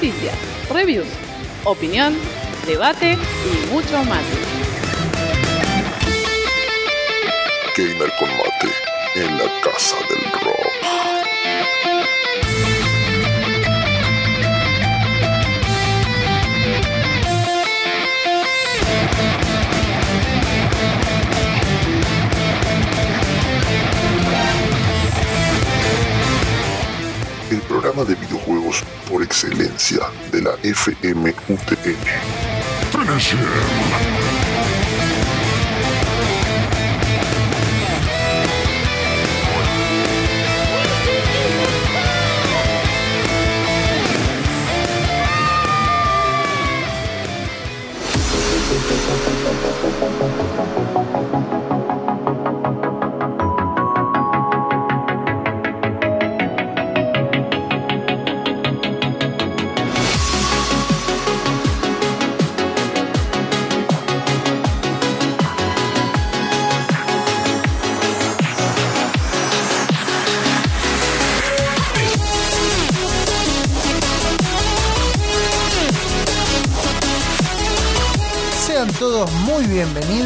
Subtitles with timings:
[0.00, 0.38] Noticias,
[0.70, 1.08] reviews,
[1.64, 2.16] opinión,
[2.68, 4.38] debate y mucho mate.
[7.76, 8.72] Gamer con mate
[9.16, 10.78] en la casa del rock.
[27.80, 30.00] Programa de videojuegos por excelencia
[30.32, 31.32] de la FM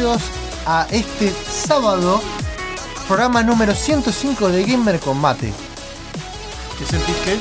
[0.03, 0.21] bienvenidos
[0.65, 2.21] a este sábado,
[3.07, 5.53] programa número 105 de Gamer Combate.
[6.77, 7.37] ¿Qué sentís que?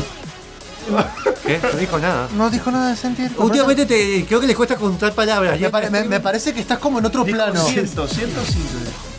[1.44, 1.60] ¿Qué?
[1.60, 2.28] No dijo nada.
[2.36, 3.32] No dijo nada de sentir.
[3.36, 5.58] Últimamente te, creo que les cuesta contar palabras.
[5.58, 7.60] me, pare- me- me parece que estás como en otro plano.
[7.64, 8.30] 100, 105.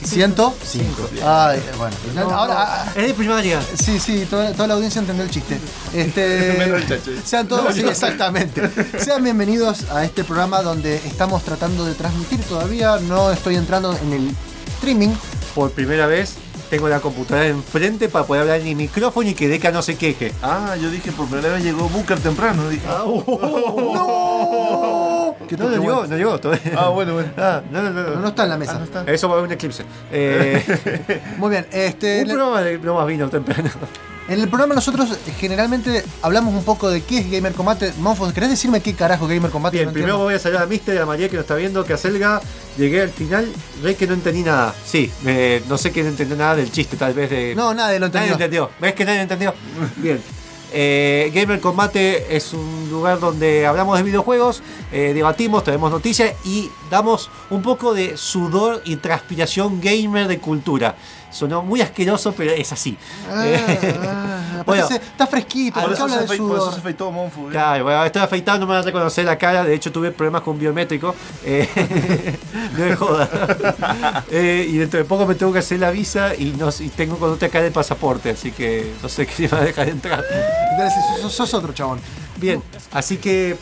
[0.05, 0.53] ¿Ciento?
[0.65, 1.09] Cinco.
[1.25, 1.95] Ay, bueno.
[2.35, 3.61] ahora, ah, Es de primaria.
[3.75, 5.59] sí, sí, toda, toda la audiencia entendió el chiste.
[5.93, 8.61] Este, Menos el sean todos, sí, exactamente.
[8.97, 12.97] Sean bienvenidos a este programa donde estamos tratando de transmitir todavía.
[12.99, 14.31] No estoy entrando en el
[14.75, 15.09] streaming.
[15.53, 16.35] Por primera vez
[16.69, 19.95] tengo la computadora enfrente para poder hablar en mi micrófono y que Deca no se
[19.95, 20.33] queje.
[20.41, 22.67] Ah, yo dije por primera vez llegó Booker temprano.
[22.69, 22.83] Dije.
[22.87, 23.03] Ah,
[25.47, 26.07] Que No, no toque llegó, bueno.
[26.07, 26.73] no llegó todavía.
[26.75, 27.29] Ah, bueno, bueno.
[27.37, 28.19] Ah, no, no, no, No, no.
[28.21, 28.73] no está en la mesa.
[28.75, 29.03] Ah, no está.
[29.11, 29.83] Eso va a haber un eclipse.
[30.11, 33.69] Eh, Muy bien, este, un programa de no más vino temprano.
[34.27, 37.93] En el programa nosotros generalmente hablamos un poco de qué es Gamer Combate.
[37.99, 39.77] Monfos, ¿querés decirme qué carajo Gamer Combate?
[39.77, 40.23] Bien, No primero entiendo.
[40.25, 42.41] voy a saludar a Mister y a María que nos está viendo, que a Selga
[42.77, 43.51] llegué al final,
[43.81, 44.73] ve que no entendí nada.
[44.85, 47.53] Sí, eh, no sé que no entendió nada del chiste, tal vez de.
[47.55, 48.63] No, nadie lo Nadie entendió.
[48.63, 48.69] entendió.
[48.79, 49.53] ¿Ves que nadie entendió?
[49.97, 50.21] Bien.
[50.75, 56.67] Eh, Gamer Combate es un lugar donde hablamos de videojuegos, eh, debatimos, tenemos noticias y
[56.89, 60.95] damos un poco de sudor y transpiración gamer de cultura.
[61.33, 62.95] Sonó muy asqueroso, pero es así.
[63.29, 63.43] Ah,
[64.03, 64.87] ah, bueno.
[64.87, 67.47] se- está fresquito, Por eso, se por eso se afeitó Monfu.
[67.47, 67.51] ¿eh?
[67.51, 69.63] Claro, bueno, estoy afeitado, no me van a reconocer la cara.
[69.63, 71.15] De hecho, tuve problemas con biométrico.
[71.43, 71.67] Eh,
[72.77, 73.29] no me joda.
[74.31, 77.17] Eh, y dentro de poco me tengo que hacer la visa y, no, y tengo
[77.17, 78.31] con otra cara el pasaporte.
[78.31, 80.23] Así que no sé qué me va a dejar entrar.
[80.71, 81.99] Entonces, sos, sos otro chabón.
[82.37, 82.61] Bien,
[82.91, 83.57] así que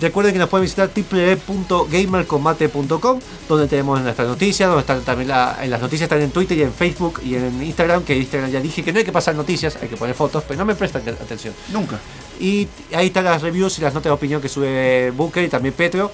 [0.00, 5.70] recuerden que nos pueden visitar www.gamercombate.com donde tenemos nuestras noticias, donde están también la- en
[5.70, 8.82] las noticias están en Twitter y en Facebook y en Instagram, que Instagram ya dije
[8.82, 11.54] que no hay que pasar noticias, hay que poner fotos, pero no me prestan atención.
[11.72, 11.98] Nunca.
[12.40, 15.74] Y ahí están las reviews y las notas de opinión que sube Booker y también
[15.74, 16.10] Petro.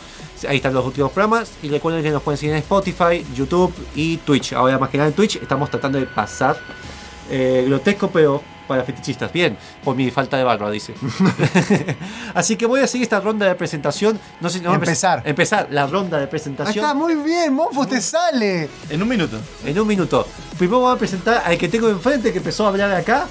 [0.48, 1.50] Ahí están los últimos programas.
[1.62, 4.52] Y recuerden que nos pueden seguir en Spotify, YouTube y Twitch.
[4.52, 6.58] Ahora más que nada en Twitch estamos tratando de pasar
[7.30, 9.32] eh, grotesco, pero para fetichistas.
[9.32, 10.94] Bien, por mi falta de barba, dice.
[12.34, 14.20] Así que voy a seguir esta ronda de presentación.
[14.40, 15.22] No sé, no, Empezar.
[15.24, 16.84] Empezar la ronda de Ahí presentación.
[16.84, 18.68] está, muy bien, Monfos, te sale.
[18.90, 19.38] En un minuto.
[19.64, 20.26] En un minuto.
[20.56, 23.26] Primero vamos a presentar al que tengo enfrente que empezó a hablar acá.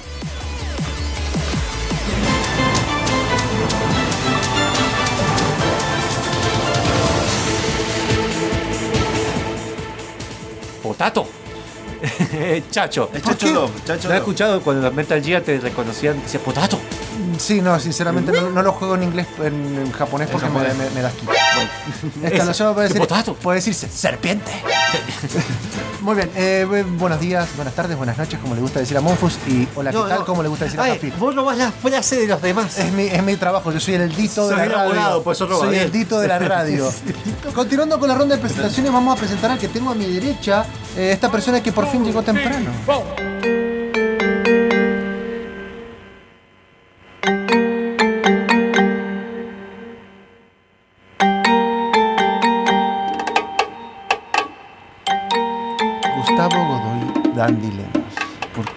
[10.82, 11.47] Potato.
[12.70, 13.10] Chacho.
[13.12, 16.20] Es ¿Por Chacho has escuchado cuando los Metal Gear te reconocían?
[16.22, 16.78] Decía Potato.
[17.38, 20.76] Sí, no, sinceramente no, no lo juego en inglés, en, en japonés porque japonés.
[20.76, 21.32] Me, me, me das quito.
[22.22, 22.50] Esa.
[22.50, 23.34] Esta para decir.
[23.42, 24.50] Puede decirse serpiente.
[26.00, 29.00] Muy bien, eh, bu- buenos días, buenas tardes, buenas noches, como le gusta decir a
[29.00, 29.36] Monfus.
[29.48, 30.18] Y hola, No, ¿qué tal?
[30.20, 30.24] no.
[30.26, 31.12] Como le gusta decir a Jafir.
[31.18, 32.78] Vos robás la frase de los demás.
[32.78, 35.22] Es mi, es mi trabajo, yo soy el dito de la abogado, radio.
[35.22, 35.34] roba
[35.66, 36.90] soy el dito de la radio.
[37.54, 40.64] Continuando con la ronda de presentaciones, vamos a presentar al que tengo a mi derecha,
[40.96, 42.70] eh, esta persona que por fin llegó temprano.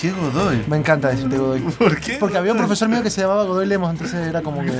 [0.01, 0.63] Qué Godoy?
[0.67, 1.59] Me encanta decirte Godoy.
[1.61, 2.13] ¿Por qué?
[2.19, 4.71] Porque había un profesor mío que se llamaba Godoy Lemos, entonces era como que.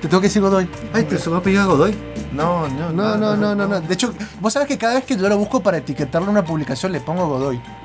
[0.00, 0.68] Te tengo que decir Godoy.
[0.92, 1.94] Ay, ¿te se va a pedir a Godoy?
[2.32, 3.80] No, no, No, no, no, no, no.
[3.80, 6.92] De hecho, vos sabés que cada vez que yo lo busco para etiquetarle una publicación
[6.92, 7.60] le pongo Godoy.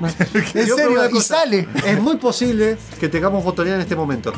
[0.54, 1.68] En serio, y sale.
[1.86, 4.32] Es muy posible que tengamos botonera en este momento.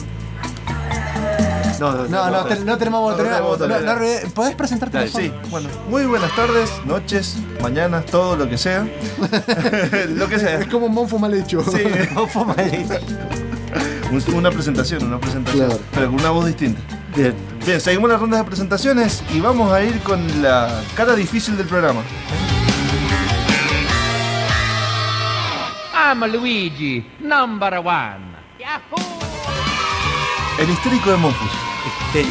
[1.82, 3.40] No, no, No, no, te- no tenemos botonera.
[4.34, 4.98] ¿Podés presentarte?
[4.98, 8.86] Dale, Sí, bueno, muy buenas tardes, noches, mañanas, todo lo que sea.
[10.10, 10.60] lo que sea.
[10.60, 11.60] Es como un monfo mal hecho.
[11.64, 11.82] Sí,
[12.28, 12.94] fue malito.
[14.12, 15.66] un- una presentación, una presentación.
[15.66, 15.82] Claro.
[15.92, 16.80] Pero con una voz distinta.
[17.16, 17.34] Bien.
[17.66, 21.66] Bien, seguimos las rondas de presentaciones y vamos a ir con la cara difícil del
[21.66, 22.02] programa.
[25.94, 28.30] I'm Luigi, number one.
[30.60, 31.50] El histérico de Monfus.
[31.86, 32.26] Este,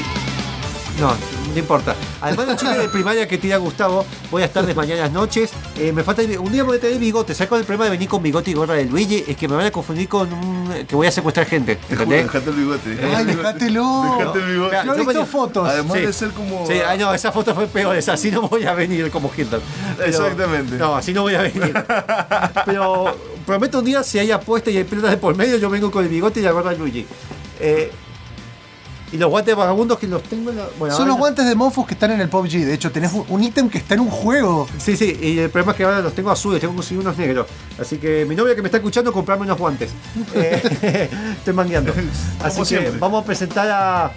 [1.00, 1.13] no,
[1.53, 1.95] no importa.
[2.21, 5.51] Además de chile de primaria que tira Gustavo, voy a estar de mañanas noches.
[5.77, 7.33] Eh, me falta un día voy a tener bigote.
[7.33, 9.24] ¿Sabes cuál es el problema de venir con bigote y gorra de Luigi?
[9.27, 11.80] Es que me van a confundir con un, que voy a secuestrar gente.
[11.89, 12.24] ¿Entendés?
[12.25, 12.98] dejate el bigote.
[13.15, 14.15] Ay, dejátelo.
[14.19, 14.77] Dejate el bigote.
[14.86, 15.68] Yo he visto fotos.
[15.68, 16.06] Además Sí.
[16.06, 16.68] de ser como.
[16.68, 19.62] Sí, ay, no, esa foto fue peor, esa así no voy a venir como Hitler.
[19.97, 20.75] Pero- Exactamente.
[20.77, 21.74] No, así no voy a venir.
[22.65, 23.15] Pero
[23.45, 26.04] prometo un día, si hay apuesta y hay plata de por medio, yo vengo con
[26.04, 27.06] el bigote y la gorra de Luigi.
[27.59, 27.92] Eh,
[29.12, 30.68] y los guantes vagabundos que los tengo en la.
[30.80, 32.66] Bueno, Son ahora- los guantes de Monfus que están en el PUBG.
[32.66, 34.68] De hecho, tenés un- ítem que está en un juego.
[34.78, 37.18] Sí, sí, y el problema es que ahora los tengo azules, tengo que conseguir unos
[37.18, 37.48] negros.
[37.80, 39.90] Así que mi novia que me está escuchando, comprarme unos guantes.
[40.34, 41.94] Eh, estoy mangueando.
[42.44, 42.92] Así que siempre.
[43.00, 44.12] vamos a presentar a.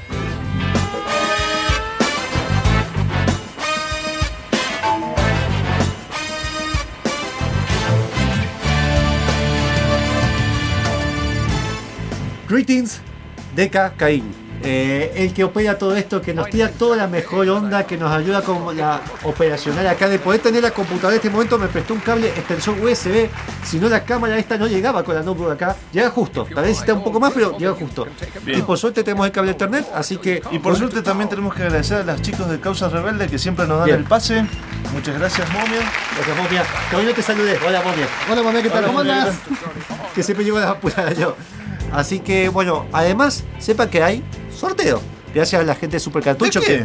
[12.49, 13.01] Greetings,
[13.57, 14.44] Deca Caín.
[14.67, 18.11] Eh, el que opera todo esto, que nos tira toda la mejor onda, que nos
[18.11, 20.09] ayuda con la operacional acá.
[20.09, 23.29] De poder tener la computadora en este momento, me prestó un cable extensor USB.
[23.63, 25.77] Si no, la cámara esta no llegaba con la notebook acá.
[25.93, 26.45] Llega justo.
[26.45, 28.07] Tal vez necesita un poco más, pero llega justo.
[28.47, 30.43] Y por suerte tenemos el cable internet, así que.
[30.51, 33.67] Y por suerte también tenemos que agradecer a los chicos de Causa Rebelde que siempre
[33.67, 33.99] nos dan Bien.
[33.99, 34.47] el pase.
[34.95, 35.81] Muchas gracias, momia.
[36.17, 36.65] Gracias, momia.
[36.91, 37.59] Todavía no te saludé.
[37.67, 38.09] Hola, momia.
[38.31, 38.79] Hola, mamá, ¿qué tal?
[38.79, 39.37] Hola, ¿Cómo momia, andas?
[40.15, 41.37] que siempre llevo las apuradas yo.
[41.93, 45.01] Así que, bueno, además, sepan que hay sorteo.
[45.35, 46.85] Gracias a la gente de Supercartucho ¿De qué?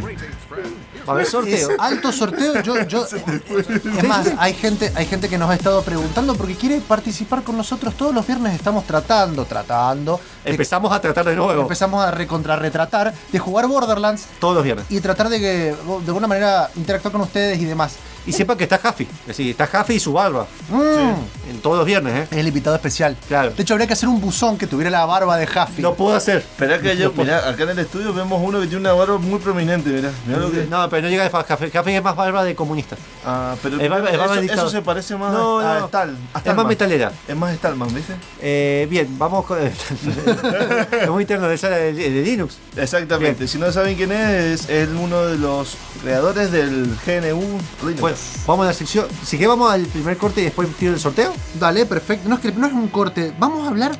[1.08, 1.70] Va a haber sorteo.
[1.70, 2.60] Es alto sorteo.
[2.62, 3.06] Yo, yo,
[3.98, 7.56] es más, hay gente, hay gente que nos ha estado preguntando porque quiere participar con
[7.56, 7.94] nosotros.
[7.94, 10.20] Todos los viernes estamos tratando, tratando.
[10.44, 11.62] de- Empezamos a tratar de nuevo.
[11.62, 14.84] empezamos a recontrarretratar de jugar Borderlands Todos los viernes.
[14.90, 17.94] y tratar de que de alguna manera interactuar con ustedes y demás.
[18.26, 19.04] Y sepan que está Jaffi.
[19.22, 20.46] Es decir, está Jaffi y su barba.
[20.68, 22.28] Mm, En todos los viernes, ¿eh?
[22.30, 23.16] Es el invitado especial.
[23.28, 23.50] Claro.
[23.50, 25.82] De hecho, habría que hacer un buzón que tuviera la barba de Huffy.
[25.82, 26.38] Lo puedo hacer.
[26.38, 29.38] Esperá que yo, mirá, acá en el estudio vemos uno que tiene una barba muy
[29.40, 30.10] prominente, mirá.
[30.26, 30.66] Mirá lo que.
[30.66, 31.70] No, pero no llega de Jaffi.
[31.70, 32.96] Jaffi es más barba de comunista.
[33.24, 35.86] Ah, pero Es barba- es barba de eso, se parece más No, a no.
[35.88, 36.16] Stal.
[36.34, 37.12] a Es más metalera.
[37.26, 38.14] Es más Stallman, ¿viste?
[38.40, 39.58] Eh, bien, vamos con.
[39.64, 42.56] es muy interno de, de, de Linux.
[42.76, 43.38] Exactamente.
[43.40, 43.48] Bien.
[43.48, 48.00] Si no saben quién es, es uno de los creadores del GNU Linux.
[48.00, 49.06] Bueno, vamos a la sección.
[49.24, 51.32] Si que vamos al primer corte y después tiro el sorteo.
[51.58, 52.28] Dale, perfecto.
[52.28, 53.32] No es que no es un corte.
[53.38, 53.92] Vamos a hablar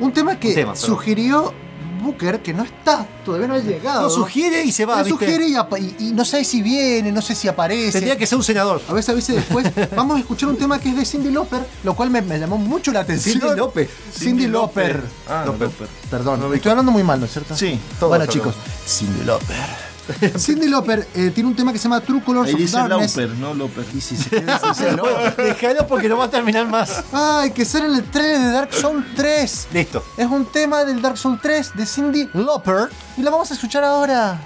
[0.00, 0.86] un tema que Un tema, perdón.
[0.88, 1.54] sugirió
[2.02, 4.02] Booker, que no está, todavía no ha llegado.
[4.02, 4.98] Lo sugiere y se va.
[4.98, 5.24] Lo ¿viste?
[5.24, 7.92] sugiere y, apa- y- y no sé si viene, no sé si aparece.
[7.92, 8.80] Tendría que ser un senador.
[8.88, 9.66] A veces avise después.
[9.96, 12.58] Vamos a escuchar un tema que es de Cindy Lauper, lo cual me, me llamó
[12.58, 13.40] mucho la atención.
[13.40, 13.88] Cindy López.
[14.16, 15.02] Cindy Lauper.
[15.28, 15.44] Ah.
[15.46, 15.70] Lauper.
[16.10, 17.56] Perdón, estoy hablando muy mal, ¿no es cierto?
[17.56, 18.54] Sí, Bueno, chicos,
[18.86, 19.85] Cindy Lauper.
[20.38, 23.16] Cindy Lauper eh, tiene un tema que se llama True Colors Ahí of dice Darkness.
[23.16, 23.84] Lauper, no Lauper.
[23.94, 25.04] Y si se decir, no.
[25.36, 27.04] Déjalo porque no va a terminar más.
[27.12, 29.68] Ay, que sale en el trailer de Dark Souls 3.
[29.72, 30.04] Listo.
[30.16, 33.84] Es un tema del Dark Souls 3 de Cindy Lauper y la vamos a escuchar
[33.84, 34.38] ahora.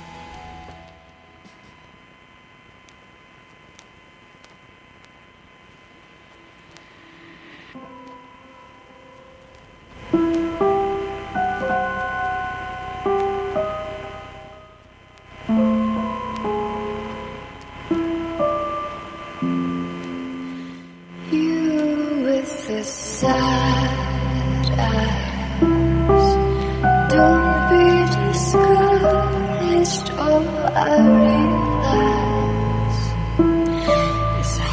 [10.12, 10.49] You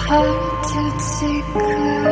[0.07, 0.81] hard to
[1.19, 2.06] take courage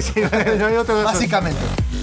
[0.00, 0.20] Sí, sí,
[0.58, 1.60] no hay otro Básicamente.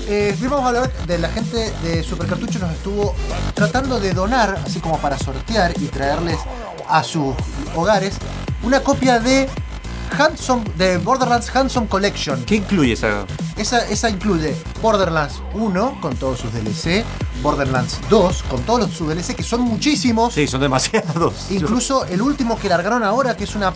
[0.07, 3.15] Eh, a hablar de la gente de Supercartucho nos estuvo
[3.53, 6.37] tratando de donar, así como para sortear y traerles
[6.87, 7.35] a sus
[7.75, 8.15] hogares,
[8.63, 9.47] una copia de
[10.17, 12.43] Handsome, de Borderlands Handsome Collection.
[12.45, 13.25] ¿Qué incluye esa?
[13.57, 17.03] Esa, esa incluye Borderlands 1 con todos sus DLC,
[17.43, 20.33] Borderlands 2 con todos los- sus DLC, que son muchísimos.
[20.33, 21.33] Sí, son demasiados.
[21.51, 23.73] Incluso el último que largaron ahora, que es una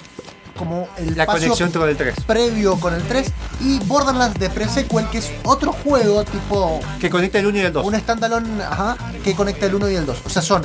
[0.57, 2.15] como el La conexión con el 3.
[2.27, 3.31] previo con el 3
[3.63, 7.73] y Borderlands de Pre-Sequel, que es otro juego tipo Que conecta el 1 y el
[7.73, 7.85] 2.
[7.85, 10.17] un standalone ajá, que conecta el 1 y el 2.
[10.25, 10.63] O sea, son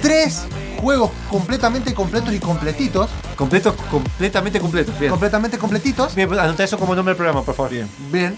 [0.00, 0.42] tres
[0.80, 4.98] juegos completamente completos y completitos, Completos, completamente completos.
[4.98, 5.10] Bien.
[5.10, 6.14] completamente completitos.
[6.14, 7.70] Bien, anota eso como nombre del programa, por favor.
[7.70, 7.88] Bien.
[8.10, 8.36] Bien.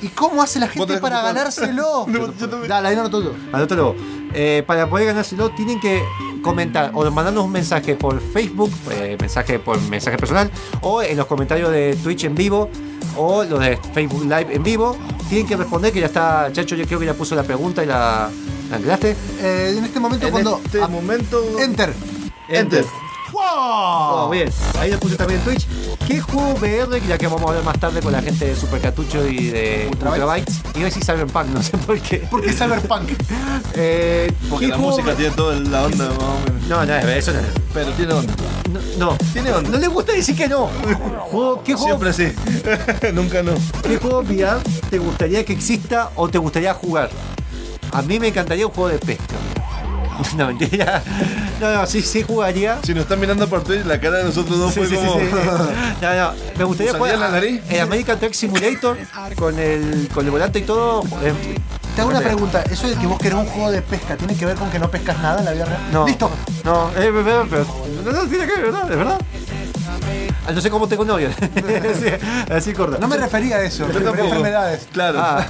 [0.00, 2.06] ¿Y cómo hace la ¿Vos gente para ganárselo?
[2.08, 2.46] No, yo.
[2.68, 3.34] Dale, ahí no todo.
[3.52, 3.96] Anótalo.
[4.34, 6.02] Eh, para poder ganárselo tienen que
[6.48, 10.50] comentar o mandarnos un mensaje por Facebook, eh, mensaje por mensaje personal,
[10.80, 12.70] o en los comentarios de Twitch en vivo,
[13.16, 14.96] o los de Facebook Live en vivo.
[15.28, 17.86] Tienen que responder que ya está, Chacho, yo creo que ya puso la pregunta y
[17.86, 18.30] la,
[18.70, 19.14] la anclaste.
[19.40, 20.60] Eh, en este momento En cuando...
[20.64, 21.42] este momento.
[21.60, 21.92] enter.
[22.48, 22.84] Enter.
[23.30, 23.42] ¡Wow!
[23.44, 25.66] Oh, bien, ahí lo puse también en Twitch.
[26.08, 28.80] ¿Qué juego VR, ya que vamos a hablar más tarde con la gente de Super
[28.80, 30.22] Cartucho y de Ultrabytes.
[30.24, 30.60] Ultrabytes?
[30.74, 32.26] Iba a decir Cyberpunk, no sé por qué.
[32.30, 33.10] Porque es Cyberpunk.
[33.80, 36.68] Eh, Porque ¿qué la música tiene toda la onda, más o menos.
[36.68, 37.46] No, no, eso no es.
[37.74, 38.32] Pero tiene onda.
[38.98, 39.16] No, no.
[39.32, 39.70] Tiene onda.
[39.70, 40.66] No le gusta decir que no.
[41.30, 42.32] Juego- ¿Qué juego, Siempre sí.
[43.14, 43.52] Nunca no.
[43.82, 44.60] ¿Qué juego VR
[44.90, 47.10] te gustaría que exista o te gustaría jugar?
[47.92, 49.34] A mí me encantaría un juego de pesca.
[50.36, 51.02] No, mentira.
[51.60, 52.78] No, no, sí, sí jugaría.
[52.84, 55.06] Si nos están mirando por Twitch, la cara de nosotros dos Sí, fue sí, sí,
[55.06, 55.18] como.
[55.20, 55.26] sí.
[56.02, 57.62] No, no, me gustaría ¿Salía jugar la nariz?
[57.68, 58.96] el American Truck Simulator
[59.36, 61.02] con el, con el volante y todo.
[61.22, 61.32] eh,
[61.94, 62.62] Te hago una pregunta.
[62.70, 64.90] ¿Eso de que vos querés un juego de pesca tiene que ver con que no
[64.90, 65.80] pescas nada en la vida real?
[65.92, 66.06] No.
[66.06, 66.30] Listo.
[66.64, 67.66] No, es verdad, pero.
[68.04, 68.90] No, no, tiene que ver, ¿verdad?
[68.90, 69.20] ¿Es verdad?
[70.46, 71.28] Ah, No sé cómo tengo novio.
[71.92, 72.98] así, así corta.
[72.98, 73.86] No me refería a eso.
[73.86, 74.26] Me Yo refería a tampoco.
[74.36, 74.88] enfermedades.
[74.92, 75.18] Claro.
[75.20, 75.46] Ah.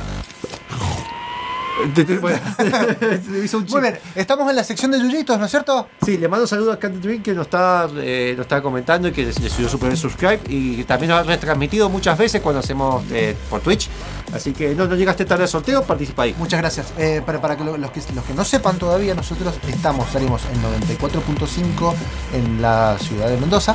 [2.20, 2.38] Bueno,
[3.44, 5.88] hizo un Muy bien, estamos en la sección de Yuyitos, ¿no es cierto?
[6.04, 9.12] Sí, le mando saludos a Candy Drink que nos está, eh, nos está comentando y
[9.12, 13.04] que le subió su primer subscribe y también nos ha retransmitido muchas veces cuando hacemos
[13.12, 13.88] eh, por Twitch.
[14.32, 16.34] Así que no, no llegaste tarde al sorteo, participa ahí.
[16.38, 16.92] Muchas gracias.
[16.98, 20.42] Eh, para para que lo- los, que los que no sepan todavía, nosotros estamos, salimos
[20.52, 20.62] en
[20.98, 21.94] 94.5
[22.34, 23.74] en la ciudad de Mendoza,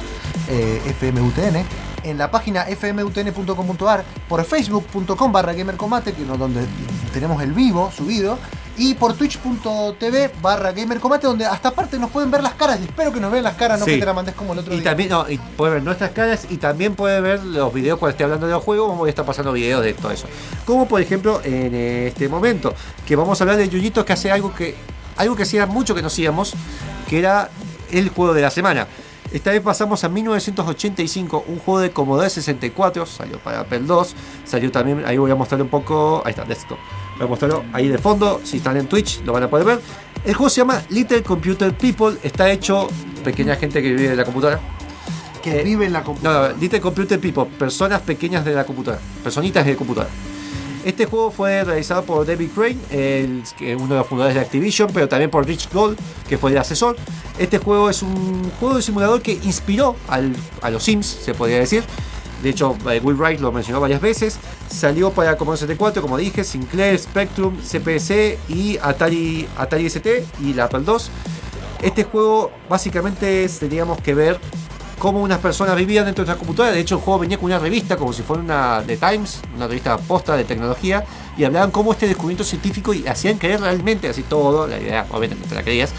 [0.49, 1.65] eh, FMUTN,
[2.03, 6.61] en la página fmutn.com.ar, por facebook.com barra gamercombate, que no, donde
[7.13, 8.37] tenemos el vivo subido,
[8.75, 13.11] y por twitch.tv barra gamercombate, donde hasta aparte nos pueden ver las caras, y espero
[13.13, 13.91] que nos vean las caras, no Sí.
[13.93, 14.83] que te la mandes como el otro Y día.
[14.89, 18.23] también no, y puede ver nuestras caras y también puede ver los videos cuando esté
[18.23, 20.25] hablando de los juegos, vamos a estar pasando videos de todo eso.
[20.65, 22.73] Como por ejemplo en este momento,
[23.05, 24.75] que vamos a hablar de Yuyitos que hace algo que
[25.15, 26.55] algo que hacía mucho que no hacíamos,
[27.07, 27.49] que era
[27.91, 28.87] el juego de la semana.
[29.33, 33.95] Esta vez pasamos a 1985, un juego de Commodore 64, salió para Apple II,
[34.45, 36.77] salió también, ahí voy a mostrar un poco, ahí está, desktop.
[37.17, 39.79] Voy a mostrarlo ahí de fondo, si están en Twitch lo van a poder ver.
[40.23, 42.87] El juego se llama Little Computer People, está hecho
[43.23, 44.59] pequeña gente que vive en la computadora.
[45.41, 46.49] que eh, vive en la No, computadora.
[46.53, 50.11] no, Little Computer People, personas pequeñas de la computadora, personitas de computadora.
[50.83, 52.77] Este juego fue realizado por David Crane,
[53.77, 55.97] uno de los fundadores de Activision, pero también por Rich Gold,
[56.27, 56.97] que fue el asesor.
[57.39, 61.83] Este juego es un juego de simulador que inspiró a los Sims, se podría decir.
[62.43, 64.37] De hecho, eh, Will Wright lo mencionó varias veces.
[64.67, 70.65] Salió para Commodore 64, como dije, Sinclair, Spectrum, CPC y Atari, Atari ST y la
[70.65, 70.95] Apple II.
[71.81, 74.39] Este juego básicamente teníamos que ver
[75.03, 76.73] cómo unas personas vivían dentro de nuestra computadora.
[76.73, 79.67] De hecho, el juego venía con una revista, como si fuera una de Times, una
[79.67, 81.03] revista posta de tecnología,
[81.35, 84.65] y hablaban cómo este descubrimiento científico y hacían creer realmente así todo.
[84.65, 85.91] La idea, obviamente, no te la creías,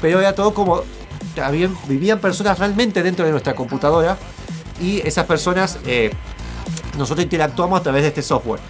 [0.00, 0.84] pero era todo como
[1.88, 4.16] vivían personas realmente dentro de nuestra computadora
[4.80, 6.12] y esas personas eh,
[6.96, 8.60] nosotros interactuamos a través de este software.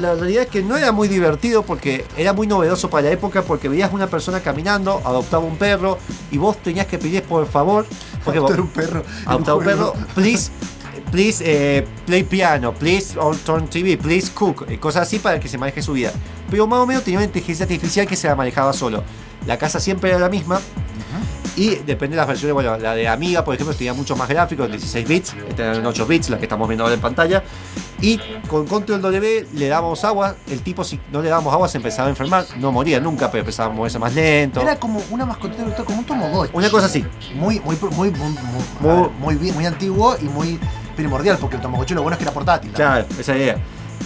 [0.00, 3.42] La realidad es que no era muy divertido porque era muy novedoso para la época
[3.42, 5.98] porque veías una persona caminando, adoptaba un perro
[6.30, 7.84] y vos tenías que pedir por favor,
[8.24, 9.04] porque vos- Adoptar un perro.
[9.22, 9.92] en adoptar un juego.
[9.92, 10.50] perro, please,
[11.10, 15.46] please eh, play piano, please on turn TV, please cook, eh, cosas así para que
[15.48, 16.10] se maneje su vida.
[16.50, 19.04] Pero más o menos tenía una inteligencia artificial que se la manejaba solo.
[19.46, 20.58] La casa siempre era la misma.
[21.54, 24.70] Y depende de las versiones, bueno, la de Amiga, por ejemplo, tenía mucho más gráficos,
[24.70, 27.42] 16 bits, esta era en 8 bits, la que estamos viendo ahora en pantalla.
[28.02, 31.76] Y con Control W le damos agua, el tipo si no le damos agua se
[31.78, 34.60] empezaba a enfermar, no moría nunca, pero empezaba a moverse más lento.
[34.60, 36.50] Era como una mascotita virtual, como un Tamagotchi.
[36.52, 37.04] Una cosa así.
[37.36, 38.36] Muy, muy, muy, muy, muy,
[38.80, 40.58] Muy- ver, muy bien, muy antiguo y muy
[40.96, 42.72] primordial, porque el Tamagotchi lo bueno es que era portátil.
[42.72, 43.56] Claro, esa idea.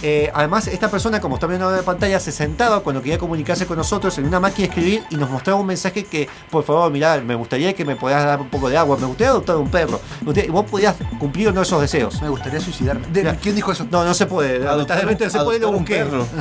[0.01, 3.77] Eh, además, esta persona, como está viendo en pantalla, se sentaba cuando quería comunicarse con
[3.77, 7.19] nosotros en una máquina de escribir y nos mostraba un mensaje que, por favor, mirá,
[7.21, 9.99] me gustaría que me puedas dar un poco de agua, me gustaría adoptar un perro.
[10.21, 12.21] Y vos podías cumplir uno de esos deseos.
[12.21, 13.07] Me gustaría suicidarme.
[13.07, 13.35] De-.
[13.41, 13.85] ¿Quién dijo eso?
[13.89, 14.59] No, no se puede.
[14.59, 15.97] Lamentablemente no se puede, lo busqué.
[15.97, 16.25] perro.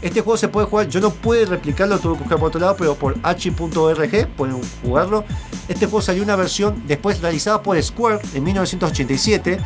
[0.00, 2.76] Este juego se puede jugar, yo no pude replicarlo, tuve que buscar por otro lado,
[2.76, 5.24] pero por h.org pueden jugarlo.
[5.68, 9.58] Este juego salió una versión después realizada por Square en 1987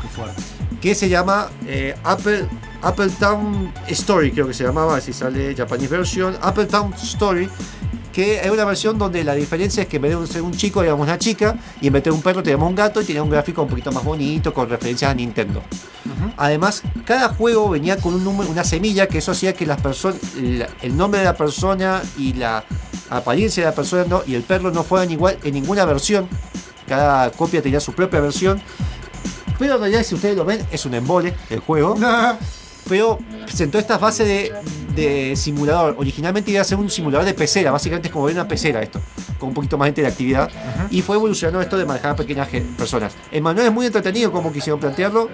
[0.83, 2.49] que se llama eh, Apple,
[2.83, 7.49] Apple Town Story, creo que se llamaba, si sale Japanese version, Apple Town Story,
[8.12, 10.83] que es una versión donde la diferencia es que en vez de ser un chico,
[10.83, 13.31] digamos una chica, y en vez de un perro tenemos un gato y tenía un
[13.31, 15.62] gráfico un poquito más bonito, con referencias a Nintendo.
[16.37, 20.18] Además, cada juego venía con un número, una semilla, que eso hacía que las personas,
[20.37, 22.64] el, el nombre de la persona y la
[23.11, 26.29] apariencia de la persona no- y el perro no fueran igual en ninguna versión.
[26.87, 28.61] Cada copia tenía su propia versión.
[29.59, 31.95] Pero en realidad, si ustedes lo ven, es un embole el juego.
[32.88, 33.18] Pero
[33.53, 34.53] sentó estas bases de,
[34.95, 35.95] de simulador.
[35.99, 37.71] Originalmente iba a ser un simulador de pecera.
[37.71, 39.01] Básicamente es como ver una pecera esto.
[39.38, 40.51] Con un poquito más de interactividad.
[40.90, 43.12] Y fue evolucionando esto de manejar a pequeñas personas.
[43.31, 45.29] El manual es muy entretenido como quisieron plantearlo.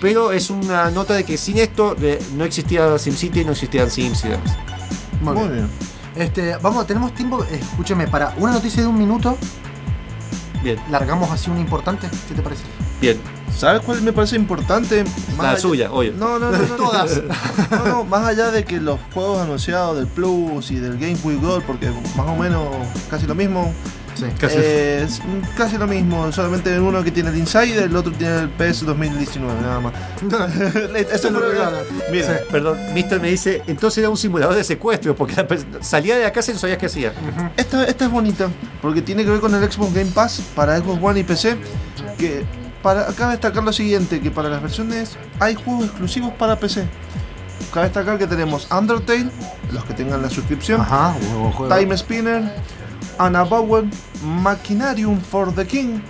[0.00, 4.24] Pero es una nota de que sin esto de- no existía SimCity, no existían Sims
[4.24, 4.56] y demás.
[5.20, 5.52] Muy Muy bien.
[5.54, 5.68] bien.
[6.26, 9.38] Este, vamos, tenemos tiempo, escúcheme, para una noticia de un minuto,
[10.62, 12.62] Bien, largamos así una importante, ¿qué te parece?
[13.00, 13.18] bien.
[13.56, 15.04] ¿Sabes cuál me parece importante?
[15.36, 16.12] Más La allá- suya, obvio.
[16.18, 16.74] No, no, no, no, no.
[16.76, 17.22] Todas.
[17.70, 21.36] No, no, más allá de que los juegos anunciados del Plus y del Game Boy
[21.36, 22.66] Gold, porque más o menos
[23.10, 23.72] casi lo mismo,
[24.14, 24.26] Sí.
[24.38, 24.56] Casi.
[24.58, 25.22] eh, es
[25.56, 29.60] casi lo mismo, solamente uno que tiene el Insider, el otro tiene el PS 2019,
[29.62, 29.94] nada más.
[31.12, 31.80] Eso lo fue regalan.
[32.10, 32.24] Bien.
[32.26, 32.32] Sí.
[32.50, 35.46] Perdón, Mister me dice, entonces era un simulador de secuestro, porque la
[35.82, 37.12] salía de la casa y no sabías qué hacía.
[37.56, 38.48] Esta, esta es bonita,
[38.82, 41.56] porque tiene que ver con el Xbox Game Pass para Xbox One y PC.
[42.18, 42.44] Que
[42.82, 46.86] para, cabe destacar lo siguiente: que para las versiones hay juegos exclusivos para PC.
[47.72, 49.30] Cabe destacar que tenemos Undertale,
[49.72, 51.74] los que tengan la suscripción, Ajá, buen juego.
[51.74, 52.54] Time Spinner,
[53.18, 53.90] Anna Bowen,
[54.24, 56.00] Machinarium for the King.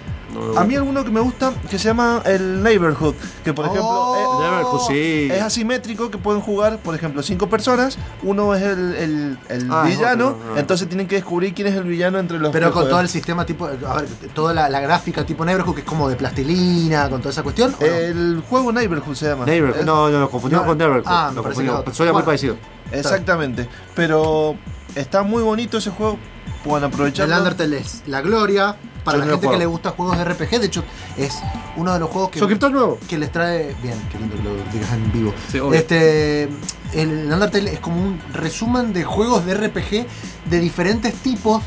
[0.57, 3.15] A mí alguno que me gusta que se llama el Neighborhood,
[3.45, 4.17] que por ejemplo Oh.
[4.17, 5.29] es- Neighborhood, sí.
[5.31, 7.99] es asimétrico que pueden jugar, por ejemplo, cinco personas.
[8.23, 10.59] Uno es el, el- el Ah, villano, otro, no, no.
[10.59, 13.45] entonces tienen que descubrir quién es el villano entre los Pero con todo el sistema
[13.47, 17.21] tipo, a ver, toda la, la gráfica tipo Neighborhood, que es como de plastilina, con
[17.21, 17.75] toda esa cuestión.
[17.81, 19.45] El juego Neighborhood se llama.
[19.47, 21.05] Neighbor, Es- no, no, lo confundimos no, con Neighborhood.
[21.07, 21.81] ah, lo confundimos.
[21.81, 21.95] otro.
[21.95, 22.27] Suena muy Bueno.
[22.27, 22.57] parecido.
[22.91, 23.69] Exactamente.
[23.95, 24.57] Pero
[24.95, 26.19] está muy bonito ese juego.
[26.65, 27.37] Pueden El aprovecharlo.
[27.39, 30.61] Undertale es la gloria para Yo la gente que le gusta juegos de RPG.
[30.61, 30.85] De hecho,
[31.17, 31.39] es
[31.77, 32.99] uno de los juegos que, ¿Suscriptor nuevo?
[33.09, 33.75] que les trae.
[33.83, 35.35] Bien, qué lindo que lo digas en vivo.
[35.51, 36.45] Sí, este,
[36.93, 40.07] el Undertale es como un resumen de juegos de RPG
[40.51, 41.63] de diferentes tipos.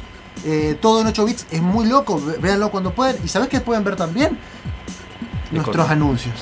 [0.46, 1.48] eh, todo en 8 bits.
[1.52, 2.22] Es muy loco.
[2.42, 3.16] Véanlo cuando puedan.
[3.24, 4.38] ¿Y sabes qué pueden ver también?
[5.52, 5.92] Nuestros corte.
[5.94, 6.36] anuncios.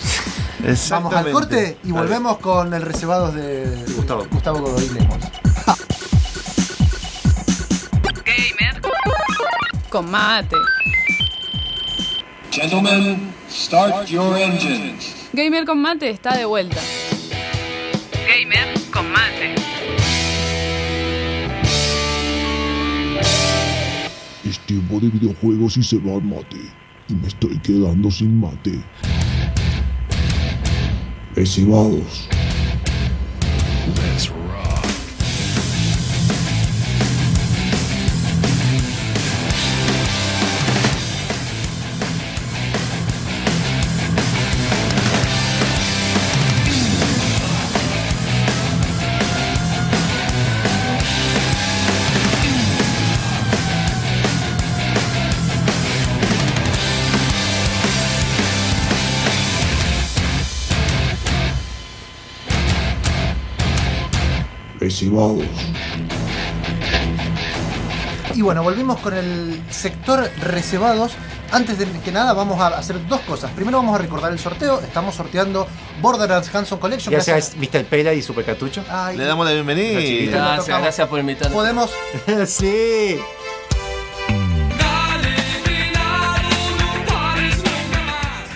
[0.89, 1.99] Vamos al corte y Dale.
[2.07, 4.25] volvemos con el reservados de Gustavo.
[4.31, 5.17] Gustavo Godoy Lemos.
[8.25, 8.81] Gamer.
[9.89, 10.55] Con mate.
[12.53, 15.27] Gentlemen, start your engines.
[15.33, 16.79] Gamer con mate está de vuelta.
[18.27, 19.55] Gamer con mate.
[24.45, 26.59] Es tiempo de videojuegos y se va el mate.
[27.09, 28.83] Y me estoy quedando sin mate.
[31.35, 32.29] Recibados.
[68.35, 71.11] Y bueno, volvimos con el sector reservados.
[71.51, 73.51] Antes de que nada, vamos a hacer dos cosas.
[73.51, 74.81] Primero vamos a recordar el sorteo.
[74.81, 75.67] Estamos sorteando
[76.01, 77.13] Borderlands Hanson Collection.
[77.13, 77.85] Gracias, Mr.
[77.85, 78.83] Pela y Super Cartucho.
[78.89, 80.59] Ay, Le damos la bienvenida.
[80.65, 81.53] Gracias, por invitarnos.
[81.53, 81.91] podemos.
[82.47, 83.19] sí.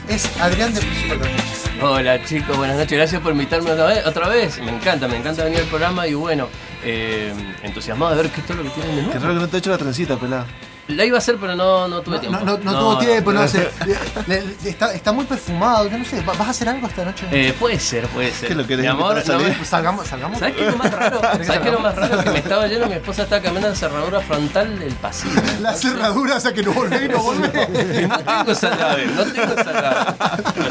[0.10, 1.57] Es Adrián de Super.
[1.82, 4.06] Hola chicos, buenas noches, gracias por invitarme otra vez.
[4.06, 4.60] Otra vez.
[4.62, 6.50] Me encanta, me encanta venir al programa y bueno,
[6.84, 9.22] eh, entusiasmado de ver qué es todo lo que tienen de Qué nuevo.
[9.22, 10.46] raro que no te he hecho la trencita, pelá.
[10.88, 12.40] La iba a hacer, pero no, no tuve No, tiempo.
[12.46, 13.70] no, no, tuvo tiempo, no, sé.
[14.28, 15.88] Le- le- está, está muy perfumado.
[15.90, 16.22] Yo no sé.
[16.22, 17.26] ¿va- ¿Vas a hacer algo esta noche?
[17.32, 18.48] Eh, puede ser, puede ser.
[18.50, 20.40] ¿Qué lo querés Mi amor, me- salgamos, salgamos.
[20.40, 21.20] ¿Sabes qué es lo más raro?
[21.22, 22.24] ¿Sabes qué es lo más raro?
[22.24, 25.42] Que me estaba yendo, mi esposa estaba cambiando la cerradura frontal del pasillo.
[25.62, 27.52] La cerradura, o sea que no volvés y no volvés.
[28.02, 30.16] Y no tengo esa llave, no tengo esa llave.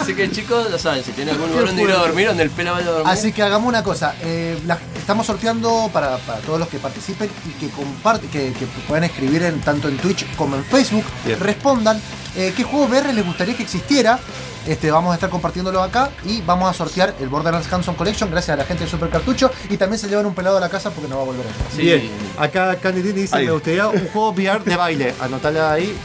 [0.01, 2.51] Así que chicos, ya saben, si tienen algún lugar donde ir a dormir, donde el
[2.51, 3.13] pela vaya a dormir.
[3.13, 4.15] Así que hagamos una cosa.
[4.23, 8.67] eh, la- estamos sorteando para, para todos los que participen y que comparten, que, que
[8.89, 11.05] puedan escribir en, tanto en Twitch como en Facebook.
[11.25, 11.41] Bien.
[11.41, 12.01] Respondan
[12.37, 14.19] eh, qué juego VR les gustaría que existiera.
[14.67, 18.55] Este, vamos a estar compartiéndolo acá y vamos a sortear el Borderlands Hanson Collection gracias
[18.55, 20.91] a la gente de Super Cartucho y también se llevan un pelado a la casa
[20.91, 21.69] porque no va a volver a entrar.
[21.71, 21.83] Sí.
[21.83, 22.11] Bien.
[22.37, 23.47] Acá Candy dice: Ahí.
[23.47, 25.15] Me gustaría un juego VR de baile.
[25.21, 25.97] Anotala ahí.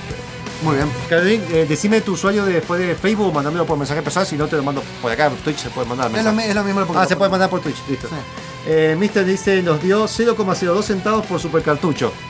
[0.62, 0.92] Muy bien.
[1.10, 4.28] Candy, eh, decime tu usuario de- después de Facebook, mandámelo por mensaje personal.
[4.28, 5.32] Si no, te lo mando por acá.
[5.44, 6.16] Twitch se puede mandar.
[6.16, 6.86] Es lo, es lo mismo.
[6.96, 8.08] Ah, se puede mandar por Twitch, listo.
[8.10, 8.14] Sí.
[8.66, 12.14] Eh, Mister dice, nos dio 0,02 centavos por super cartucho.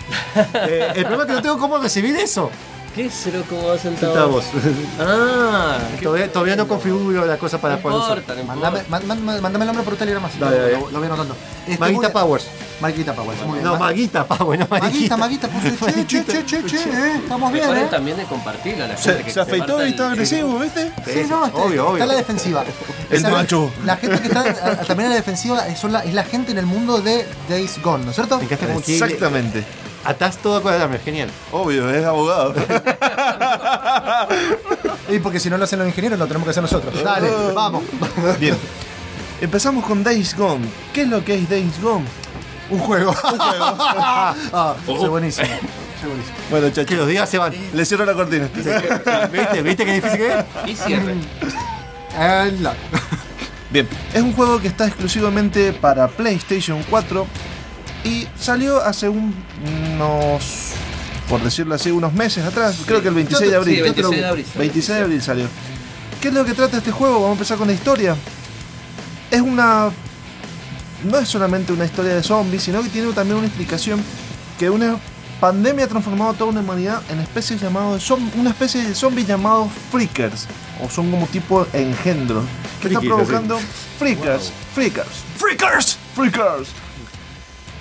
[0.54, 2.52] Eh, el problema es que no tengo cómo recibir eso.
[2.96, 4.44] ¿Qué es 0,2 centavos?
[4.44, 4.46] Centavos.
[5.00, 8.22] Ah, ¿qué todavía, todavía no configuro la cosa para poder usar.
[8.38, 8.44] no
[8.90, 10.38] Mándame, el nombre por Telegram así.
[10.40, 10.74] Dale, lo, dale.
[10.80, 11.36] lo- lo voy anotando.
[11.66, 12.48] Este, Maguita Powers.
[12.82, 13.42] Maguita Powers.
[13.44, 13.64] Muy bien.
[13.64, 15.48] No, Ma- Maguita Powers, no Maguita, Maguita.
[15.48, 17.90] Maguita, puso che, che, che, che, che, eh, estamos bien, Recuerden eh.
[17.90, 20.92] también de compartirlo a la gente Se, que se afeitó y el- está agresivo, ¿viste?
[21.06, 21.94] Sí, no, este- obvio, obvio.
[22.04, 22.64] está la defensiva.
[23.10, 23.72] El macho.
[23.86, 26.52] La gente que está a- también a la defensiva es, son la, es la gente
[26.52, 28.38] en el mundo de Days Gone, ¿no es cierto?
[28.40, 29.64] Como Exactamente.
[30.04, 31.30] Atás todo con el alambre, genial.
[31.52, 32.54] Obvio, es abogado.
[35.10, 37.04] Y porque si no lo hacen los ingenieros, lo tenemos que hacer nosotros.
[37.04, 37.84] Dale, vamos.
[38.40, 38.56] Bien.
[39.42, 40.66] Empezamos con Days Gone.
[40.94, 42.06] ¿Qué es lo que es Days Gone?
[42.70, 43.14] Un juego.
[43.24, 45.48] ah, soy buenísimo.
[46.00, 46.38] Soy buenísimo.
[46.50, 47.54] Bueno, Que chacho, los días se van.
[47.74, 48.48] le cierro la cortina.
[48.54, 49.62] ¿Viste?
[49.62, 50.46] ¿Viste qué difícil que es?
[50.68, 51.16] Y cierre.
[53.72, 57.26] Bien, es un juego que está exclusivamente para PlayStation 4
[58.04, 59.34] y salió hace un-
[59.94, 60.72] unos,
[61.30, 63.76] por decirlo así, unos meses atrás, creo que el 26 de abril.
[63.76, 64.46] Sí, 26 de abril.
[64.56, 65.48] 26 de abril salió.
[66.22, 67.16] ¿Qué es lo que trata este juego?
[67.16, 68.16] Vamos a empezar con la historia.
[69.30, 69.90] Es una...
[71.04, 74.00] No es solamente una historia de zombies, sino que tiene también una explicación
[74.60, 74.98] que una
[75.40, 79.28] pandemia ha transformado a toda una humanidad en especies llamados zom- una especie de zombies
[79.28, 80.46] llamados freakers
[80.84, 82.44] o son como tipo engendros
[82.80, 83.08] que así.
[83.08, 83.60] provocando
[83.98, 86.68] freakers, freakers, freakers, freakers.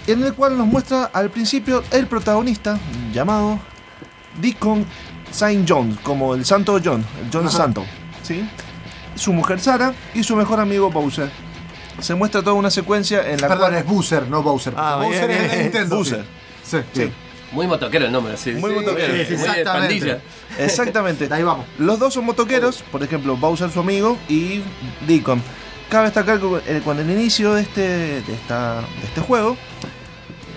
[0.06, 2.78] En el cual nos muestra al principio el protagonista
[3.12, 3.58] llamado
[4.40, 4.84] Deacon
[5.30, 7.56] Saint John, como el Santo John, el John Ajá.
[7.56, 7.84] Santo,
[8.22, 8.48] ¿sí?
[9.14, 11.30] Su mujer Sara y su mejor amigo Bowser.
[12.00, 14.72] Se muestra toda una secuencia en la Perdón, cual es Boozer, no Bowser.
[14.76, 15.62] Ah, bien, Bowser es bien, de bien.
[15.64, 15.96] Nintendo.
[15.96, 16.24] Bowser.
[16.64, 17.12] Sí, Sí.
[17.52, 18.52] Muy motoquero el nombre, sí.
[18.52, 19.12] Muy sí, motoquero.
[19.14, 19.66] muy- Sí, muy de exactamente.
[19.98, 20.20] pandilla.
[20.58, 21.28] Exactamente.
[21.28, 21.66] De ahí vamos.
[21.78, 24.62] Los dos son motoqueros, por ejemplo, Bowser su amigo y
[25.06, 25.42] Deacon.
[25.90, 27.80] Cabe destacar que con el inicio de este,
[28.22, 29.56] de esta, de este juego,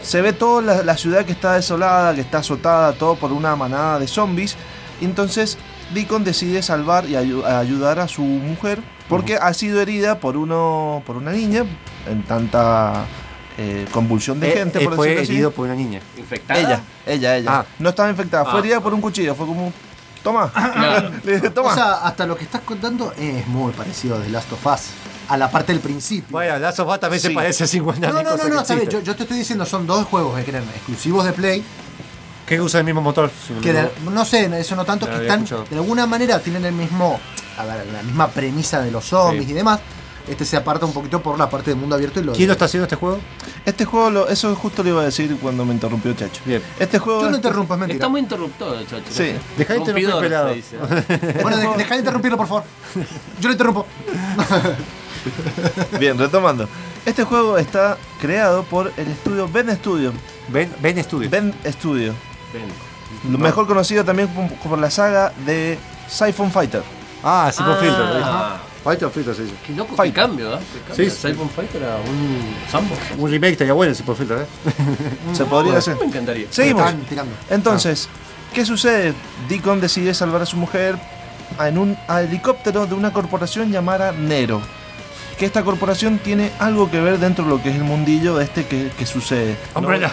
[0.03, 3.55] se ve toda la, la ciudad que está desolada, que está azotada, todo por una
[3.55, 4.55] manada de zombies.
[5.01, 5.57] Entonces
[5.93, 10.37] Deacon decide salvar y ayu- a ayudar a su mujer porque ha sido herida por,
[10.37, 11.65] uno, por una niña
[12.07, 13.05] en tanta
[13.57, 14.81] eh, convulsión de Eh, gente.
[14.81, 15.31] eh, por fue decirlo así.
[15.33, 15.99] herido por una niña.
[16.17, 16.59] Infectada.
[16.59, 17.51] Ella, ella, ella.
[17.59, 17.65] Ah.
[17.79, 18.59] No estaba infectada, fue Ah.
[18.59, 19.71] herida por un cuchillo, fue como...
[20.23, 20.49] Toma.
[20.73, 21.11] Claro.
[21.23, 21.71] Le dije, toma.
[21.71, 24.81] O sea, hasta lo que estás contando es muy parecido a The Last of Us.
[25.29, 26.27] A la parte del principio.
[26.31, 27.33] Bueno, Last of Us también se Sí.
[27.33, 30.39] parece a 50 no, no, no, no, bien, yo, te estoy diciendo, son dos juegos
[30.43, 31.63] que eran exclusivos de Play,
[32.45, 33.31] Que usa el mismo motor.
[33.47, 35.65] si no me que de- no sé, eso no tanto, que están, escuchado.
[35.69, 37.19] de alguna manera tienen el mismo,
[37.57, 39.51] a ver, la misma premisa de los zombies Sí.
[39.51, 39.79] y demás.
[40.25, 42.53] Este se aparta un poquito por la parte del mundo abierto y lo ¿Quién lo
[42.53, 43.19] está haciendo este juego?
[43.65, 46.41] Este juego, lo- eso justo le iba a decir cuando me interrumpió Chacho.
[46.45, 46.61] Bien.
[46.79, 47.21] Este juego.
[47.23, 47.95] Tú no interrumpas, mentira.
[47.97, 49.03] Está muy interruptor, chacho.
[49.11, 49.33] Sí.
[49.57, 50.47] Deja de interrumpir, pelado.
[50.49, 50.77] se dice.
[51.41, 52.63] Bueno, de- dejá de interrumpirlo, por favor.
[53.41, 53.85] Yo lo interrumpo.
[55.99, 56.67] Bien, retomando.
[57.05, 60.13] Este juego está creado por el estudio Ben Studio.
[60.49, 61.29] Ven, ven Studio.
[61.29, 62.13] Ben Studio.
[63.29, 64.29] Lo Mejor conocido también
[64.61, 66.83] como, la saga de Siphon Fighter.
[67.23, 67.79] Ah, sí, con Ah.
[67.81, 68.29] lo dijo.
[68.83, 69.55] Fighter filtro se dice.
[69.65, 70.13] Qué loco, qué Fight.
[70.13, 70.59] cambio, ¿eh?
[70.73, 71.09] Qué cambio.
[71.09, 71.09] Sí.
[71.09, 72.95] Siphon Fighter a un Sambo.
[73.17, 74.45] Un remake estaría bueno si por filtro, ¿eh?
[75.33, 75.95] Se podría hacer.
[75.99, 76.47] Me encantaría.
[76.49, 76.91] Seguimos.
[77.49, 78.09] Entonces,
[78.53, 79.13] ¿qué sucede?
[79.47, 80.97] Deacon decide salvar a su mujer
[81.59, 84.61] en un helicóptero de una corporación llamada Nero.
[85.37, 88.45] Que esta corporación tiene algo que ver dentro de lo que es el mundillo de
[88.45, 89.55] este que, que sucede.
[89.75, 89.81] ¿no?
[89.81, 90.11] Umbrella.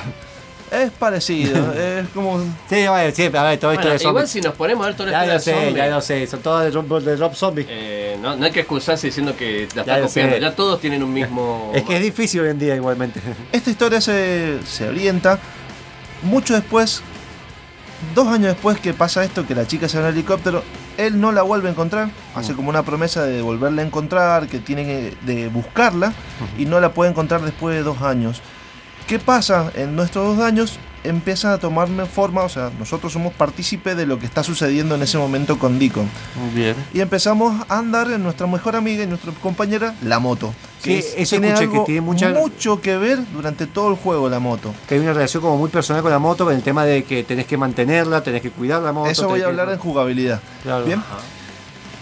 [0.71, 2.39] Es parecido, es como.
[2.69, 4.97] Sí, bueno, sí, a ver, todo esto Bueno, de igual si nos ponemos a ver
[4.97, 7.03] toda la Ya historia lo sé, de zombies, ya lo sé, son todas de Rob,
[7.03, 7.67] de Rob Zombie.
[7.69, 10.37] eh, no, no hay que excusarse diciendo que la Ya está copiando.
[10.37, 10.41] sé.
[10.41, 11.73] Ya todos tienen un mismo.
[11.75, 13.21] Es que es difícil hoy en día igualmente.
[13.53, 15.41] Esta historia se, se orienta
[16.23, 17.03] mucho después,
[18.15, 20.63] dos años después que pasa esto, que la chica se va en helicóptero,
[20.97, 24.59] él no la vuelve a encontrar, hace como una promesa de volverla a encontrar, que
[24.59, 26.13] tiene que de buscarla
[26.59, 28.43] y no la puede encontrar después de dos años.
[29.07, 29.71] ¿Qué pasa?
[29.75, 34.19] En nuestros dos años empieza a tomarme forma, o sea, nosotros somos partícipes de lo
[34.19, 36.09] que está sucediendo en ese momento con Deacon.
[36.55, 36.75] Bien.
[36.93, 40.53] Y empezamos a andar en nuestra mejor amiga y nuestra compañera, la moto.
[40.83, 44.41] Sí, es- eso tiene que tiene mucha- mucho que ver durante todo el juego la
[44.41, 44.73] moto.
[44.89, 47.23] Que hay una relación como muy personal con la moto, con el tema de que
[47.25, 49.11] tenés que mantenerla, tenés que cuidar la moto.
[49.11, 50.41] Eso voy a que- hablar en jugabilidad.
[50.63, 50.85] Claro.
[50.85, 51.03] Bien.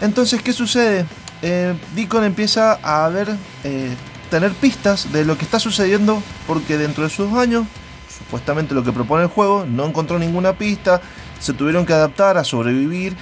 [0.01, 1.07] Entonces, ¿qué sucede?
[1.43, 3.29] Eh, Deacon empieza a ver,
[3.65, 3.91] eh,
[4.31, 7.65] tener pistas de lo que está sucediendo porque dentro de sus años,
[8.29, 11.01] supuestamente lo que propone el juego, no encontró ninguna pista,
[11.41, 13.17] se tuvieron que adaptar a sobrevivir,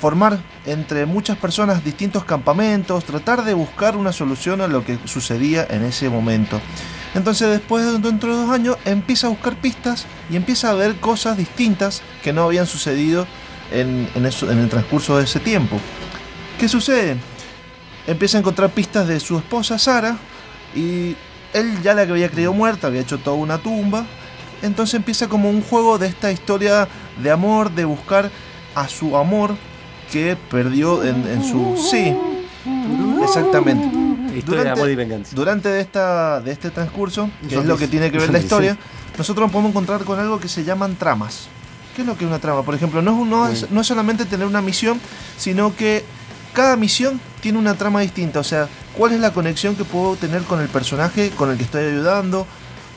[0.00, 5.66] formar entre muchas personas distintos campamentos, tratar de buscar una solución a lo que sucedía
[5.68, 6.58] en ese momento.
[7.14, 10.96] Entonces después de dentro de dos años empieza a buscar pistas y empieza a ver
[11.00, 13.26] cosas distintas que no habían sucedido
[13.70, 15.78] en, en el transcurso de ese tiempo.
[16.58, 17.18] ¿Qué sucede?
[18.06, 20.16] Empieza a encontrar pistas de su esposa Sara
[20.74, 21.14] y
[21.52, 24.06] él ya la que había creído muerta, había hecho toda una tumba.
[24.62, 26.88] Entonces empieza como un juego de esta historia
[27.22, 28.30] de amor, de buscar
[28.74, 29.56] a su amor
[30.10, 31.76] que perdió en, en su...
[31.76, 32.14] Sí,
[33.22, 33.88] exactamente.
[34.36, 35.34] Historia de amor y venganza.
[35.34, 38.76] durante de, esta, de este transcurso, que es lo que tiene que ver la historia,
[39.16, 41.48] nosotros nos podemos encontrar con algo que se llaman tramas.
[41.94, 42.62] ¿Qué es lo que es una trama?
[42.62, 45.00] Por ejemplo, no no es, no es solamente tener una misión,
[45.38, 46.04] sino que
[46.52, 48.40] cada misión tiene una trama distinta.
[48.40, 51.64] O sea, ¿cuál es la conexión que puedo tener con el personaje con el que
[51.64, 52.46] estoy ayudando?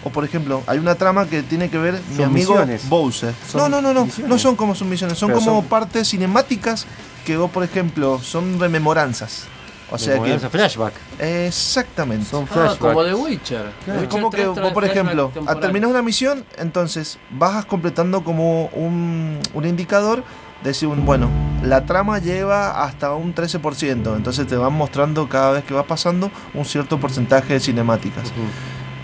[0.04, 2.88] O por ejemplo, hay una trama que tiene que ver mi Son amigo misiones.
[2.88, 3.34] Bowser.
[3.54, 4.06] No, no, no, no.
[4.06, 4.30] misiones.
[4.30, 6.86] No son como son misiones, son Pero como son- partes cinemáticas
[7.26, 9.44] que vos, por ejemplo, son rememoranzas.
[9.92, 10.38] O sea que.
[10.40, 10.94] Flashback.
[11.20, 12.26] Exactamente.
[12.26, 12.80] Son Ah, flashback.
[12.80, 13.72] como The Witcher.
[13.88, 15.60] Witcher como que 3 vos, por ejemplo, al temporal.
[15.60, 20.24] terminar una misión, entonces vas completando como un, un indicador
[20.64, 21.30] de decir, bueno,
[21.64, 26.30] la trama lleva hasta un 13%, entonces te van mostrando cada vez que va pasando
[26.54, 28.32] un cierto porcentaje de cinemáticas.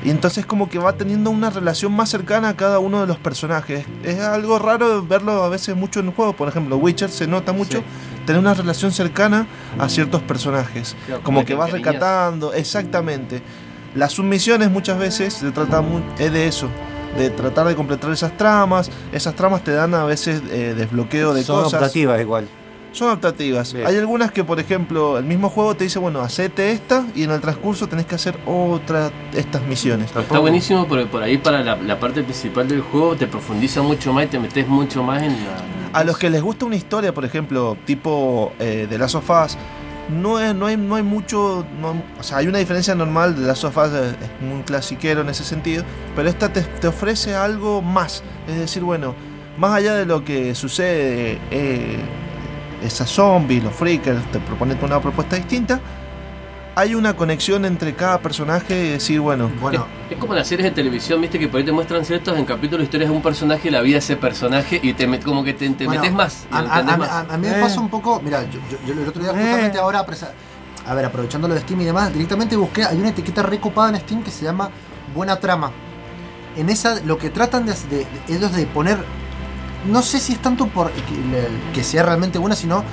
[0.06, 3.18] Y entonces como que va teniendo una relación más cercana a cada uno de los
[3.18, 3.86] personajes.
[4.04, 7.84] Es algo raro verlo a veces mucho en juegos, por ejemplo, Witcher se nota mucho
[8.28, 9.48] tener una relación cercana
[9.80, 10.96] a ciertos personajes.
[11.08, 13.42] Claro, como como que vas recatando, exactamente.
[13.96, 16.68] Las submisiones muchas veces se trata mu- es de eso,
[17.18, 18.92] de tratar de completar esas tramas.
[19.12, 21.82] Esas tramas te dan a veces eh, desbloqueo de Son cosas.
[21.82, 22.48] optativas igual.
[22.96, 23.74] Son adaptativas.
[23.74, 23.86] Bien.
[23.86, 27.32] Hay algunas que, por ejemplo, el mismo juego te dice, bueno, hacete esta y en
[27.32, 30.12] el transcurso tenés que hacer otra estas misiones.
[30.16, 34.14] Está buenísimo porque por ahí para la, la parte principal del juego te profundiza mucho
[34.14, 36.00] más y te metes mucho más en la...
[36.00, 39.58] A los que les gusta una historia, por ejemplo, tipo eh, de Last of Us,
[40.10, 41.66] no, es, no, hay, no hay mucho.
[41.82, 43.36] no- o sea, hay una diferencia normal.
[43.36, 45.84] De Last of Us es, es muy clasiquero en ese sentido.
[46.16, 48.24] Pero esta te, te ofrece algo más.
[48.48, 49.16] Es decir, bueno,
[49.58, 51.98] más allá de lo que sucede, eh,
[52.88, 55.80] esas zombies, los freakers, te proponen una propuesta distinta.
[56.78, 60.72] Hay una conexión entre cada personaje y decir, bueno, Bueno, Es como las series de
[60.76, 63.80] televisión, viste, que por ahí te muestran ciertos en capítulos historias de un personaje, la
[63.82, 66.46] vida de ese personaje y te met- como que te, te Bueno, metes más.
[66.52, 67.10] A, lo a- entendés a- más.
[67.10, 67.62] a- a mí me Eh.
[67.62, 69.82] pasa un poco, mira, yo, yo- yo el otro día justamente Eh.
[69.82, 70.34] ahora, presa-
[70.86, 73.96] a ver, aprovechando lo de Steam y demás, directamente busqué, hay una etiqueta recopada en
[74.02, 74.70] Steam que se llama
[75.16, 75.72] Buena Trama.
[76.58, 78.98] En esa lo que tratan de, de- de- ellos de poner,
[79.88, 80.92] no sé si es tanto por
[81.74, 82.84] que, sea realmente buena, sino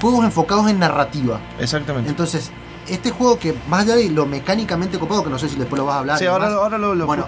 [0.00, 1.40] juegos enfocados en narrativa.
[1.58, 2.08] exactamente.
[2.08, 2.50] Entonces,
[2.88, 5.86] este juego que más allá de lo mecánicamente copado, que no sé si después lo
[5.86, 6.18] vas a hablar.
[6.18, 7.26] Sí, y ahora, demás, ahora lo, lo bueno,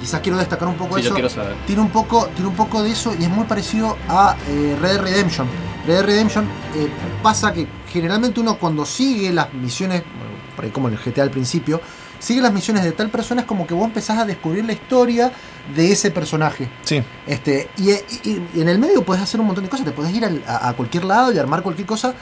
[0.00, 1.54] quizás quiero destacar un poco Sí, yo eso quiero saber.
[1.66, 4.90] tiene un poco tiene un poco de eso y es muy parecido a eh, Red
[4.90, 5.46] Dead Redemption
[5.86, 6.88] Red Dead Redemption eh,
[7.22, 11.22] pasa que generalmente uno cuando sigue las misiones bueno, por ahí como en el GTA
[11.22, 11.80] al principio
[12.18, 15.32] sigue las misiones de tal persona es como que vos empezás a descubrir la historia
[15.74, 17.02] de ese personaje Sí.
[17.26, 20.14] este y, y- y en el medio puedes hacer un montón de cosas te puedes
[20.14, 22.14] ir al- a, a cualquier lado y armar cualquier cosa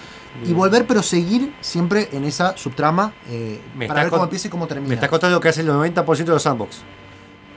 [0.44, 4.50] y volver pero seguir siempre en esa subtrama eh, Me para ver cómo empieza y
[4.50, 6.82] cómo termina Me está contando que hace el 90% de los sandbox.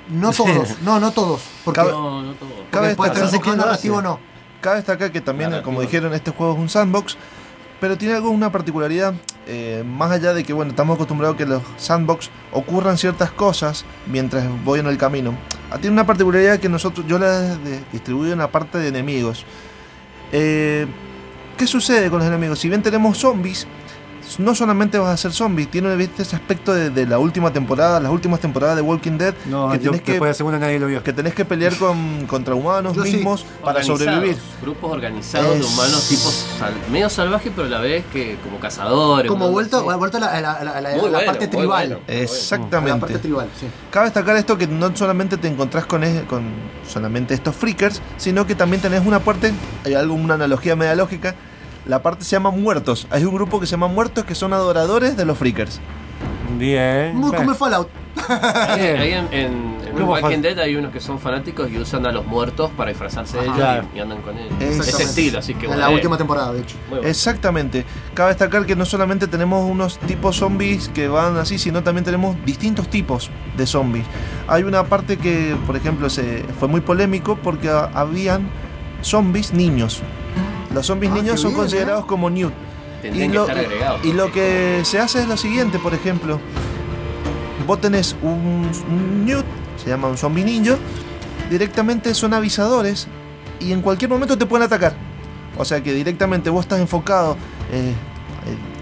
[0.10, 2.50] no todos no no todos porque, No, no todo.
[2.50, 4.19] porque cabe después destacar- el enfocado ¿quién lo narrativo no
[4.62, 5.65] Cabe destacar que también, Narrativo.
[5.71, 7.15] como dijeron, este juego es un sandbox,
[7.79, 9.13] pero tiene algo, una particularidad,
[9.45, 13.85] eh, más allá de que, bueno, estamos acostumbrados a que los sandbox ocurran ciertas cosas
[14.07, 15.33] mientras voy en el camino.
[15.69, 17.57] Ah, Tiene una particularidad que nosotros, yo la
[17.91, 19.45] distribuido en la parte de enemigos.
[20.31, 20.87] Eh,
[21.57, 22.59] ¿Qué sucede con los enemigos?
[22.59, 23.67] Si bien tenemos zombies,
[24.39, 27.99] no solamente vas a ser zombie, tiene ¿viste, ese aspecto de, de la última temporada,
[27.99, 30.59] las últimas temporadas de Walking Dead, No, que yo, tenés que, después de la segunda
[30.59, 31.01] nadie lo vio.
[31.03, 33.13] que tenés que pelear con, contra humanos Yo sí.
[33.13, 34.37] mismos para sobrevivir.
[34.61, 39.29] Grupos organizados de humanos tipo sal- medio salvajes, pero a la vez que como cazadores.
[39.31, 39.97] Como vuelto, Sí.
[39.97, 41.87] vuelto a la, a la- a la- la- la parte tribal.
[41.87, 42.01] bueno.
[42.07, 42.99] La Exactamente.
[42.99, 43.67] parte tribal, sí.
[43.91, 46.43] Cabe destacar esto que no solamente te encontrás con, es- con
[46.87, 49.53] solamente estos freakers, sino que también tenés una parte,
[49.85, 51.35] hay algo, una analogía media lógica,
[51.88, 53.08] la parte se llama muertos.
[53.10, 55.80] Hay un grupo que se llama muertos que son adoradores de los freakers.
[56.58, 57.15] Bien.
[57.15, 57.89] Muy como Fallout.
[58.30, 60.41] Ahí, ahí en, en, en ¿Cómo Walking fan?
[60.41, 63.56] Dead hay unos que son fanáticos y usan a los muertos para disfrazarse de ellos
[63.58, 63.86] Claro.
[63.93, 64.52] y, y andan con ellos.
[64.54, 64.89] Exactamente.
[64.89, 66.78] Ese estilo, así que En bueno, la eh, última temporada, de hecho.
[66.89, 67.08] bueno.
[67.08, 67.86] Exactamente.
[68.15, 72.36] Cabe destacar que no solamente tenemos unos tipos zombies que van así, sino también tenemos
[72.43, 74.06] distintos tipos de zombies.
[74.47, 78.50] Hay una parte que, por ejemplo, se fue muy polémico porque habían
[79.04, 80.02] zombies niños.
[80.73, 82.08] Los zombies Ah, niños son bien, considerados ¿eh?
[82.08, 82.51] como new.
[83.01, 84.06] Tendrían y que lo, estar agregados.
[84.06, 86.39] y lo que se hace es lo siguiente, por ejemplo,
[87.65, 89.45] vos tenés un, un newt,
[89.82, 90.75] se llama un zombie ninja,
[91.49, 93.08] directamente son avisadores
[93.60, 94.93] y en cualquier momento te pueden atacar.
[95.58, 97.36] O sea que directamente vos estás enfocado
[97.71, 97.93] eh,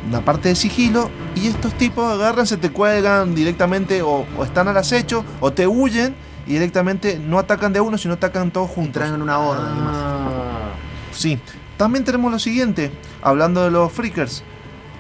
[0.03, 4.43] en una parte de sigilo y estos tipos agarran, se te cuelgan directamente o, o
[4.43, 6.15] están al acecho o te huyen
[6.47, 8.87] y directamente no atacan de uno, sino atacan todos juntos.
[9.01, 9.95] Entran en una horda y demás.
[9.97, 10.69] Ah,
[11.11, 11.39] Sí.
[11.77, 14.43] También tenemos lo siguiente, hablando de los freakers,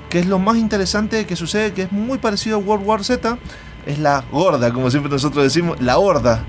[0.09, 3.37] que es lo más interesante que sucede, que es muy parecido a World War Z,
[3.85, 6.43] es la gorda, como siempre nosotros decimos, la horda.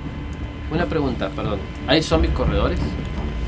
[0.73, 1.61] una pregunta, perdón.
[1.87, 2.79] ¿Hay zombies corredores?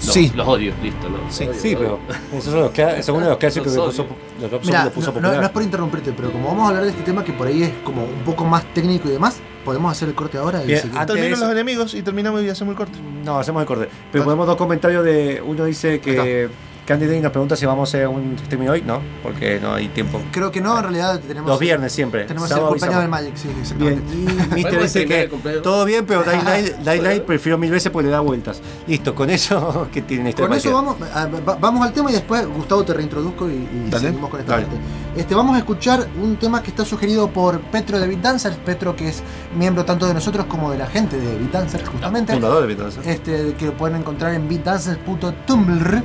[0.05, 0.31] Los, Sí.
[0.37, 1.09] Los odio, listo.
[1.09, 1.19] ¿no?
[1.29, 1.45] Sí.
[1.49, 1.99] Odio, Sí, odio.
[2.07, 4.85] pero esos son los son uno de los clásicos que puso, Zombie lo puso no,
[4.85, 5.37] no- popular.
[5.39, 7.65] no es por interrumpirte, pero como vamos a hablar de este tema que por ahí
[7.65, 10.81] es como un poco más técnico y demás, podemos hacer el corte ahora y Bien,
[10.83, 12.97] Terminan eso- los enemigos y terminamos y hacemos el corte.
[13.25, 13.89] No, hacemos el corte.
[14.13, 15.43] Pero ponemos dos comentarios de.
[15.45, 16.49] Uno dice que
[16.89, 18.81] Candy Day nos pregunta si vamos a hacer un streaming hoy.
[18.83, 20.23] No, porque no hay tiempo.
[20.33, 21.47] Creo que no, en realidad tenemos.
[21.47, 22.25] Los viernes siempre.
[22.25, 23.11] Tenemos Sábado el cumpleaños del.
[23.11, 24.15] Magic, sí, Bien, exactamente.
[24.15, 24.17] y
[24.55, 25.31] Mister Bueno, dice que
[25.63, 28.63] todo bien, pero Dying Light, Dying Light prefiero mil veces porque le da vueltas.
[28.87, 32.15] Listo, con eso que tiene esta Con eso vamos, a- va- vamos al tema y
[32.15, 34.65] después Gustavo te reintroduzco y, seguimos con esta Dale.
[34.67, 34.81] parte.
[35.19, 38.95] Este, vamos a escuchar un tema que está sugerido por Petro de Beat Dancers, Petro
[38.95, 39.21] que es
[39.57, 42.33] miembro tanto de nosotros como de la gente de Beat Dancers justamente.
[42.35, 42.99] Fundador de Beatles.
[43.05, 46.03] Este, que lo pueden encontrar en beatdancers.tumblr.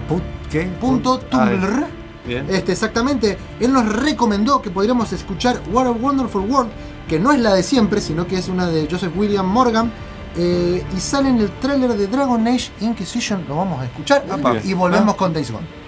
[0.49, 0.63] ¿Qué?
[0.81, 1.85] Punto Ah, Tumblr.
[2.25, 2.47] Bien.
[2.49, 6.71] Este, exactamente, él nos recomendó que podríamos escuchar What a Wonderful World,
[7.07, 9.91] que no es la de siempre, sino que es una de Joseph William Morgan.
[10.35, 14.55] eh, y sale en el tráiler de Dragon Age Inquisition, lo vamos a escuchar Apa.
[14.63, 15.82] y volvemos con Days Gone.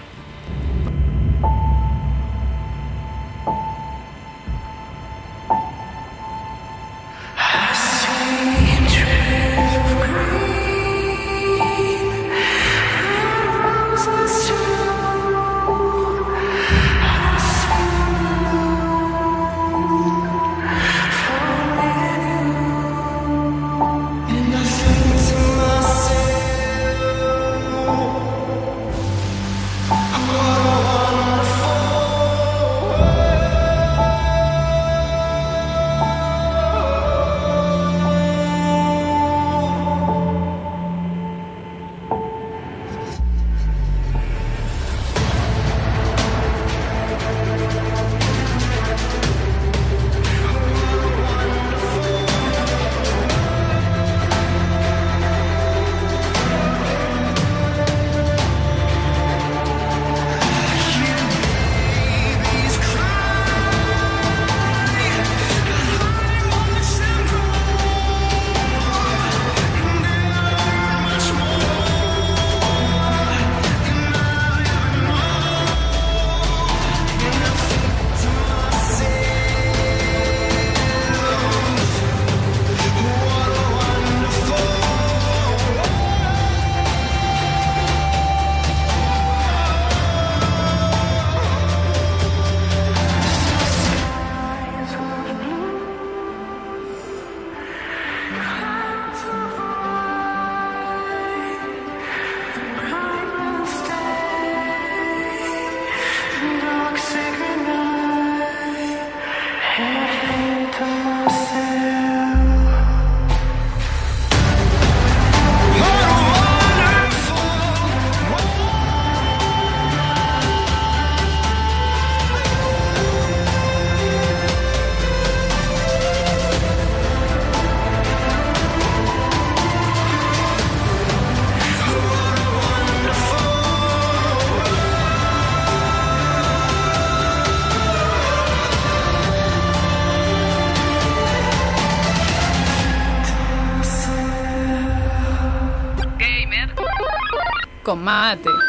[147.86, 148.65] Con mate.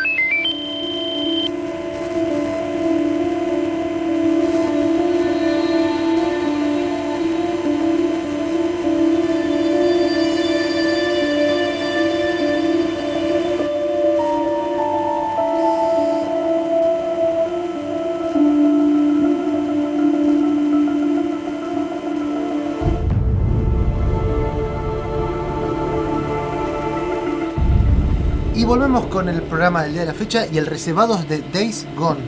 [28.76, 32.20] Volvemos con el programa del día de la fecha y el reservados de Days Gone.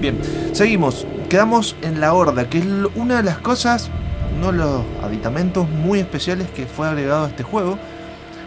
[0.00, 0.18] Bien,
[0.54, 1.06] seguimos.
[1.28, 3.90] Quedamos en la horda, que es una de las cosas,
[4.38, 7.78] uno de los aditamentos muy especiales que fue agregado a este juego.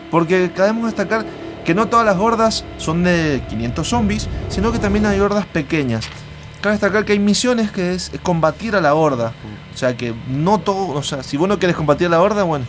[0.10, 1.24] Porque debemos destacar
[1.64, 6.06] que no todas las hordas son de 500 zombies, sino que también hay hordas pequeñas.
[6.62, 9.34] Cabe destacar que hay misiones que es combatir a la horda.
[9.72, 12.42] O sea que no todo, o sea, si vos no querés combatir a la horda,
[12.42, 12.66] bueno,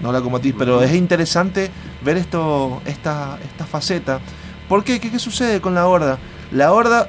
[0.00, 1.70] no la combatís, pero es interesante
[2.04, 4.20] ver esto, esta, esta faceta.
[4.68, 5.00] ¿Por qué?
[5.00, 5.10] qué?
[5.10, 6.18] qué sucede con la horda?
[6.52, 7.08] La horda,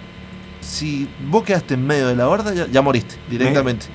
[0.61, 3.87] si vos quedaste en medio de la horda, ya, ya moriste directamente.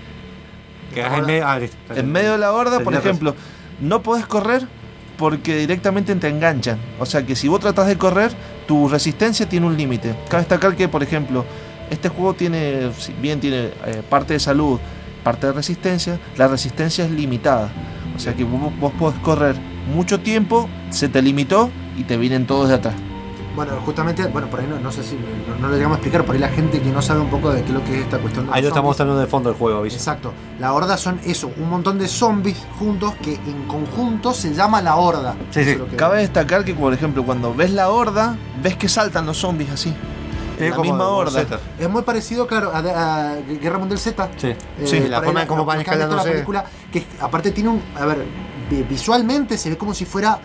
[0.94, 1.46] Quedás en medio.
[1.46, 1.76] ah, listo.
[1.94, 3.34] En medio de la horda, por ejemplo,
[3.80, 4.66] no podés correr
[5.16, 6.78] porque directamente te enganchan.
[6.98, 8.32] O sea que si vos tratás de correr,
[8.66, 10.14] tu resistencia tiene un límite.
[10.28, 11.44] Cabe destacar que, por ejemplo,
[11.90, 14.80] este juego tiene, si bien tiene eh, parte de salud,
[15.22, 17.70] parte de resistencia, la resistencia es limitada.
[18.16, 19.56] O sea que vos, vos podés correr
[19.92, 22.94] mucho tiempo, se te limitó y te vienen todos de atrás.
[23.56, 26.24] Bueno, justamente, bueno, por ahí no, no sé si no, no lo llegamos a explicar,
[26.24, 28.04] por ahí la gente que no sabe un poco de qué es lo que es
[28.04, 29.98] esta cuestión de Ahí lo estamos mostrando de fondo del juego, ¿viste?
[29.98, 30.32] Exacto.
[30.60, 34.94] La horda son eso, un montón de zombies juntos que en conjunto se llama la
[34.94, 35.34] horda.
[35.50, 35.90] Sí, Eso sí.
[35.90, 39.70] es Cabe destacar que, por ejemplo, cuando ves la horda, ves que saltan los zombies
[39.70, 39.92] así.
[40.56, 41.44] Es la como misma horda.
[41.78, 44.28] Es muy parecido, claro, a, a Guerra Mundial Z.
[44.36, 44.46] Sí.
[44.48, 48.04] Eh, Sí, la forma en cómo van en la película, que aparte tiene un, a
[48.06, 48.24] ver,
[48.88, 50.38] visualmente se ve como si fuera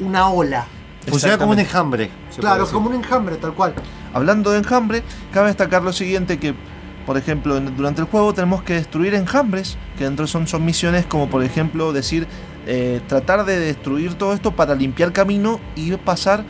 [0.00, 0.66] una ola.
[1.08, 2.10] Funciona como un enjambre.
[2.38, 3.74] Claro, como un enjambre, tal cual.
[4.14, 5.02] Hablando de enjambre,
[5.32, 6.54] cabe destacar lo siguiente que,
[7.06, 11.28] por ejemplo, durante el juego tenemos que destruir enjambres, que dentro son, son misiones como
[11.28, 12.28] por ejemplo decir,
[12.66, 16.44] eh, tratar de destruir todo esto para limpiar camino y pasar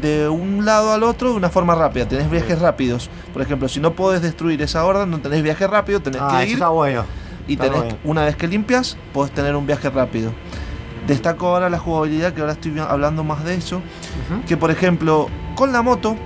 [0.00, 2.08] de un lado al otro de una forma rápida.
[2.08, 3.10] Tenés viajes rápidos.
[3.34, 6.46] Por ejemplo, si no podés destruir esa horda, no tenés viaje rápido, tenés Ah, que
[6.46, 7.04] ir está bueno.
[7.46, 7.98] y está tenés, bueno.
[8.04, 10.32] una vez que limpias, podés tener un viaje rápido.
[11.06, 13.80] Destaco ahora la jugabilidad, que ahora estoy hablando más de eso.
[14.46, 16.16] Que por ejemplo, con la moto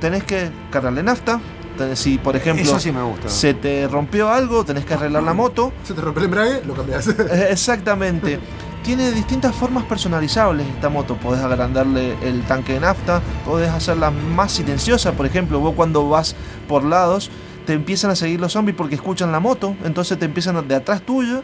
[0.00, 1.40] tenés que cargarle nafta.
[1.78, 3.28] tenés- si por ejemplo Eso sí me gusta.
[3.28, 5.72] se te rompió algo, tenés que arreglar la moto.
[5.82, 7.06] Se te rompe el embrague, lo cambias.
[7.32, 8.38] Eh, Exactamente.
[8.84, 11.16] Tiene distintas formas personalizables esta moto.
[11.16, 15.12] Podés agrandarle el tanque de nafta, podés hacerla más silenciosa.
[15.12, 16.36] Por ejemplo, vos cuando vas
[16.68, 17.30] por lados,
[17.66, 21.00] te empiezan a seguir los zombies porque escuchan la moto, entonces te empiezan de atrás
[21.00, 21.42] tuyo.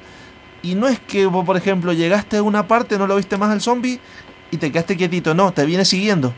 [0.63, 3.53] Y no es que vos, por ejemplo, llegaste a una parte, no lo viste más
[3.53, 3.99] el zombie
[4.51, 6.33] y te quedaste quietito, no, te viene siguiendo.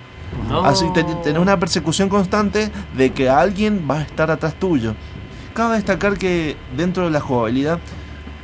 [0.49, 0.65] No.
[0.65, 4.95] Así te- tenés una persecución constante de que alguien va a estar atrás tuyo.
[5.55, 7.79] Cabe destacar que dentro de la jugabilidad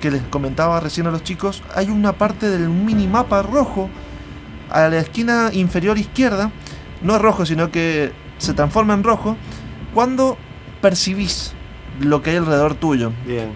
[0.01, 3.89] que les comentaba recién a los chicos, hay una parte del minimapa rojo
[4.70, 6.51] a la esquina inferior izquierda,
[7.03, 9.37] no es rojo, sino que se transforma en rojo
[9.95, 10.37] cuando
[10.83, 11.53] percibís
[12.01, 13.12] lo que hay alrededor tuyo.
[13.26, 13.49] Bien.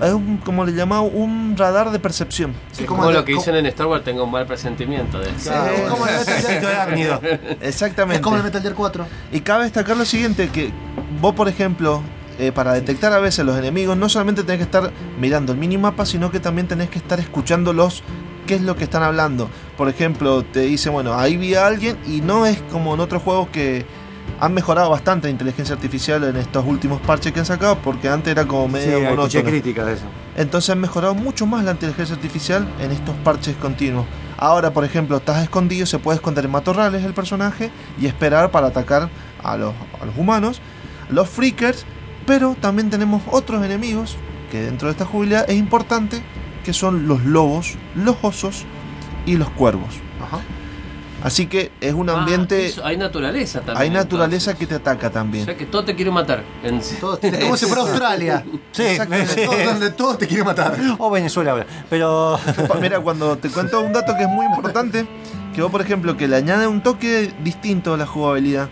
[0.00, 2.54] Es un, como le llamaba, un radar de percepción.
[2.72, 5.50] Sí, como, como lo que dicen en Star Wars, tengo un mal presentimiento de eso.
[5.50, 7.40] Claro, es como el Metal Gear-.
[7.60, 8.16] Exactamente.
[8.16, 9.06] Es como el Metal Gear 4.
[9.32, 10.70] Y cabe destacar lo siguiente, que
[11.20, 12.02] vos, por ejemplo,
[12.38, 16.06] eh, para detectar a veces los enemigos, no solamente tenés que estar mirando el minimapa,
[16.06, 18.04] sino que también tenés que estar escuchándolos
[18.46, 19.50] qué es lo que están hablando.
[19.76, 23.22] Por ejemplo, te dice, bueno, ahí vi a alguien y no es como en otros
[23.22, 23.84] juegos que
[24.40, 28.30] han mejorado bastante la inteligencia artificial en estos últimos parches que han sacado, porque antes
[28.30, 29.44] era como Sí, medio escuché monótono.
[29.44, 30.04] críticas de eso.
[30.36, 34.06] Entonces han mejorado mucho más la inteligencia artificial en estos parches continuos.
[34.36, 37.70] Ahora, por ejemplo, estás escondido, se puede esconder en matorrales el personaje
[38.00, 39.10] y esperar para atacar
[39.42, 40.60] a los, a los humanos,
[41.10, 41.84] los freakers,
[42.26, 44.16] pero también tenemos otros enemigos
[44.52, 46.22] que dentro de esta jugabilidad es importante,
[46.64, 48.64] que son los lobos, los osos
[49.26, 49.94] y los cuervos.
[50.22, 50.38] Ajá.
[51.22, 53.78] Así que es un Ah, ambiente, eso, hay naturaleza también.
[53.82, 54.58] hay naturaleza entonces.
[54.58, 55.44] que te ataca O también.
[55.44, 56.44] sea que todo te quiere matar.
[56.62, 56.80] En...
[57.00, 58.44] Todo- es como si fuera Australia.
[58.72, 59.34] Sí, Exactamente.
[59.34, 59.40] sí.
[59.46, 60.76] Todo- donde todo te quiere matar.
[60.98, 61.66] O Venezuela ahora.
[61.90, 62.38] Pero.
[62.80, 65.06] Mira, cuando te cuento un dato que es muy importante,
[65.54, 68.68] que vos, por ejemplo, que le añade un toque distinto a la jugabilidad.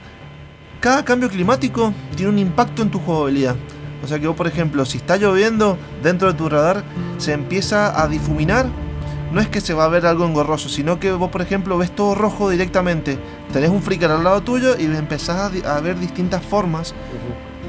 [0.80, 3.56] Cada cambio climático tiene un impacto en tu jugabilidad.
[4.04, 6.84] O sea que vos, por ejemplo, si está lloviendo dentro de tu radar,
[7.18, 8.66] se empieza a difuminar.
[9.32, 11.90] No es que se va a ver algo engorroso, sino que vos, por ejemplo, ves
[11.94, 13.18] todo rojo directamente.
[13.52, 16.94] Tenés un freaker al lado tuyo y empezás a, a ver distintas formas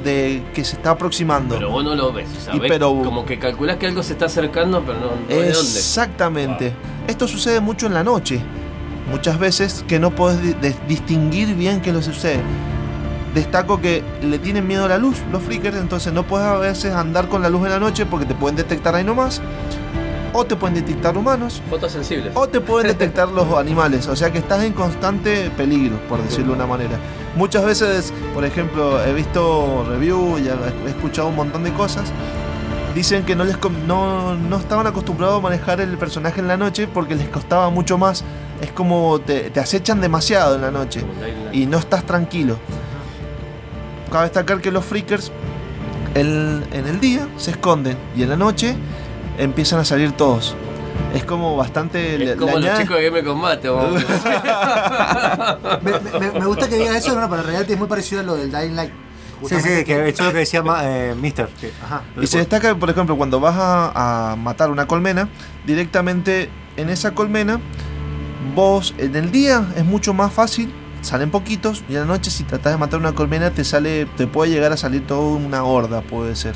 [0.03, 1.55] de que se está aproximando.
[1.55, 2.30] Pero vos no lo ves.
[2.38, 5.05] O sea, Y ves pero- como que calculás que algo se está acercando, pero no,
[5.08, 5.49] no de dónde.
[5.51, 6.74] Exactamente.
[7.08, 8.39] Esto sucede mucho en la noche.
[9.10, 12.41] muchas veces que no podés di- de- distinguir bien qué es lo que sucede.
[13.34, 16.93] Destaco que le tienen miedo a la luz los freakers, entonces no puedes a veces
[16.93, 19.41] andar con la luz en la noche porque te pueden detectar ahí nomás.
[20.34, 22.32] O te pueden detectar humanos, Fotos sensibles.
[22.36, 24.07] o te pueden detectar los animales.
[24.07, 26.97] O sea que estás en constante peligro, por decirlo de una manera.
[27.36, 32.05] Muchas veces, por ejemplo, he visto review y he escuchado un montón de cosas.
[32.95, 33.57] Dicen que no, les
[33.88, 37.97] no, no estaban acostumbrados a manejar el personaje en la noche porque les costaba mucho
[37.97, 38.23] más.
[38.61, 41.03] Es como te, te acechan demasiado en la noche
[41.53, 42.57] y no estás tranquilo.
[44.11, 45.32] Cabe destacar que los freakers
[46.15, 48.75] el- en el día se esconden y en la noche
[49.38, 50.55] empiezan a salir todos.
[51.13, 52.31] Es como bastante...
[52.31, 53.69] Es como los chicos de Game Combate.
[53.69, 54.03] vamos.
[55.81, 58.23] Me, me- me gusta que digas eso, no, pero en realidad es muy parecido a
[58.23, 58.91] lo del Dying Light.
[59.47, 61.47] Sí, sí, que eso es lo que decía ma- eh, Mister.
[61.61, 62.01] que- Ajá.
[62.19, 65.29] Y se destaca, por ejemplo, cuando vas a, a matar una colmena,
[65.65, 67.59] directamente en esa colmena,
[68.55, 72.43] vos en el día es mucho más fácil, salen poquitos, y en la noche si
[72.43, 76.01] tratás de matar una colmena te sale, te puede llegar a salir toda una horda,
[76.01, 76.55] puede ser.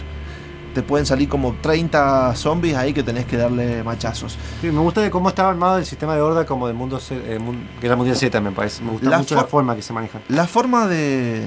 [0.73, 4.37] Te pueden salir como 30 zombies ahí que tenés que darle machazos.
[4.61, 7.39] Sí, me gusta de cómo estaba armado el sistema de horda como del mundo eh,
[7.81, 8.81] Guerra Mundial Z, me parece.
[8.83, 10.19] Me gusta La mucho la forma que se maneja.
[10.29, 11.45] La forma de.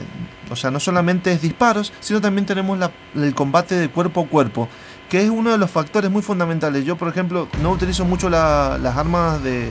[0.51, 4.27] O sea, no solamente es disparos, sino también tenemos la- el combate de cuerpo a
[4.27, 4.69] cuerpo,
[5.09, 6.85] que es uno de los factores muy fundamentales.
[6.85, 9.71] Yo, por ejemplo, no utilizo mucho la- las armas de,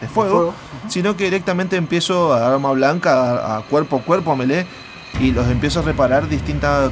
[0.00, 0.54] de fuego, fuego.
[0.88, 3.12] sino que directamente empiezo a arma blanca,
[3.54, 4.66] a, a cuerpo a cuerpo, a melee,
[5.20, 6.28] y los empiezo a reparar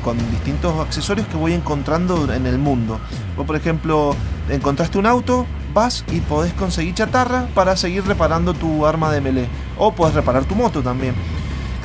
[0.03, 2.99] con distintos accesorios que voy encontrando en el mundo.
[3.37, 4.17] Vos, por ejemplo,
[4.49, 9.49] encontraste un auto, vas y podés conseguir chatarra para seguir reparando tu arma de melee.
[9.79, 11.15] O podés reparar tu moto también.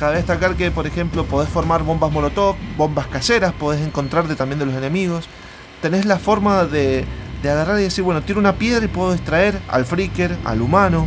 [0.00, 4.66] Cabe destacar que, por ejemplo, podés formar bombas molotov, bombas caseras, podés encontrarte también de
[4.66, 5.28] los enemigos.
[5.80, 7.04] Tenés la forma de,
[7.42, 11.06] de agarrar y decir, bueno, tiro una piedra y puedo distraer al freaker, al humano,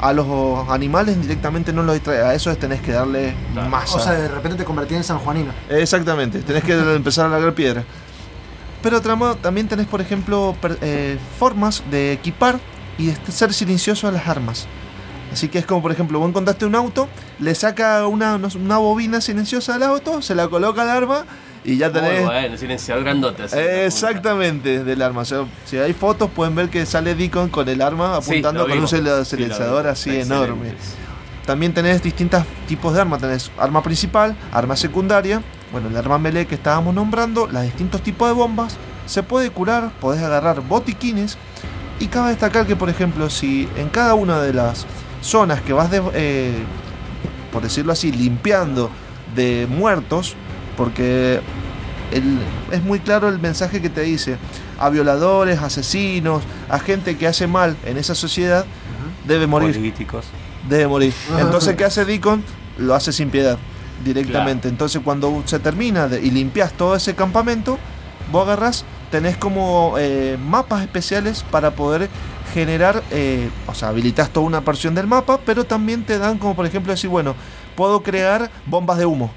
[0.00, 2.20] a los animales directamente no los distrae.
[2.22, 3.34] A eso tenés que darle
[3.68, 3.96] masa.
[3.96, 5.52] O sea, de repente te convertí en San Juanino.
[5.68, 7.84] Exactamente, tenés que empezar a largar piedra.
[8.82, 9.00] Pero
[9.36, 12.58] también tenés, por ejemplo, per- eh, formas de equipar
[12.96, 14.66] y de ser silencioso a las armas.
[15.32, 17.06] Así que es como, por ejemplo, vos encontraste un auto,
[17.38, 21.24] le saca una, una bobina silenciosa al auto, se la coloca al arma
[21.64, 22.20] y ya tenés...
[22.20, 23.42] Muy bueno, silenciador grandote.
[23.44, 23.56] así.
[23.58, 25.22] Exactamente, del arma.
[25.22, 28.78] O sea, si hay fotos pueden ver que sale Deacon con el arma apuntando con
[28.78, 30.34] un Sí, silenciador así Excelente.
[30.34, 30.74] enorme.
[31.46, 33.20] También tenés distintos tipos de armas.
[33.20, 35.42] Tenés arma principal, arma secundaria.
[35.72, 38.76] Bueno, el arma melee que estábamos nombrando, los distintos tipos de bombas.
[39.06, 41.36] Se puede curar, podés agarrar botiquines.
[41.98, 44.86] Y cabe destacar que, por ejemplo, si en cada una de las
[45.20, 46.54] zonas que vas, de- eh,
[47.52, 48.90] por decirlo así, limpiando
[49.34, 50.34] de muertos,
[50.76, 51.40] porque
[52.12, 52.38] el-
[52.70, 54.36] es muy claro el mensaje que te dice
[54.78, 58.64] a violadores, asesinos, a gente que hace mal en esa sociedad,
[59.26, 60.24] debe morir Políticos.
[60.68, 61.12] debe morir.
[61.38, 62.42] Entonces, ¿qué hace Deacon?
[62.78, 63.58] Lo hace sin piedad,
[64.04, 64.68] directamente.
[64.68, 67.78] Entonces, cuando se termina de- y limpias todo ese campamento,
[68.32, 72.08] vos agarras, tenés como eh, mapas especiales para poder
[72.54, 76.56] generar, eh, o sea, habilitas toda una porción del mapa, pero también te dan como,
[76.56, 77.34] por ejemplo, decir, bueno,
[77.76, 79.30] puedo crear bombas de humo.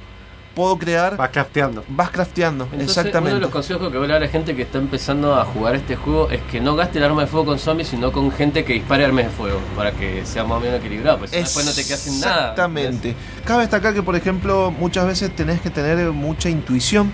[0.55, 1.17] Puedo crear...
[1.17, 1.83] Vas crafteando.
[1.89, 3.31] Vas crafteando, Entonces, exactamente.
[3.31, 5.45] Uno de los consejos que voy a dar a la gente que está empezando a
[5.45, 8.31] jugar este juego es que no gaste el arma de fuego con zombies, sino con
[8.31, 11.37] gente que dispare armas de fuego, para que sea más o menos equilibrado, pues si
[11.37, 12.33] no, después no te quedas sin nada.
[12.51, 13.15] Exactamente.
[13.45, 17.11] Cabe destacar que, por ejemplo, muchas veces tenés que tener mucha intuición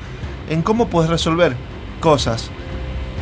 [0.50, 1.56] en cómo puedes resolver
[2.02, 2.50] cosas.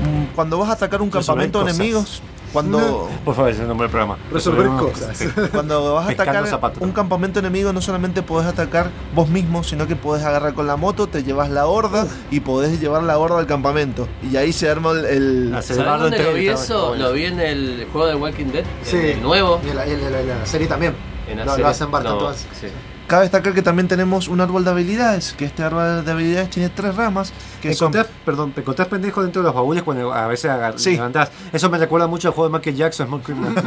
[0.04, 1.80] Mm, Cuando vas a atacar un Resolver campamento de cosas.
[1.80, 2.22] enemigos,
[2.54, 4.18] cuando, Por favor, ese es el nombre del programa.
[4.32, 5.18] Resolver Resolver cosas.
[5.18, 5.28] Sí.
[5.52, 9.88] cuando vas a Pescando atacar un campamento enemigo, no solamente podés atacar vos mismo, sino
[9.88, 13.40] que podés agarrar con la moto, te llevas la horda y podés llevar la horda
[13.40, 14.08] al campamento.
[14.30, 15.06] Y ahí se arma el.
[15.06, 16.96] el- ¿Sabes dónde lo vi eso?
[16.96, 18.98] Lo vi en el juego de Walking Dead, Sí.
[18.98, 19.60] el nuevo.
[19.66, 20.96] Y en la, y en la- en la serie también.
[21.28, 21.92] En la lo, hacen.
[21.92, 22.68] No, sí.
[23.08, 26.68] Cabe destacar que también tenemos un árbol de habilidades, que este árbol de habilidades tiene
[26.70, 27.32] tres ramas,
[27.62, 30.78] que son Encontrás, perdón, te encontrás pendejo dentro de los baúles cuando a veces agar-
[30.78, 30.92] Sí.
[30.96, 31.32] levantás.
[31.54, 33.54] Eso me recuerda mucho al juego de Michael Jackson, Small Criminal.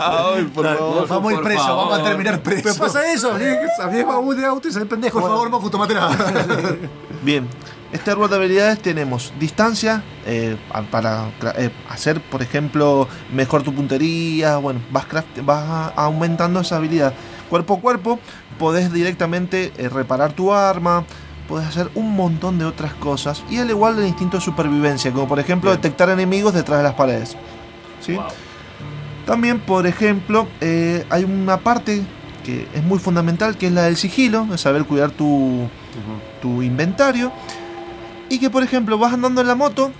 [0.00, 1.08] Ay, por favor.
[1.08, 1.88] Vamos a ir por preso, favor.
[1.90, 2.62] vamos a terminar preso.
[2.64, 3.32] Pero pasa eso,
[3.80, 5.20] abrí baúl de auto y sale pendejo.
[5.20, 6.16] Por favor, Mofu, tomate nada.
[7.22, 7.46] Bien,
[7.92, 10.56] este árbol de habilidades tenemos distancia eh,
[10.90, 14.58] para eh, hacer, por ejemplo, mejor tu puntería.
[14.58, 17.12] Bueno, vas, craft- vas aumentando esa habilidad.
[17.48, 18.18] Cuerpo a cuerpo,
[18.58, 21.04] podés directamente eh, reparar tu arma.
[21.48, 23.42] Podés hacer un montón de otras cosas.
[23.50, 25.80] Y al igual del instinto de supervivencia, como por ejemplo Bien.
[25.82, 27.36] detectar enemigos detrás de las paredes.
[28.00, 28.14] ¿Sí?
[28.14, 28.26] Wow.
[29.26, 32.02] También, por ejemplo, hay una parte
[32.44, 35.68] que es muy fundamental, que es la del sigilo, de saber cuidar tu,
[36.40, 37.30] tu inventario.
[38.30, 39.92] Y que, por ejemplo, vas andando en la moto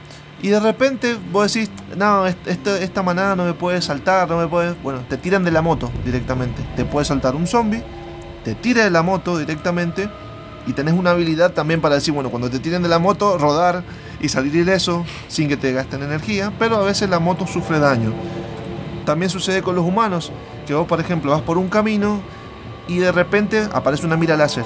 [0.43, 4.39] Y de repente vos decís, no, est- esto- esta manada no me puede saltar, no
[4.39, 4.73] me puede...
[4.83, 6.63] Bueno, te tiran de la moto directamente.
[6.77, 7.83] Te puede saltar un zombie,
[8.43, 10.09] te tira de la moto directamente
[10.67, 13.83] y tenés una habilidad también para decir, bueno, cuando te tiren de la moto, rodar
[14.19, 18.13] y salir ileso sin que te gasten energía, pero a veces la moto sufre daño.
[19.05, 20.33] También sucede con los humanos,
[20.67, 22.21] que vos, por ejemplo, vas por un camino
[22.89, 24.65] y de repente aparece una mira láser.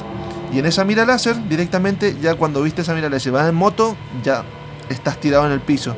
[0.55, 3.96] Y en esa mira láser, directamente, ya cuando viste esa mira láser, vas en moto,
[4.22, 4.44] ya
[4.88, 5.96] estás tirado en el piso.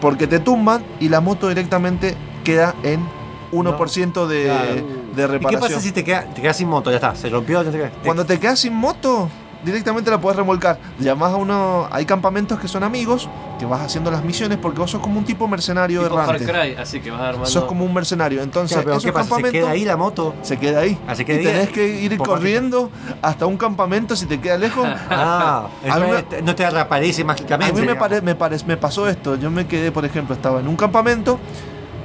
[0.00, 2.14] Porque te tumban y la moto directamente
[2.44, 3.04] queda en
[3.52, 4.74] 1% de, Claro.
[4.74, 5.60] de ¿Y qué reparación.
[5.60, 6.90] pasa si te quedas te quedas sin moto?
[6.90, 7.62] Ya está, se rompió.
[7.62, 9.28] ya te quedas- te- Cuando te quedas sin moto,
[9.64, 10.78] directamente la puedes remolcar.
[10.98, 11.88] Llamás a uno.
[11.90, 15.24] Hay campamentos que son amigos, que vas haciendo las misiones porque vos sos como un
[15.24, 16.52] tipo mercenario Tipo Far errante.
[16.52, 17.46] Cry, así que vas armando.
[17.46, 18.42] Sos como un mercenario.
[18.42, 19.36] Entonces, pero esos ¿qué pasa?
[19.36, 20.34] ¿Se queda ahí la moto?
[20.42, 20.98] Se queda ahí.
[21.08, 21.44] Ah, se y queda ahí.
[21.44, 22.90] tenés que ir Por corriendo
[23.22, 24.86] hasta un campamento si te queda lejos.
[25.10, 27.80] Ah, A mí me- entonces no te reaparece A mágicamente.
[27.80, 29.36] mí me, pare- me, pare- me pasó esto.
[29.36, 31.38] Yo me quedé, por ejemplo, estaba en un campamento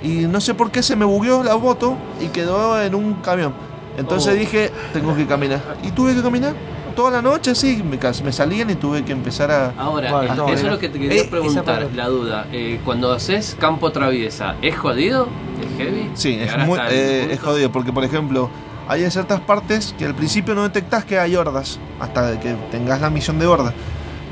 [0.03, 3.53] y no sé por qué se me bugueó la moto y quedó en un camión.
[3.97, 4.38] Entonces Oh.
[4.38, 5.60] dije, tengo que caminar.
[5.84, 6.53] Y tuve que caminar
[6.90, 7.84] toda la noche, sí.
[7.84, 9.74] Me, salían y tuve que empezar a.
[9.78, 12.48] Ahora, eh, no, eso es era- lo que te quería Eh, preguntar, la duda.
[12.52, 15.28] Eh, cuando haces campo traviesa, ¿es jodido?
[15.62, 16.10] ¿Es heavy?
[16.14, 18.50] Sí, es, muy, eh, es jodido porque, por ejemplo,
[18.88, 23.10] hay ciertas partes que al principio no detectás que hay hordas hasta que tengas la
[23.10, 23.74] misión de horda.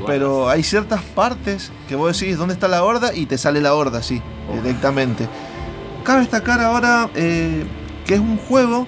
[0.06, 3.74] Pero hay ciertas partes que vos decís dónde está la horda y te sale la
[3.74, 4.22] horda, sí,
[4.62, 5.28] directamente.
[6.04, 7.64] Cabe destacar ahora eh,
[8.06, 8.86] que es un juego,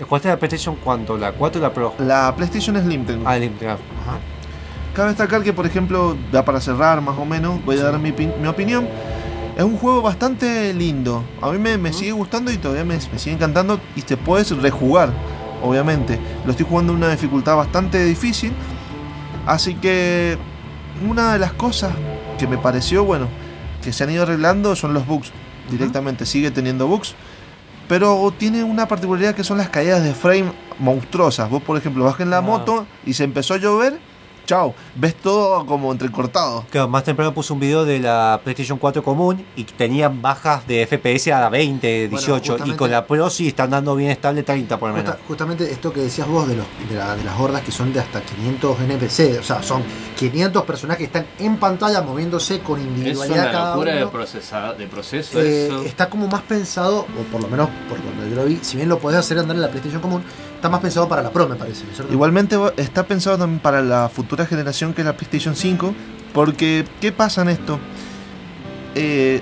[0.00, 1.16] ¿Jugaste la PlayStation cuánto?
[1.16, 1.94] ¿La 4 o la Pro?
[1.98, 3.26] la PlayStation Slim tengo.
[3.26, 3.78] Ah, el Ajá.
[4.94, 8.12] Cabe destacar que, por ejemplo, ya para cerrar más o menos, voy a dar mi,
[8.12, 8.88] mi opinión.
[9.56, 11.24] Es un juego bastante lindo.
[11.40, 13.80] A mí me, me sigue gustando y todavía me, me sigue encantando.
[13.94, 15.10] Y te puedes rejugar,
[15.62, 16.18] obviamente.
[16.44, 18.52] Lo estoy jugando en una dificultad bastante difícil.
[19.46, 20.36] Así que
[21.08, 21.92] una de las cosas
[22.38, 23.28] que me pareció, bueno,
[23.82, 25.32] que se han ido arreglando son los bugs.
[25.70, 27.14] Directamente sigue teniendo bugs.
[27.88, 31.48] Pero tiene una particularidad que son las caídas de frame monstruosas.
[31.48, 32.42] Vos, por ejemplo, vas en la Ah.
[32.42, 33.98] moto y se empezó a llover.
[34.46, 36.64] Chao, ves todo como entrecortado.
[36.70, 40.86] Claro, más temprano puse un video de la PlayStation 4 común y tenían bajas de
[40.86, 44.90] FPS a 20, 18 y con la Pro sí están dando bien estable 30 por
[44.90, 45.10] lo menos.
[45.14, 47.92] Justa- justamente esto que decías vos de, los, de, la- de las hordas que son
[47.92, 49.82] de hasta 500 NPC, o sea, son
[50.16, 54.12] 500 personajes que están en pantalla moviéndose con Es individualidad una cada locura de, uno.
[54.12, 55.82] procesa- de proceso Eh, eso.
[55.82, 58.88] está como más pensado, o por lo menos por donde yo lo vi, si bien
[58.88, 60.22] lo podés hacer andar en la PlayStation común,
[60.56, 61.84] está más pensado para la Pro, me parece.
[62.10, 65.94] Igualmente está pensado también para la futura generación que es la PlayStation 5.
[66.32, 67.78] Porque, ¿qué pasa en esto?
[68.94, 69.40] Eh,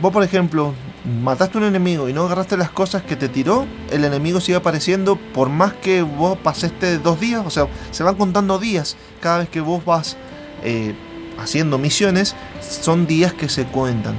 [0.00, 0.74] vos, por ejemplo,
[1.22, 4.56] mataste a un enemigo y no agarraste las cosas que te tiró, el enemigo sigue
[4.56, 7.44] apareciendo por más que vos pasaste dos días.
[7.46, 10.16] O sea, se van contando días cada vez que vos vas
[10.62, 10.94] eh,
[11.38, 12.34] haciendo misiones.
[12.60, 14.16] Son días que se cuentan.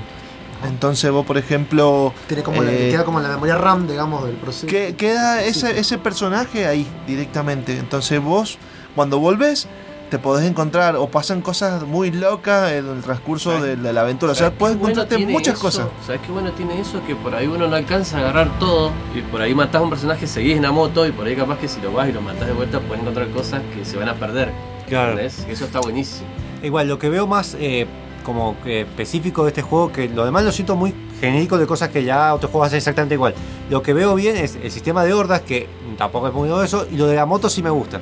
[0.68, 2.14] Entonces vos, por ejemplo...
[2.28, 4.68] Tiene como la- eh, queda como la memoria RAM, digamos, del proceso.
[4.68, 7.78] que, queda ese, ese personaje ahí directamente.
[7.78, 8.58] Entonces vos,
[8.96, 9.68] cuando volvés,
[10.10, 13.80] te podés encontrar o pasan cosas muy locas en el transcurso de, ¿Sabes?
[13.80, 14.32] la, la aventura.
[14.34, 15.62] O sea, ¿Sabes puedes bueno encontrarte tiene muchas eso?
[15.64, 15.88] cosas.
[16.06, 17.02] ¿Sabes qué bueno tiene eso?
[17.08, 19.90] Que por ahí uno no alcanza a agarrar todo y por ahí matás a un
[19.90, 22.22] personaje, seguís en la moto y por ahí capaz que si lo vas y lo
[22.22, 24.52] matás de vuelta puedes encontrar cosas que se van a perder.
[24.88, 25.12] Claro.
[25.14, 25.44] ¿Entendés?
[25.50, 26.28] Eso está buenísimo.
[26.62, 27.88] Igual, lo que veo más eh,
[28.26, 32.04] como específico de este juego, que lo demás lo siento muy genérico de cosas que
[32.04, 33.34] ya otros juegos hacen exactamente igual.
[33.70, 36.98] Lo que veo bien es el sistema de hordas, que tampoco es muy eso, y
[36.98, 38.00] lo de la moto sí me gusta.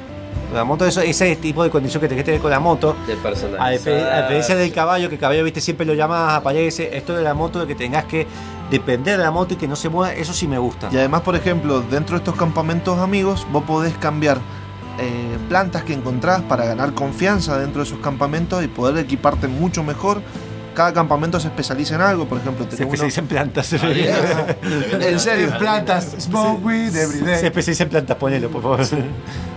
[0.47, 2.59] Lo de la moto, eso, ese tipo de condición que te que tener con la
[2.59, 2.95] moto.
[3.05, 3.17] De
[3.59, 6.95] a diferencia del caballo, que el caballo, viste, siempre lo llamas, aparece.
[6.95, 8.25] Esto de la moto, de que tengas que
[8.71, 10.89] depender de la moto y que no se mueva, eso sí me gusta.
[10.91, 14.39] Y además, por ejemplo, dentro de estos campamentos amigos, vos podés cambiar
[14.99, 19.83] eh, plantas que encontrás para ganar confianza dentro de esos campamentos y poder equiparte mucho
[19.83, 20.21] mejor.
[20.75, 23.73] Cada campamento se especializa en algo, por ejemplo, Se tenés uno- especializa en plantas.
[25.01, 27.45] En serio, plantas, smoke weed every Se day.
[27.45, 28.79] especializa en plantas, ponelo, por favor.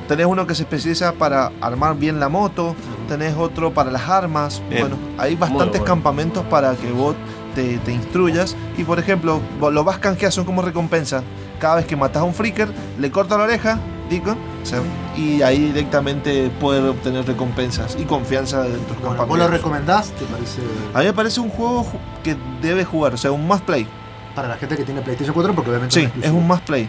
[0.08, 2.76] Tenés uno que se especializa para armar bien la moto,
[3.08, 4.62] tenés otro para las armas.
[4.68, 4.82] Bien.
[4.82, 5.84] Bueno, hay bastantes bueno.
[5.86, 7.16] campamentos para que vos
[7.54, 8.54] te, te instruyas.
[8.76, 11.22] Y por ejemplo, vos lo vas canjear, son como recompensa.
[11.58, 12.68] Cada vez que matas a un freaker,
[13.00, 13.78] le corta la oreja,
[14.08, 14.80] Deacon, o sea,
[15.16, 19.38] y ahí directamente poder obtener recompensas y confianza de tus Bueno, ¿Vos campamentos.
[19.38, 20.10] lo recomendás?
[20.12, 20.60] ¿Te parece
[20.94, 23.86] a mí me parece un juego ju- que debe jugar, o sea, un must play.
[24.34, 25.54] para la gente que tiene PlayStation 4?
[25.54, 26.88] Porque obviamente Sí, es un must play.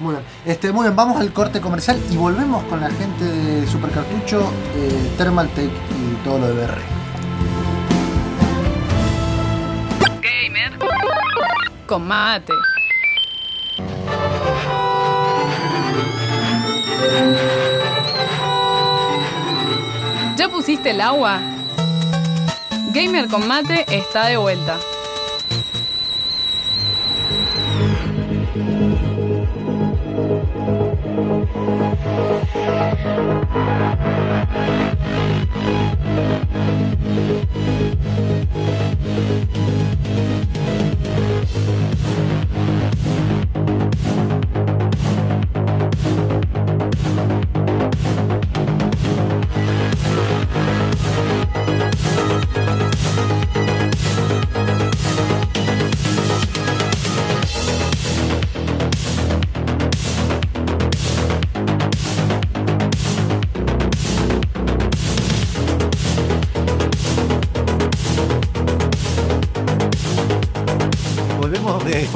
[0.00, 0.24] Muy bien.
[0.46, 4.40] Este, muy bien, vamos al corte comercial y volvemos con la gente de Supercartucho,
[4.76, 6.78] eh, Thermaltake y todo lo de BR.
[11.86, 12.52] Con mate.
[20.36, 21.40] ¿Ya pusiste el agua?
[22.92, 24.78] Gamer con Mate está de vuelta.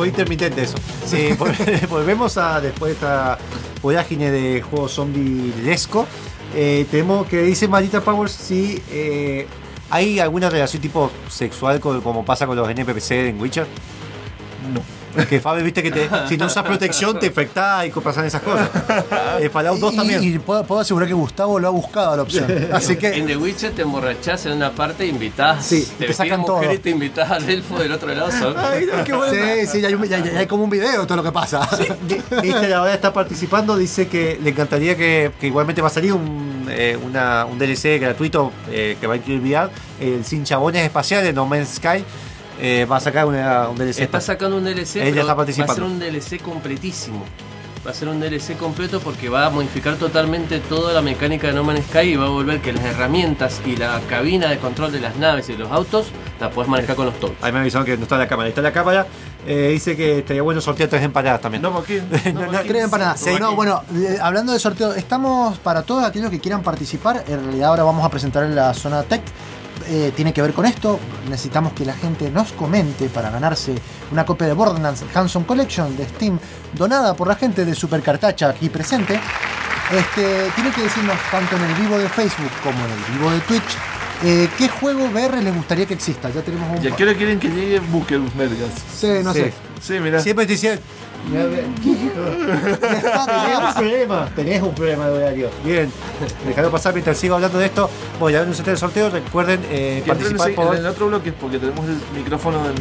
[0.03, 0.75] Fue intermitente eso.
[1.07, 3.39] Sí, vol- volvemos a después de esta
[3.81, 6.09] vorágine de juego zombie lesco.
[6.57, 9.47] Eh, tenemos que dice Marita Powers si eh,
[9.91, 13.67] hay alguna relación tipo sexual con- como pasa con los NPC en Witcher.
[15.17, 15.27] No.
[15.27, 18.69] Que Fabi, viste que te- si no usas protección te infectás y pasan esas cosas.
[19.41, 20.23] Eh, Fallout 2 Y- también.
[20.25, 22.47] Y, puedo, puedo asegurar que Gustavo lo ha buscado la opción.
[22.73, 25.65] Así que En The Witcher te emborrachás en una parte, invitás.
[25.67, 26.73] Sí, te, te sacan todo.
[26.73, 28.31] y te invitás al elfo del otro lado.
[28.31, 28.89] ¿sabes?
[29.31, 31.33] Sí, sí, ya hay, un- ya- ya hay como un video de todo lo que
[31.33, 31.69] pasa.
[32.43, 36.13] Viste, la verdad está participando, dice que le encantaría que, que igualmente va a salir
[36.13, 40.85] un, eh, una- un DLC gratuito eh, que va a incluir VR, el Sin Chabones
[40.85, 42.05] Espaciales, No Man's Sky,
[42.65, 43.99] eh, va a sacar una- un DLC.
[44.05, 45.87] Está sacando un DLC, Ella pero está va a ser participando.
[45.87, 47.25] un DLC completísimo.
[47.85, 51.53] Va a ser un DLC completo porque va a modificar totalmente toda la mecánica de
[51.55, 54.93] No Man's Sky y va a volver que las herramientas y la cabina de control
[54.93, 56.07] de las naves y de los autos
[56.41, 57.35] la puedes manejar con los todos.
[57.43, 59.09] Ahí me avisaron que no está la cámara, está la cámara.
[59.45, 61.61] Eh, dice que estaría bueno sortear tres empanadas también.
[61.61, 62.01] No, ¿por qué?
[62.33, 63.17] No, no, creen para nada.
[63.17, 63.31] Sí.
[63.41, 67.25] No, bueno, eh, hablando de sorteo, estamos para todos aquellos que quieran participar.
[67.27, 69.23] En realidad ahora vamos a presentar en la zona tech.
[69.89, 70.99] Eh, tiene que ver con esto.
[71.28, 73.74] Necesitamos que la gente nos comente para ganarse
[74.11, 76.39] una copia de Borderlands Hanson Collection de Steam,
[76.74, 79.18] donada por la gente de Super Cartacha aquí presente.
[79.93, 83.41] Este, tienen que decirnos tanto en el vivo de Facebook como en el vivo de
[83.41, 83.76] Twitch
[84.24, 86.30] eh, qué juego VR les gustaría que exista.
[86.30, 86.85] Ya tenemos un.
[86.85, 88.70] ¿Y a qué hora quieren que llegue Bukerus Mergas?
[88.97, 89.53] Sí, no sé.
[89.80, 90.20] Sí, mira.
[90.20, 90.80] Siempre te
[91.31, 95.51] Tenés un problema, tenés un problema de horario.
[95.64, 95.91] Bien,
[96.47, 97.89] dejando pasar mientras sigo hablando de esto.
[98.18, 101.33] Bueno, ya ven ustedes el sorteo, recuerden eh, participar en, por en el otro bloque
[101.33, 102.75] porque tenemos el micrófono en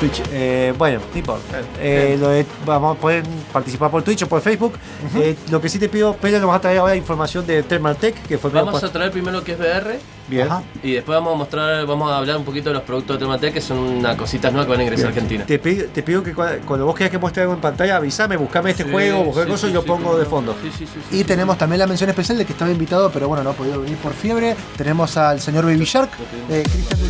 [0.00, 0.22] Twitch.
[0.32, 1.60] Eh, bueno, no importa.
[1.80, 4.74] Eh, lo de- vamos, pueden participar por Twitch o por Facebook.
[5.16, 7.96] Eh, lo que sí te pido, Pedro, nos va a traer ahora información de Thermal
[7.96, 9.98] Tech, que fue Vamos a traer primero lo que es VR
[10.30, 10.46] Bien.
[10.46, 10.62] Ajá.
[10.82, 13.52] y después vamos a mostrar, vamos a hablar un poquito de los productos de Termatec
[13.52, 15.44] que son unas cositas nuevas que van a ingresar a Argentina.
[15.44, 18.36] Te, pido- te pido que cua- cuando vos quieras que muestre algo en pantalla, avisame,
[18.36, 20.54] buscame este Sí, juego, buscame sí, cosas sí, y lo sí, pongo de fondo.
[20.62, 21.24] Sí, sí, sí, sí, Y sí.
[21.24, 23.96] tenemos también la mención especial de que estaba invitado, pero bueno, no ha podido venir
[23.98, 24.54] por fiebre.
[24.76, 26.10] Tenemos al señor Baby Shark,
[26.48, 27.00] eh, Cristian.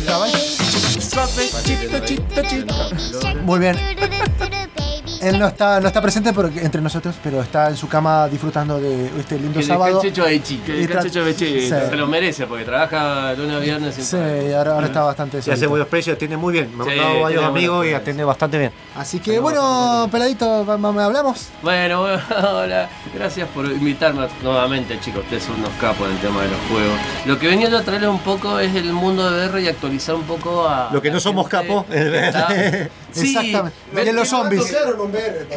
[3.45, 3.77] Muy bien.
[5.21, 8.79] Él no está, no está presente porque- entre nosotros, pero está en su cama disfrutando
[8.79, 10.01] de este lindo Que sábado.
[10.03, 11.67] Y tra- Checho Sí.
[11.69, 14.53] Se lo merece porque trabaja lunes a viernes Sí, parar.
[14.57, 16.75] ahora, ahora está bastante Y hace buenos precios, atiende muy bien.
[16.77, 18.71] Me han Sí, mandado varios amigos y atiende bastante bien.
[18.95, 20.73] Así que bueno, peladito, va-
[21.05, 21.49] hablamos.
[21.61, 22.21] Bueno, bueno,
[22.53, 22.89] hola.
[23.13, 25.23] Gracias por invitarme nuevamente, chicos.
[25.23, 26.99] Ustedes son unos capos en el tema de los juegos.
[27.25, 30.15] Lo que venía yo a traerles un poco es el mundo de VR y actualizar
[30.15, 30.89] un poco a.
[30.91, 33.77] Lo que no somos capos que Sí, Exactamente.
[33.93, 34.63] ver De los zombies.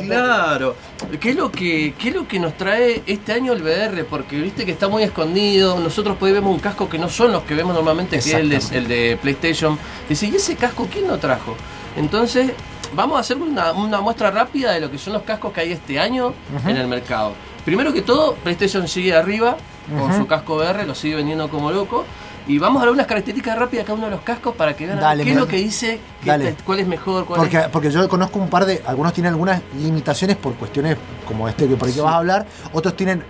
[0.06, 0.76] Claro.
[1.20, 4.04] ¿Qué es, lo que, ¿Qué es lo que nos trae este año el VR?
[4.04, 5.78] Porque viste que está muy escondido.
[5.78, 8.48] Nosotros ahí vemos un casco que no son los que vemos normalmente, que es el
[8.48, 9.78] de, el de PlayStation.
[10.08, 11.54] Dice, ¿y ese casco quién lo trajo?
[11.96, 12.50] Entonces,
[12.94, 15.72] vamos a hacer una, una muestra rápida de lo que son los cascos que hay
[15.72, 16.34] este año
[16.66, 17.34] en el mercado.
[17.64, 19.56] Primero que todo, PlayStation sigue arriba
[19.98, 22.04] con su casco VR, lo sigue vendiendo como loco.
[22.46, 24.98] Y vamos a ver unas características rápidas cada uno de los cascos para que vean
[25.18, 28.38] qué es lo que dice, qué cuál es mejor, cuál Porque, es porque yo conozco
[28.38, 28.82] un par de.
[28.86, 32.04] Algunos tienen algunas limitaciones por cuestiones como este que por ahí que Sí.
[32.04, 32.46] vas a hablar.
[32.72, 33.22] Otros tienen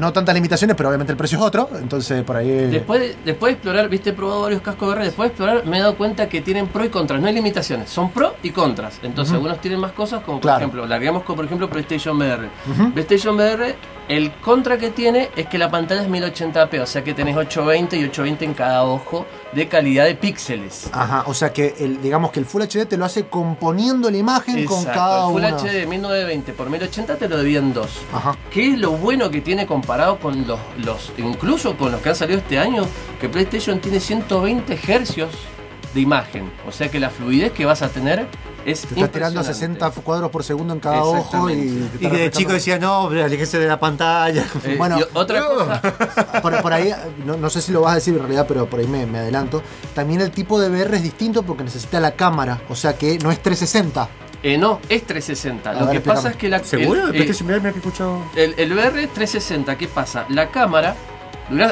[0.00, 1.68] no tantas limitaciones, pero obviamente el precio es otro.
[1.80, 2.48] Entonces por ahí.
[2.48, 5.76] Después, de- después de explorar, viste, he probado varios cascos VR, después de explorar me
[5.76, 8.98] he dado cuenta que tienen pro y contras, no hay limitaciones, son pro y contras.
[9.04, 10.58] Entonces algunos tienen más cosas, como por Claro.
[10.58, 12.48] ejemplo, larguemos con por ejemplo PlayStation VR.
[12.94, 13.76] PlayStation VR,
[14.08, 17.96] el contra que tiene es que la pantalla es 1080p, o sea que tenés 820
[17.96, 20.88] y 820 en cada ojo de calidad de píxeles.
[20.92, 24.16] Ajá, o sea que el, digamos que el Full HD te lo hace componiendo la
[24.16, 25.58] imagen con cada el Full uno.
[25.58, 27.90] HD 1920 por 1080 te lo debían dos.
[28.12, 28.36] Ajá.
[28.50, 32.16] ¿Qué es lo bueno que tiene comparado con los, los, incluso con los que han
[32.16, 32.86] salido este año?
[33.20, 35.30] Que PlayStation tiene 120 hercios
[35.96, 36.52] de imagen.
[36.68, 38.28] O sea que la fluidez que vas a tener
[38.64, 39.84] es Te está tirando impresionante.
[39.84, 41.54] 60 cuadros por segundo en cada ojo y.
[41.54, 44.44] te Y está que de chico decía, no, aléjese de la pantalla.
[44.64, 45.80] Eh, Bueno, y otra cosa,
[46.42, 46.92] por, por ahí,
[47.24, 49.18] no, no sé si lo vas a decir en realidad, pero por ahí me, me
[49.18, 49.62] adelanto.
[49.94, 53.30] También el tipo de VR es distinto porque necesita la cámara, o sea que no
[53.32, 54.08] es 360.
[54.42, 55.70] eh, no, es 360.
[55.70, 56.16] A Lo ver, que explícame.
[56.16, 57.08] pasa es que la, ¿Seguro?
[57.08, 58.20] el- El, eh, VR me ha escuchado.
[58.36, 60.26] El, el VR 360, ¿qué pasa?
[60.28, 60.94] La cámara.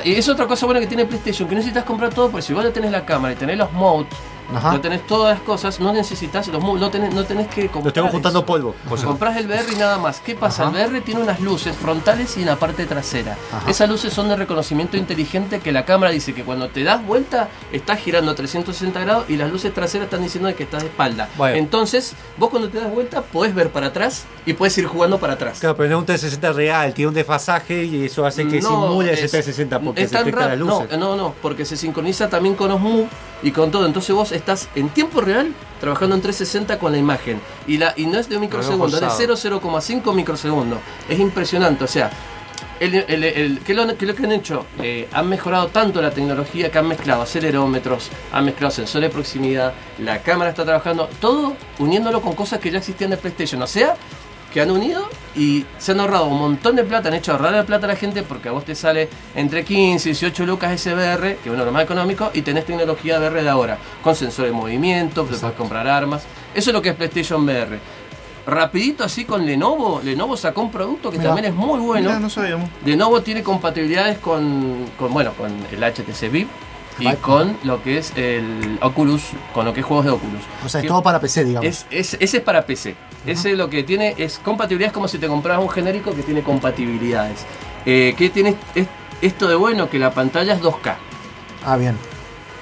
[0.05, 2.53] Y es otra cosa buena que tiene PlayStation, que no necesitas comprar todo, porque si
[2.53, 4.07] vos ya tenés la cámara y tenés los modes,
[4.55, 4.73] Ajá.
[4.73, 7.87] no tenés todas las cosas, no necesitas los no tenés, no tenés que comprar.
[7.87, 8.75] Lo tengo juntando polvo.
[9.05, 10.21] Compras el VR y nada más.
[10.21, 10.65] ¿Qué pasa?
[10.69, 10.83] Ajá.
[10.83, 13.37] El VR tiene unas luces frontales y en la parte trasera.
[13.53, 13.71] Ajá.
[13.71, 17.49] Esas luces son de reconocimiento inteligente que la cámara dice que cuando te das vuelta
[17.73, 21.29] estás girando a 360 grados y las luces traseras están diciendo que estás de espalda.
[21.37, 21.57] Bueno.
[21.57, 25.35] Entonces, vos cuando te das vuelta podés ver para atrás y puedes ir jugando para
[25.35, 25.59] atrás.
[25.61, 28.69] Claro, pero no es un 360 real, tiene un desfasaje y eso hace que No,
[28.89, 30.91] simule ese es- 360 porque es se tan luces.
[30.93, 33.07] No, no, no, porque se sincroniza también con los Move
[33.43, 33.87] y con todo.
[33.87, 37.41] Entonces vos estás en tiempo real trabajando en 360 con la imagen.
[37.67, 39.61] Y, la, y no es de un microsegundo, es de forzado.
[39.61, 40.79] 0,05 microsegundos.
[41.09, 42.11] Es impresionante, o sea.
[42.81, 44.67] El, el- el- ¿qué, lo, qué lo que han hecho?
[44.83, 49.73] Eh, han mejorado tanto la tecnología que han mezclado acelerómetros, han mezclado sensores de proximidad,
[50.01, 53.63] la cámara está trabajando, todo uniéndolo con cosas que ya existían de PlayStation.
[53.63, 53.95] O sea,
[54.55, 57.65] que han unido y se han ahorrado un montón de plata, han hecho ahorrar la
[57.65, 61.39] plata a la gente porque a vos te sale entre 15 y 18 lucas SBR,
[61.39, 64.53] que es uno lo más económico, y tenés tecnología VR de ahora, con sensor de
[64.53, 66.23] movimiento, te puedes comprar armas.
[66.55, 67.81] Eso es lo que es PlayStation VR.
[68.47, 71.31] Rapidito así con Lenovo, Lenovo sacó un producto que Mirá.
[71.31, 72.11] también es muy bueno.
[72.11, 72.71] Mirá, no sabíamos.
[72.85, 76.49] Lenovo tiene compatibilidades con, con, bueno, con el HTC Vive
[76.99, 79.23] y con lo que es el Oculus,
[79.53, 80.43] con lo que es juegos de Oculus.
[80.65, 81.67] O sea, es Que- todo para PC, digamos.
[81.69, 82.95] es, es- ese es para PC.
[83.27, 86.43] Ese lo que tiene es compatibilidad, es como si te compras un genérico que tiene
[86.43, 87.45] compatibilidades.
[87.87, 88.87] Eh, ¿Qué tiene es-
[89.23, 89.89] esto de bueno?
[89.89, 90.97] Que la pantalla es 2K.
[91.65, 91.97] Ah, bien.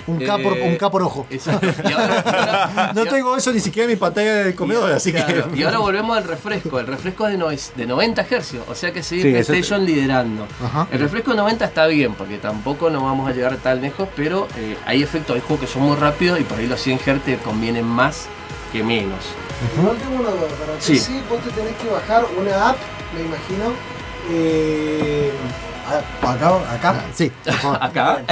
[0.06, 1.26] Un K, por, Eh, un K por ojo.
[1.30, 1.66] Exacto.
[1.88, 4.90] Y ahora, y ahora- No y- tengo eso ni siquiera en mi pantalla del comedor,
[4.92, 5.56] así claro, que.
[5.60, 6.80] y ahora volvemos al refresco.
[6.80, 9.84] El refresco es de, no- de 90 Hz, o sea que sigue Sí, eso PlayStation
[9.84, 10.46] liderando.
[10.64, 10.88] Ajá.
[10.90, 14.48] El refresco de 90 está bien, porque tampoco nos vamos a llegar tan lejos, pero
[14.56, 17.20] eh, hay efectos, hay juegos que son muy rápidos y por ahí los 100 Hz
[17.24, 18.26] te convienen más
[18.72, 19.18] que menos.
[19.78, 20.94] Igual tengo una duda, para Sí.
[20.94, 22.76] PC vos te tenés que bajar una app,
[23.14, 23.72] me imagino.
[24.30, 25.30] Eh,
[26.22, 27.04] acá, acá.
[27.12, 27.78] Sí, por favor.
[27.82, 28.22] Acá.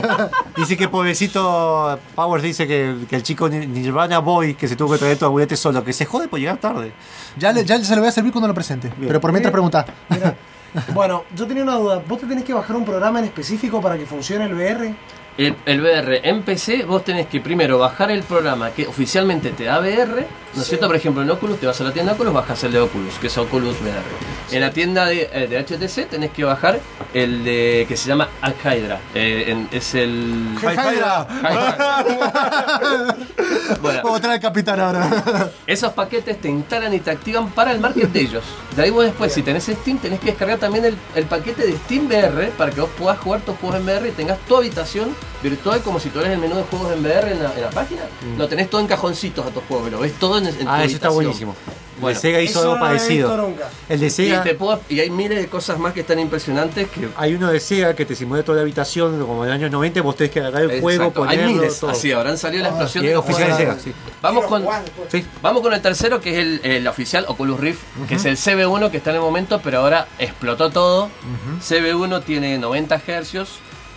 [0.56, 4.92] Dice que pobrecito Powers dice que, que el chico Ni- Nirvana Boy que se tuvo
[4.92, 6.92] que traer tu abuelete solo, que se jode por llegar tarde.
[7.36, 8.92] Ya, le- ya se lo voy a servir cuando lo presente.
[8.98, 9.84] Pero por mientras pregunta.
[10.08, 10.34] Mira,
[10.94, 12.02] bueno, yo tenía una duda.
[12.06, 14.94] ¿Vos te tenés que bajar un programa en específico para que funcione el VR?
[15.36, 19.64] El, el VR en PC, vos tenés que primero bajar el programa que oficialmente te
[19.64, 20.24] da VR,
[20.54, 20.86] ¿no es cierto?
[20.86, 23.26] Por ejemplo, en Oculus te vas a la tienda Oculus, bajas el de Oculus, que
[23.26, 23.98] es Oculus VR.
[24.52, 26.78] En la tienda de, eh, de HTC tenés que bajar
[27.12, 28.28] el de que se llama
[28.62, 29.00] Hydra.
[29.14, 30.54] Eh, es el.
[30.60, 31.26] Hydra.
[31.42, 33.16] Hydra.
[33.80, 35.50] Bueno, Vamos a traer al capitán ahora.
[35.66, 38.44] esos paquetes te instalan y te activan para el market de ellos.
[38.76, 41.72] De ahí vos después, si tenés Steam, tenés que descargar también el, el paquete de
[41.78, 45.14] Steam VR para que vos puedas jugar tus juegos en VR y tengas tu habitación
[45.42, 47.70] virtual como si tú eres el menú de juegos en VR en la, en la
[47.70, 48.02] página.
[48.38, 50.68] Lo tenés todo en cajoncitos a tus juegos, lo ves todo en, en tu Mm.
[50.68, 51.54] Ah, eso está buenísimo.
[52.00, 52.08] Bueno.
[52.08, 53.54] el de Sega hizo algo parecido.
[53.88, 54.42] El de Y, Sega.
[54.42, 57.60] te puedo- y hay miles de cosas más que están impresionantes que Hay uno de
[57.60, 60.40] Sega que te simula toda la habitación, como en los años 90, vos tenés que
[60.40, 61.90] agarrar el juego, Exacto, hay ponerlo, miles todo.
[61.92, 63.56] así habrán salido la explosión Y de los oficial de.
[63.56, 63.92] Sega, sí.
[64.20, 64.64] Vamos con.
[65.08, 65.24] Sí.
[65.40, 68.90] Vamos con el tercero, que es el, el oficial Oculus Rift, que es el CB1
[68.90, 71.10] que está en el momento, pero ahora explotó todo.
[71.62, 73.48] CB1 tiene 90 Hz.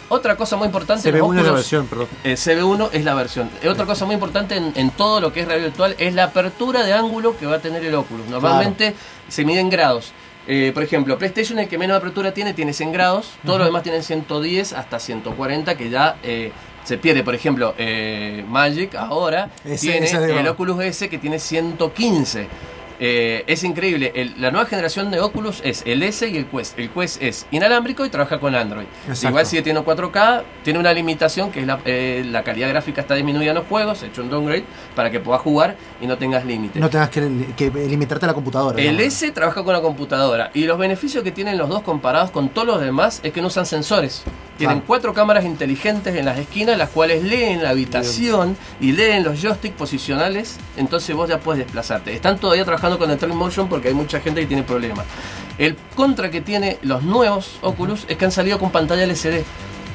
[0.10, 2.08] Otra cosa muy importante, los CB1 es la Oculus- versión, perdón.
[2.24, 3.50] el CB1 es la versión.
[3.62, 6.26] Eh, Otra cosa muy importante en, en todo lo que es realidad virtual es la
[6.26, 8.28] apertura de ángulo que va a tener el Oculus.
[8.28, 8.96] Normalmente
[9.28, 10.14] se mide en grados.
[10.50, 13.84] Eh, por ejemplo, PlayStation el que menos apertura tiene tiene 100 grados, todos los demás
[13.84, 16.54] tienen 110 hasta 140 que ya eh,
[16.86, 17.22] se pierde.
[17.24, 22.48] Por ejemplo, eh, Magic ahora Ese- tiene ese el Oculus S que tiene 115.
[23.00, 24.12] Eh, es increíble.
[24.16, 26.78] El- la nueva generación de Oculus es el S y el Quest.
[26.80, 28.86] El Quest es inalámbrico y trabaja con Android.
[29.08, 29.28] Exacto.
[29.30, 33.14] Igual sigue teniendo 4K, tiene una limitación que es la, eh, la calidad gráfica está
[33.16, 34.64] disminuida en los juegos, hecho un downgrade
[34.96, 36.80] para que puedas jugar y no tengas límite.
[36.80, 37.22] No tengas que,
[37.56, 38.78] que limitarte a la computadora.
[38.82, 39.14] El digamos.
[39.14, 42.68] S trabaja con la computadora y los beneficios que tienen los dos comparados con todos
[42.68, 44.24] los demás es que no usan sensores.
[44.58, 44.84] Tienen Ah.
[44.88, 49.76] cuatro cámaras inteligentes en las esquinas, las cuales leen la habitación y leen los joysticks
[49.76, 52.12] posicionales, entonces vos ya puedes desplazarte.
[52.14, 55.06] Están todavía trabajando con el Train Motion porque hay mucha gente que tiene problemas.
[55.58, 59.44] El contra que tiene los nuevos Oculus es que han salido con pantalla LCD.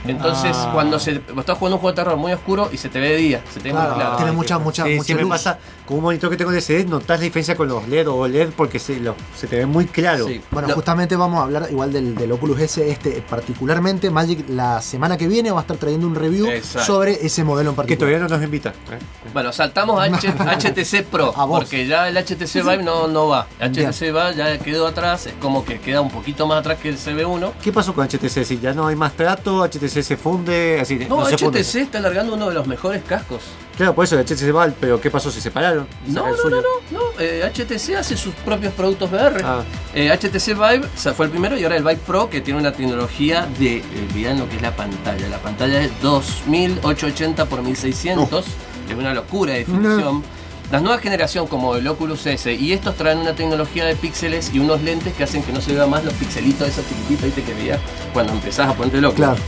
[0.04, 0.70] Entonces, Ah.
[0.74, 3.10] cuando se, vos estás jugando un juego de terror muy oscuro y se te ve
[3.10, 4.16] de día, se te ve Claro, muy claro.
[4.16, 5.28] tiene mucha, mucha, Sí, mucha luz.
[5.30, 5.58] pasa
[5.92, 8.48] con un monitor que tengo de CD, notas la diferencia con los LED o OLED
[8.56, 10.26] porque se, lo- se te ve muy claro.
[10.26, 10.40] Sí.
[10.50, 14.10] Bueno, Lo- justamente vamos a hablar igual del, del Oculus S, este particularmente.
[14.10, 16.86] Magic la semana que viene va a estar trayendo un review Exacto.
[16.86, 17.98] sobre ese modelo en Que particular.
[18.10, 18.70] todavía no nos invita.
[18.70, 18.98] ¿eh?
[19.34, 20.28] Bueno, saltamos a H-
[20.72, 23.46] HTC Pro, A porque ya el HTC Vive no, no va.
[23.60, 26.96] HTC Vive ya quedó atrás, es como que queda un poquito más atrás que el
[26.98, 27.52] CB1.
[27.62, 28.44] ¿Qué pasó con HTC?
[28.44, 31.60] Si ya no hay más trato, HTC se funde, así No, no, se HTC funde.
[31.60, 33.42] está alargando uno de los mejores cascos.
[33.82, 35.28] Claro, por eso HTC va, pero ¿qué pasó?
[35.28, 35.88] ¿Se separaron?
[36.06, 36.62] ¿Y No, no, no, no,
[36.92, 37.00] no.
[37.18, 39.42] eh, HTC hace sus propios productos VR.
[39.42, 39.64] Ah.
[39.92, 42.60] Eh, HTC Vive o sea, fue el primero y ahora el Vive Pro que tiene
[42.60, 43.82] una tecnología de, eh,
[44.14, 45.28] vean lo que es la pantalla.
[45.28, 48.44] La pantalla es 2880 x 1600,
[48.88, 50.22] es una locura de definición.
[50.70, 54.60] Las nuevas generaciones como el Oculus S y estos traen una tecnología de píxeles y
[54.60, 57.42] unos lentes que hacen que no se vea más los pixelitos esos chiquititos ¿viste?
[57.42, 57.80] que veías
[58.12, 59.26] cuando empezás a ponerte el Oculus.
[59.26, 59.42] Claro.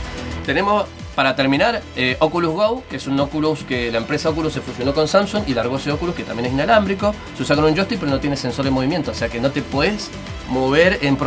[0.45, 0.85] Tenemos
[1.15, 4.93] para terminar eh, Oculus Go, que es un Oculus que la empresa Oculus se fusionó
[4.93, 7.13] con Samsung y largó ese Oculus que también es inalámbrico.
[7.37, 9.49] Se usa con un joystick pero no tiene sensor de movimiento, o sea que no
[9.51, 10.09] te puedes
[10.49, 11.17] mover en,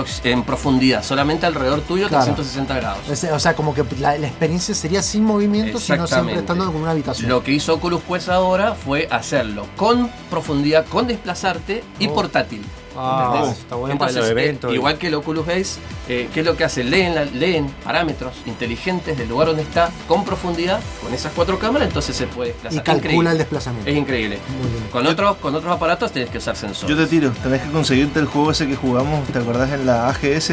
[0.44, 2.24] profundidad, solamente alrededor tuyo Claro.
[2.34, 3.08] 360 grados.
[3.10, 6.64] O sea- O sea, como que la, la experiencia sería sin movimiento, sino siempre estando
[6.70, 7.28] en una habitación.
[7.30, 12.14] Lo que hizo Oculus Quest ahora fue hacerlo con profundidad, con desplazarte y Oh.
[12.14, 12.62] portátil.
[13.00, 15.78] Ah, está bueno para los eh, igual que el Oculus Ace,
[16.08, 16.82] eh, ¿qué es lo que hace?
[16.82, 21.88] Leen, la- leen parámetros inteligentes del lugar donde está con profundidad, con esas cuatro cámaras,
[21.88, 22.82] entonces se puede y desplazar.
[22.82, 23.30] calcula Increíble.
[23.30, 23.90] el desplazamiento.
[23.90, 24.38] Es increíble.
[24.60, 24.84] Muy bien.
[24.90, 26.96] Con otros, con otros aparatos tienes que usar sensores.
[26.96, 30.08] Yo te tiro, tenés que conseguirte el juego ese que jugamos, ¿te acordás en la
[30.08, 30.52] AGS?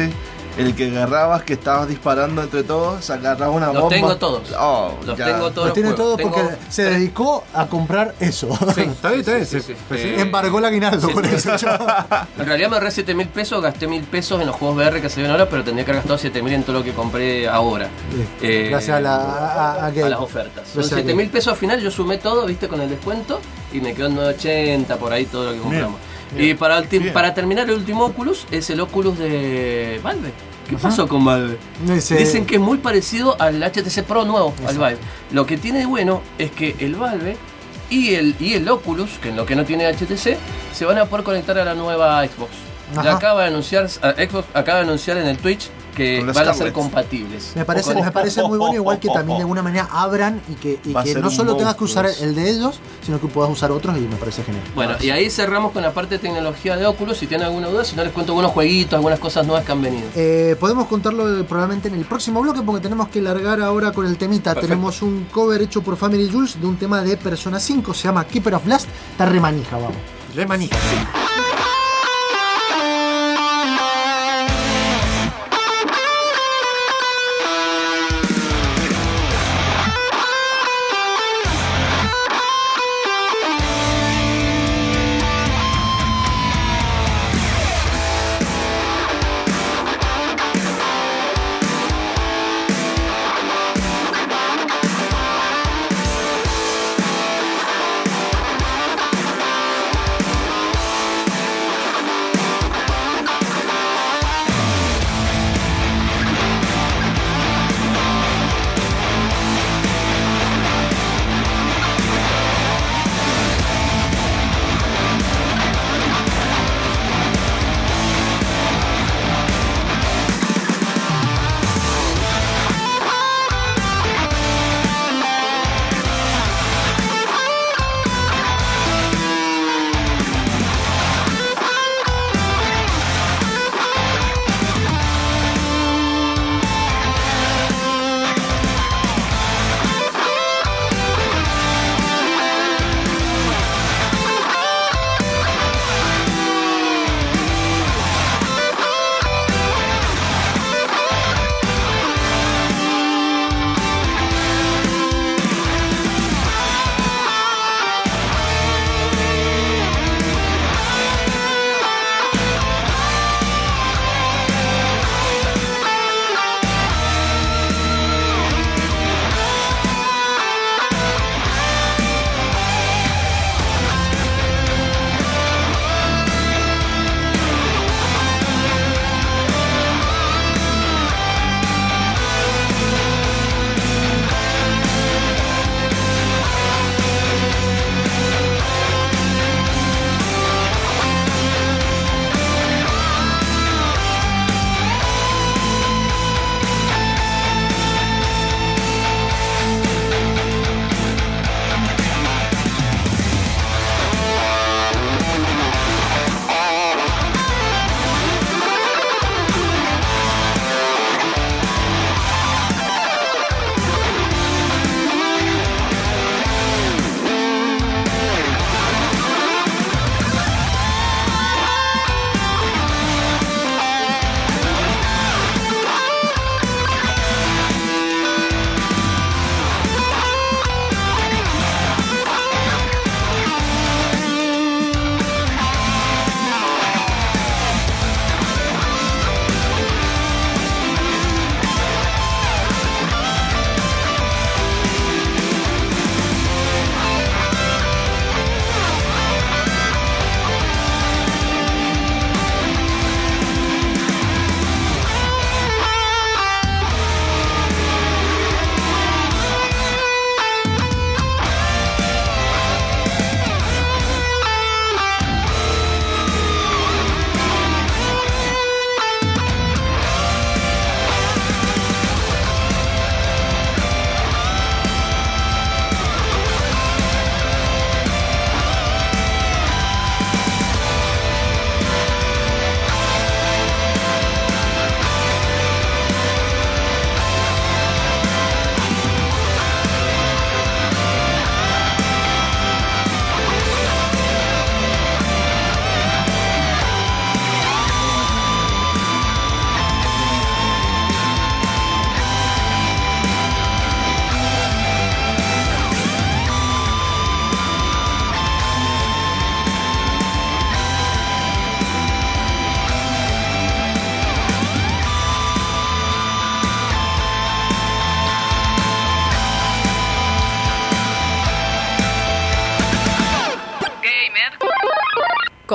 [0.56, 3.88] El que agarrabas, que estabas disparando entre todos, agarrabas una Los bomba.
[3.94, 4.42] tengo todos.
[4.58, 5.26] Oh, Los ya.
[5.26, 5.68] tengo todos.
[5.68, 6.32] Lo tiene los todo juegos.
[6.32, 8.48] porque Tengo se dedicó a comprar eso.
[8.74, 9.48] Sí, Está bien, está bien.
[9.88, 10.14] pues sí.
[10.16, 11.34] Embargó el aguinaldo Sí, con sí.
[11.34, 11.50] eso.
[12.38, 15.08] En realidad me ahorré 7 mil pesos, gasté mil pesos en los juegos VR que
[15.10, 17.48] se ven ahora, pero tendría que haber gastado 7 mil en todo lo que compré
[17.48, 17.88] ahora.
[18.40, 20.10] Eh, Gracias a la- a- a Gabe.
[20.10, 20.64] las ofertas.
[20.68, 21.14] Son Gracias a 7 Gabe.
[21.22, 23.40] mil pesos al final, yo sumé todo, viste, con el descuento
[23.72, 26.00] y me quedó en 980 por ahí todo lo que compramos.
[26.36, 27.12] Y para, Bien.
[27.12, 30.32] para terminar, el último Oculus es el Oculus de Valve.
[30.68, 31.56] ¿Qué pasó con Valve?
[31.90, 34.74] Ese- Dicen que es muy parecido al HTC Pro nuevo, al.
[34.76, 34.98] Vive.
[35.30, 37.36] Lo que tiene de bueno es que el Valve
[37.88, 40.36] y el, y el Oculus, que en lo que no tiene HTC,
[40.74, 42.50] se van a poder conectar a la nueva Xbox.
[42.96, 46.72] Acaba de anunciar, Xbox acaba de anunciar en el Twitch que van a ser tablets.
[46.72, 47.52] compatibles.
[47.54, 50.78] Me parece, me parece muy bueno, igual que también de alguna manera abran y que,
[50.84, 54.00] y no solo tengas que usar el de ellos, sino que puedas usar otros y
[54.00, 54.62] me parece genial.
[54.74, 57.16] Bueno, y ahí cerramos con la parte de tecnología de Oculus.
[57.16, 59.80] Si tienen alguna duda, si no les cuento algunos jueguitos, algunas cosas nuevas que han
[59.80, 60.06] venido.
[60.14, 64.18] Eh, podemos contarlo probablemente en el próximo bloque porque tenemos que largar ahora con el
[64.18, 64.52] temita.
[64.52, 64.68] Perfecto.
[64.68, 68.26] Tenemos un cover hecho por Family Jules de un tema de Persona 5, se llama
[68.26, 68.88] Keeper of Last.
[69.12, 69.96] Está re manija, vamos.
[70.34, 70.76] Re manija.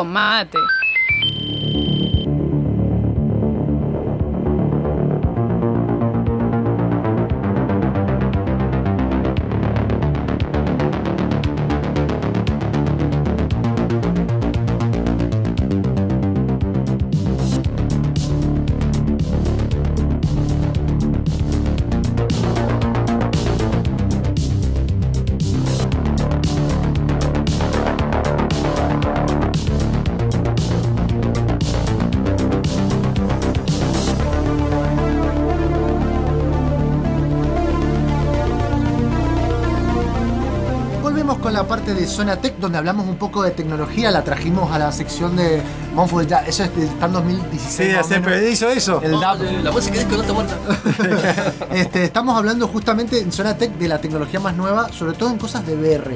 [0.02, 0.81] Con mate.
[42.12, 44.12] Zona Tech, donde hablamos un poco de tecnología.
[44.12, 45.62] La trajimos a la sección de
[45.96, 46.28] Monfort.
[46.28, 47.98] Ya, eso está en 2016.
[47.98, 49.02] Sí, siempre hizo eso.
[49.02, 49.40] El DAP.
[49.64, 50.56] La música que no está muerta.
[51.72, 55.38] Este, estamos hablando justamente en Zona Tech de la tecnología más nueva, sobre todo en
[55.38, 56.16] cosas de VR.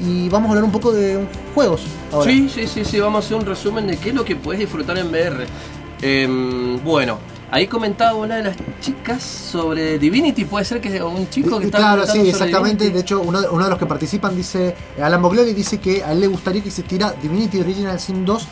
[0.00, 1.82] Y vamos a hablar un poco de juegos
[2.12, 2.30] ahora.
[2.30, 4.60] Sí, sí, sí, sí, vamos a hacer un resumen de qué es lo que puedes
[4.60, 5.46] disfrutar en VR.
[6.02, 7.18] Em, bueno,
[7.50, 8.56] ahí comentaba una de las
[9.18, 12.84] sobre Divinity, puede ser que un chico que está claro, sí, exactamente.
[12.84, 12.94] Divinity.
[12.94, 16.20] De hecho, uno, uno de los que participan dice, Alan Bogliotti dice que a él
[16.20, 18.46] le gustaría que existiera Divinity Original Sin 2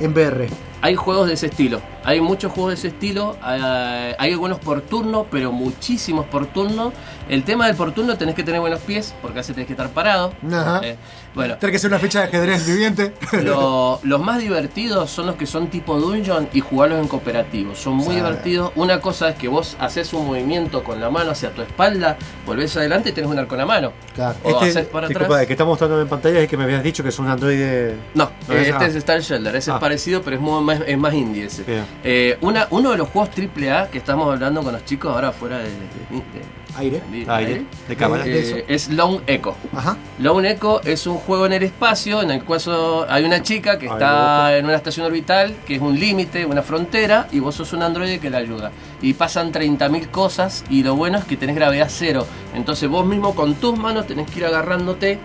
[0.00, 0.48] en VR.
[0.82, 4.80] Hay juegos de ese estilo, hay muchos juegos de ese estilo, eh, hay algunos por
[4.82, 6.92] turno, pero muchísimos por turno.
[7.28, 9.88] El tema del por turno tenés que tener buenos pies, porque así tenés que estar
[9.90, 10.32] parado.
[10.52, 10.80] Ajá.
[10.82, 10.96] Eh,
[11.32, 13.14] bueno, Tiene que ser una fecha de ajedrez viviente.
[13.44, 17.76] Lo- los más divertidos son los que son tipo dungeon y jugarlos en cooperativo.
[17.76, 18.72] Son muy divertidos.
[18.74, 22.76] Una cosa es que vos haces un movimiento con la mano hacia tu espalda, volvés
[22.76, 23.92] adelante y tenés un arco en la mano.
[24.16, 24.36] Claro.
[24.42, 25.40] O Este, haces para disculpa, atrás.
[25.42, 27.28] el que está mostrando en pantalla es el que me habías dicho que es un
[27.28, 27.94] androide.
[28.14, 28.86] No, eh, este ah.
[28.88, 29.74] es Star Shelter, ese Ah.
[29.74, 31.62] es parecido, pero es, muy, más, es más indie ese.
[31.62, 31.84] Bien.
[32.02, 35.58] Eh, una, uno de los juegos AAA que estamos hablando con los chicos ahora fuera
[35.58, 37.02] de, de- de- Aire.
[37.10, 38.22] de- Aire, de cámara.
[38.26, 39.54] eh, es Lone Echo.
[39.76, 39.96] Ajá.
[40.20, 43.76] Lone Echo es un juego en el espacio en el cual so- hay una chica
[43.78, 47.72] que está en una estación orbital, que es un límite, una frontera, y vos sos
[47.72, 48.70] un androide que la ayuda.
[49.02, 52.24] Y pasan 30.000 cosas, y lo bueno es que tenés gravedad cero.
[52.54, 55.18] Entonces vos mismo con tus manos tenés que ir agarrándote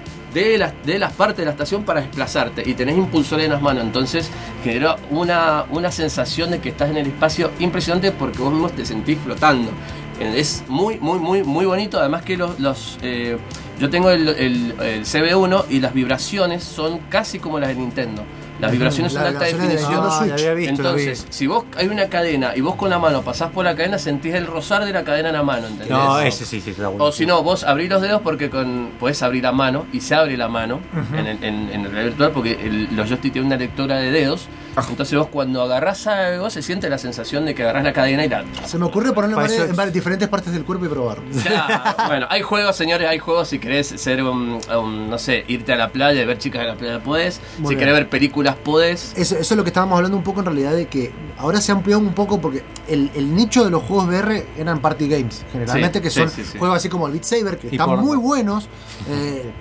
[0.44, 3.62] de las, de las partes de la estación para desplazarte, y tenés impulsores en las
[3.62, 3.84] manos.
[3.84, 4.30] Entonces
[4.64, 8.86] genera una, una sensación de que estás en el espacio impresionante porque vos mismo te
[8.86, 9.72] sentís flotando.
[10.20, 12.00] Eh, Es muy, muy, muy, muy bonito.
[12.00, 13.38] Además que los, los, eh,
[13.80, 18.24] yo tengo el- el CB1 y las vibraciones son casi como las de Nintendo.
[18.60, 20.02] Las vibraciones son de alta definición.
[20.06, 20.26] Ah,
[20.56, 20.70] visto.
[20.72, 23.98] Entonces, si vos hay una cadena y vos con la mano pasás por la cadena,
[24.00, 25.90] sentís el rozar de la cadena en la mano, ¿entendés?
[25.90, 27.04] No, ese sí, sí, está bueno.
[27.04, 30.16] O si no, vos abrís los dedos porque con, podés abrir la mano y se
[30.16, 30.80] abre la mano
[31.18, 34.12] en, el, en, en el realidad virtual porque el- los joystick tienen una lectora de
[34.12, 34.48] dedos.
[34.90, 38.30] Entonces vos cuando agarrás algo se siente la sensación de que agarrás la cadena y
[38.30, 38.44] la...
[38.66, 41.20] Se me ocurre ponerlo en varias- en es- varias- diferentes partes del cuerpo y probar.
[41.46, 43.48] Ya, bueno, hay juegos, señores, hay juegos.
[43.48, 46.68] Si querés ser un, un, no sé, irte a la playa y ver chicas en
[46.68, 47.40] la playa, podés.
[47.58, 47.80] Muy si bien.
[47.80, 49.14] querés ver películas, podés.
[49.16, 51.72] Eso, eso es lo que estábamos hablando un poco en realidad de que ahora se
[51.72, 55.46] ha ampliado un poco porque el, el nicho de los juegos VR eran party games,
[55.52, 56.58] generalmente Sí, que son sí, sí.
[56.58, 58.04] juegos así como el Beat Saber, que Y están porno.
[58.04, 58.68] muy buenos.
[59.10, 59.52] eh,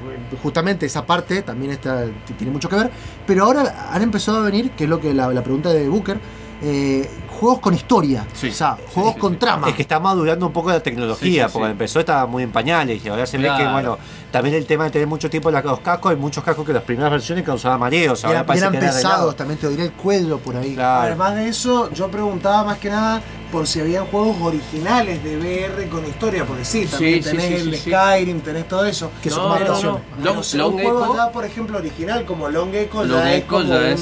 [0.42, 2.04] justamente esa parte también está,
[2.36, 2.90] tiene mucho que ver.
[3.26, 6.18] Pero ahora han empezado a venir, que es lo que la, pregunta de Booker,
[6.62, 7.08] eh,
[7.44, 8.48] juegos con historia, Sí.
[8.48, 9.38] o sea, juegos sí, con sí.
[9.38, 9.68] trama.
[9.68, 11.72] Es que está madurando un poco la tecnología, Sí, sí, porque sí.
[11.72, 13.98] empezó estaba muy en pañales y ahora se ve que, bueno,
[14.30, 16.72] también el tema de tener mucho tiempo en la- los cascos, hay muchos cascos que
[16.72, 19.92] las primeras versiones causaban mareos, Y ahora eran, eran que pesados, también te diría el
[19.92, 20.74] cuello por ahí.
[20.74, 21.02] Claro.
[21.02, 23.20] Además de eso, yo preguntaba más que nada
[23.52, 27.54] por si habían juegos originales de VR con historia, porque sí, también Sí, tenés sí,
[27.54, 27.90] el sí.
[27.90, 29.10] Skyrim, tenés todo eso.
[29.22, 30.00] Que son No, más no, no.
[30.22, 33.48] Long- un juego Echo- ya, por ejemplo, original como Long Echo Long ya es Echo
[33.48, 34.00] como ya un, es-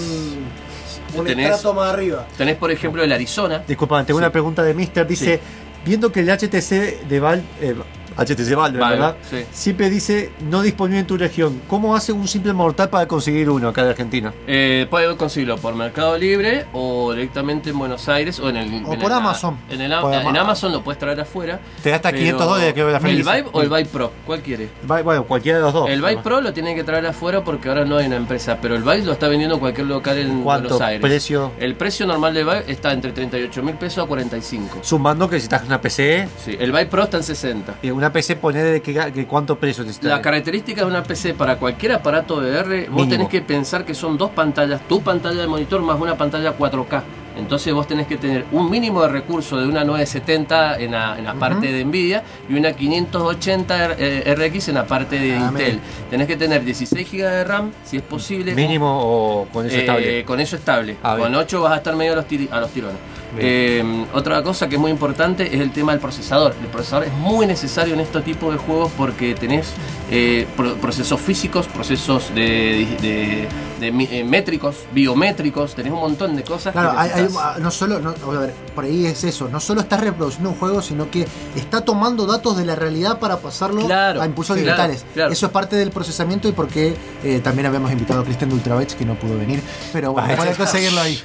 [1.20, 2.26] un tenés- estrato más arriba.
[2.36, 3.62] Tenés, por ejemplo, el Arizona.
[3.66, 4.22] Disculpa, tengo Sí.
[4.22, 5.06] una pregunta de Mister.
[5.06, 5.40] Dice,
[5.84, 7.74] viendo que el HTC de Val, eh,
[8.16, 9.16] HTC Valve, Valve, ¿verdad?
[9.28, 9.44] sí.
[9.52, 11.60] Siempre dice no disponible en tu región.
[11.68, 14.32] ¿Cómo hace un simple mortal para conseguir uno acá de Argentina?
[14.46, 18.68] Eh, puede conseguirlo por Mercado Libre o directamente en Buenos Aires o en el.
[18.84, 19.56] O en por el- Amazon.
[19.70, 21.60] En, el, Por en Ama- Amazon lo puedes traer afuera.
[21.82, 23.16] Te gasta pero 500 dólares, que la ¿El.
[23.16, 24.12] Vibe o el Vibe Pro?
[24.26, 24.68] ¿Cuál quiere?
[24.86, 25.88] Bueno, cualquiera de los dos.
[25.88, 28.74] El Vibe Pro lo tienen que traer afuera porque ahora no hay una empresa, pero
[28.76, 31.00] el Vibe lo está vendiendo cualquier local en ¿Cuánto Buenos Aires.
[31.02, 31.52] precio?
[31.58, 34.78] El precio normal del Vibe está entre 38 mil pesos a 45.
[34.82, 37.74] Sumando que necesitas una PC Sí, el Vibe Pro está en 60.
[37.82, 40.10] y una PC poner de que, que cuánto precio necesitas.
[40.10, 43.08] La característica de una PC para cualquier aparato VR, vos Mínimo.
[43.10, 47.02] tenés que pensar que son dos pantallas, tu pantalla de monitor más una pantalla 4K.
[47.36, 51.24] Entonces vos tenés que tener un mínimo de recursos de una 970 en la, en
[51.24, 55.48] la parte de Nvidia y una 580 R- eh, RX en la parte de Ah,
[55.50, 55.80] Intel.
[56.10, 58.54] Tenés que tener 16 GB de RAM, si es posible.
[58.54, 60.24] Mínimo o con eso Eh, estable.
[60.24, 60.96] Con eso estable.
[61.02, 61.34] Ah, con bien.
[61.36, 62.98] 8 vas a estar medio a los, a los tirones.
[63.38, 66.54] Eh, otra cosa que es muy importante es el tema del procesador.
[66.60, 69.68] El procesador es muy necesario en este tipo de juegos porque tenés
[70.10, 73.48] eh, pro- procesos físicos, procesos de, de-
[73.80, 77.28] de mi- eh, métricos, biométricos, tenés un montón de cosas Claro, que hay, hay-
[77.62, 80.80] no solo, no, a ver, por ahí es eso, no solo está reproduciendo un juego,
[80.82, 81.26] sino que
[81.56, 85.04] está tomando datos de la realidad para pasarlo Claro, a impulsos sí, digitales.
[85.14, 85.32] claro.
[85.32, 86.94] Eso es parte del procesamiento y porque
[87.24, 89.60] eh, también habíamos invitado a Cristian de Ultrabytes que no pudo venir,
[89.92, 91.20] pero bueno, pueden conseguirlo ahí.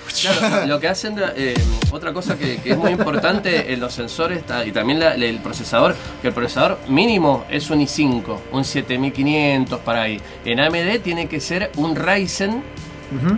[0.66, 1.54] Lo que hacen, eh,
[1.98, 5.95] otra cosa que, que es muy importante en los sensores y también la- el procesador,
[6.22, 10.19] que el procesador mínimo es un i5, un 7500 para ahí.
[10.45, 12.64] En AMD tiene que ser un Ryzen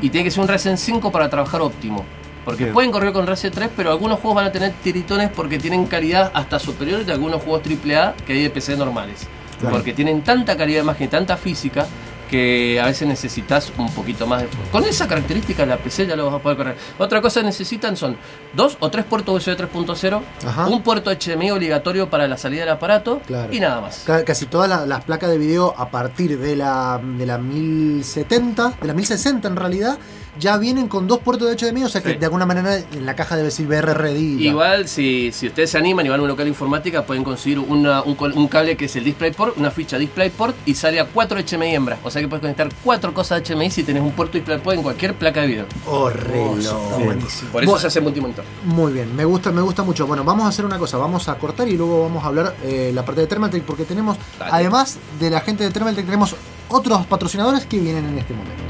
[0.02, 2.06] y tiene que ser un Ryzen 5 para trabajar óptimo.
[2.46, 2.74] Porque Bien.
[2.74, 6.32] pueden correr con Ryzen 3, pero algunos juegos van a tener tiritones porque tienen calidad
[6.34, 9.28] hasta superior de algunos juegos AAA que hay de PC normales.
[9.60, 9.76] Claro.
[9.76, 11.86] Porque tienen tanta calidad de imagen y tanta física
[12.30, 14.50] que a veces necesitas un poquito más de...
[14.72, 16.76] Con esa característica la PC ya lo vas a poder correr.
[16.98, 18.18] Otra cosa que necesitan son
[18.54, 20.68] dos o tres puertos USB 3.0, Ajá.
[20.68, 23.52] un puerto HDMI obligatorio para la salida del aparato Claro.
[23.54, 24.04] y nada más.
[24.06, 28.74] Ca- Casi todas la- las placas de video a partir de la, de la 1070,
[28.82, 29.98] de la 1060 en realidad,
[30.40, 32.18] ya vienen con dos puertos de HDMI, o sea que Sí.
[32.18, 34.18] de alguna manera en la caja debe decir BRRD.
[34.42, 37.60] Igual, si, si ustedes se animan y van a un local de informática, pueden conseguir
[37.60, 41.40] una- un, un cable que es el DisplayPort, una ficha DisplayPort y sale a 4
[41.40, 42.00] HMI hembras.
[42.04, 45.14] O sea que puedes conectar cuatro cosas HMI si tenés un puerto DisplayPort en cualquier
[45.16, 45.66] placa de video.
[45.88, 47.52] Oh, re Oh, buenísimo.
[47.52, 47.78] Por eso Bueno.
[47.82, 48.46] se hace multimonitor.
[48.66, 50.08] Muy bien, me gusta, me gusta mucho.
[50.08, 52.92] Bueno, vamos a hacer una cosa, vamos a cortar y luego vamos a hablar eh,
[52.94, 54.52] la parte de Thermaltake porque tenemos, Dale.
[54.54, 56.36] además de la gente de Thermaltake, tenemos
[56.70, 58.64] otros patrocinadores que vienen en este momento.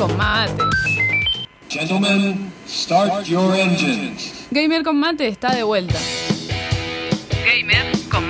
[0.00, 0.64] Con mate.
[1.68, 4.46] Gentlemen, start your engines.
[4.50, 5.98] Gamer con mate está de vuelta.
[7.44, 8.24] Gamer con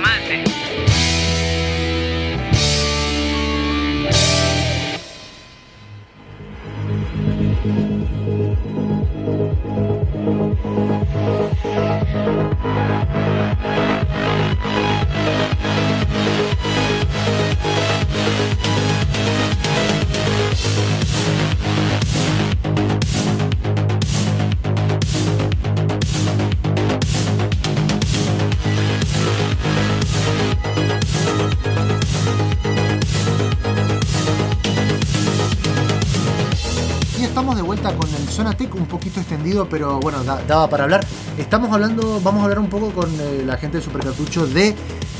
[37.31, 41.05] Estamos de vuelta con el Zonatec un poquito extendido, pero bueno, da- daba para hablar.
[41.37, 44.75] Estamos hablando, vamos a hablar un poco con eh, la gente de Supercartucho de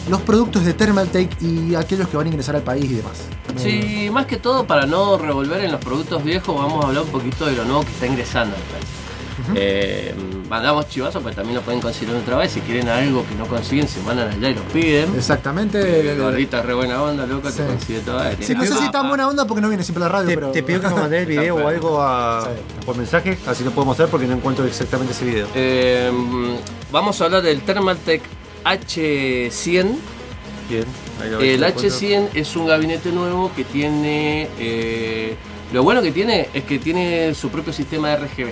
[0.10, 3.14] los productos de Thermaltake y aquellos que van a ingresar al país y demás.
[3.56, 7.04] Eh, Sí, más que todo para no revolver en los productos viejos, vamos a hablar
[7.04, 8.86] un poquito de lo nuevo que está ingresando al país.
[9.56, 10.14] Eh,
[10.52, 12.52] mandamos chivazos, pues también lo pueden conseguir otra vez.
[12.52, 15.16] Si quieren algo que no consiguen, se mandan allá y lo piden.
[15.16, 16.12] Exactamente.
[16.12, 17.58] Eh, Gordita, re buena onda, loco, Sí.
[17.60, 18.22] te consigue todo.
[18.28, 18.92] eh, Sí, no sé si papa.
[18.92, 20.52] tan buena onda porque no viene siempre a la radio, Te, pero.
[20.52, 22.50] te pido que me mandes el video o algo a-
[22.86, 25.48] por mensaje, así lo podemos hacer porque no encuentro exactamente ese video.
[25.56, 26.12] Eh,
[26.92, 28.22] vamos a hablar del Thermaltake
[28.66, 29.96] H100.
[30.70, 30.86] Bien,
[31.22, 31.90] El lo encuentro.
[31.98, 34.50] H100 es un gabinete nuevo que tiene.
[34.60, 35.36] eh,
[35.74, 38.50] lo bueno que tiene es que tiene su propio sistema de RGB.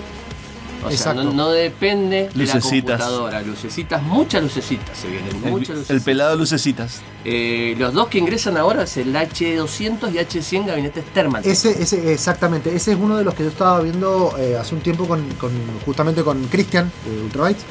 [0.82, 1.24] O sea, Exacto.
[1.24, 2.98] no, no depende Lucecitas.
[2.98, 3.42] de la computadora.
[3.42, 5.28] Lucecitas, muchas lucecitas se vienen.
[5.44, 6.02] El, muchas el lucecitas.
[6.04, 7.00] pelado lucecitas.
[7.24, 11.52] Eh, los dos que ingresan ahora es el H200 y H100 gabinetes Thermaltake.
[11.52, 14.80] Ese, ese, exactamente, ese es uno de los que yo estaba viendo eh, hace un
[14.80, 15.52] tiempo con, con-
[15.84, 17.62] justamente con Cristian de Ultrabytes.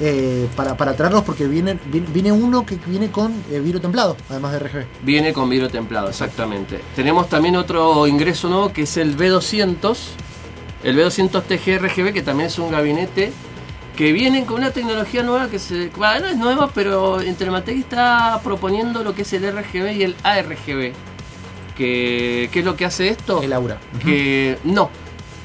[0.00, 4.16] eh, para, para traerlos porque viene, viene, viene uno que viene con eh, vidrio templado,
[4.30, 4.84] además de RGB.
[5.02, 6.80] Viene con vidrio templado, exactamente.
[6.94, 9.96] Tenemos también otro ingreso nuevo que es el B200.
[10.82, 13.32] El B200 TGRGB, que también es un gabinete
[13.96, 15.88] que viene con una tecnología nueva que se.
[15.96, 20.16] Bueno, no es nueva, pero Intermatec está proponiendo lo que es el RGB y el
[20.22, 20.92] ARGB.
[21.76, 23.42] Que, ¿Qué es lo que hace esto?
[23.42, 23.78] El aura.
[24.04, 24.90] Que no,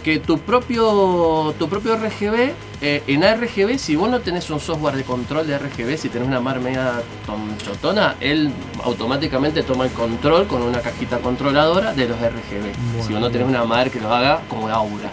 [0.04, 2.52] que tu propio tu propio RGB
[2.82, 6.28] eh, en ARGB, si vos no tenés un software de control de RGB, si tenés
[6.28, 8.52] una mar media tonchotona, él
[8.84, 13.04] automáticamente toma el control con una cajita controladora de los RGB.
[13.08, 15.12] si vos no tenés una madre que lo haga como Aura.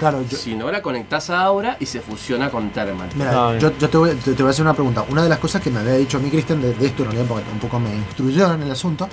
[0.00, 3.10] Claro, yo- Si no, la conectás a Aura y se fusiona con Thermal.
[3.14, 5.04] Mira, yo, yo te, voy, te- te voy a hacer una pregunta.
[5.10, 7.10] Una de las cosas que me había dicho a mí Cristian de, de esto, en
[7.12, 9.08] realidad, porque un poco me instruyó en el asunto,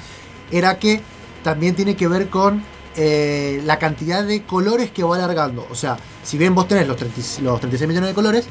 [0.49, 1.01] era que
[1.43, 2.63] también tiene que ver con
[2.95, 5.67] eh, la cantidad de colores que va alargando.
[5.69, 8.47] O sea, si bien vos tenés los, 30 los 36 millones de colores,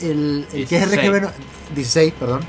[0.00, 1.02] el, el que es 16.
[1.10, 1.30] RGB, no-
[1.74, 2.40] 16, perdón,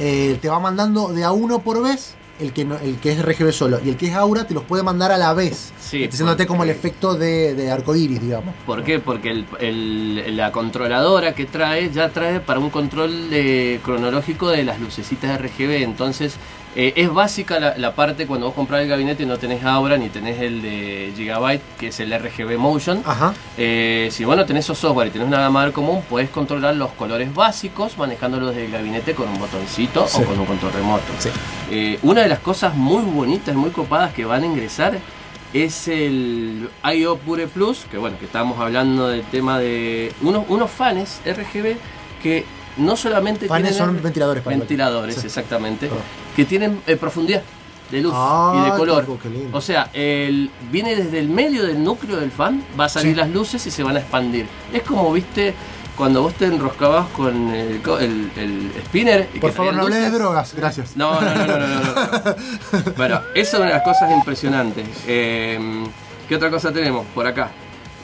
[0.00, 3.22] eh, te va mandando de a uno por vez el que, no- el que es
[3.24, 3.78] RGB solo.
[3.84, 5.72] Y el que es Aura te los puede mandar a la vez.
[5.80, 8.54] Sí, haciéndote como el efecto de, de arcoiris, digamos.
[8.66, 8.98] ¿Por qué?
[8.98, 14.64] Porque el- el- la controladora que trae ya trae para un control de- cronológico de
[14.64, 15.82] las lucecitas RGB.
[15.84, 16.34] Entonces
[16.76, 19.96] Eh, es básica la, la parte cuando vos compras el gabinete y no tenés Aura
[19.96, 23.00] ni tenés el de Gigabyte, que es el RGB Motion.
[23.06, 23.32] Ajá.
[23.56, 26.90] Eh, si vos no tenés esos software y tenés una gama común, podés controlar los
[26.92, 30.18] colores básicos manejándolos desde el gabinete con un botoncito Sí.
[30.20, 31.04] o con un control remoto.
[31.18, 31.28] Sí.
[31.70, 34.98] Eh, una de las cosas muy bonitas, muy copadas que van a ingresar
[35.52, 40.68] es el IO Pure Plus, que bueno, que estábamos hablando del tema de unos, unos
[40.72, 41.76] fans RGB
[42.20, 42.44] que
[42.76, 45.26] no solamente Fans tienen son ventiladores para ventiladores, Sí.
[45.26, 45.96] exactamente, Ah.
[46.36, 47.42] que tienen eh, profundidad
[47.90, 49.06] de luz Ah, y de color.
[49.22, 49.56] qué lindo.
[49.56, 53.20] O sea, el, viene desde el medio del núcleo del fan, va a salir Sí.
[53.20, 54.46] las luces y se van a expandir.
[54.72, 55.54] Es como, viste,
[55.96, 59.28] cuando vos te enroscabas con el, el- el spinner.
[59.34, 60.96] y Por que favor, no hables de drogas, gracias.
[60.96, 62.92] No, no, no, no, no, no, no.
[62.96, 64.88] Bueno, esa es una de las cosas impresionantes.
[65.06, 65.84] Eh,
[66.28, 67.50] ¿Qué otra cosa tenemos por acá?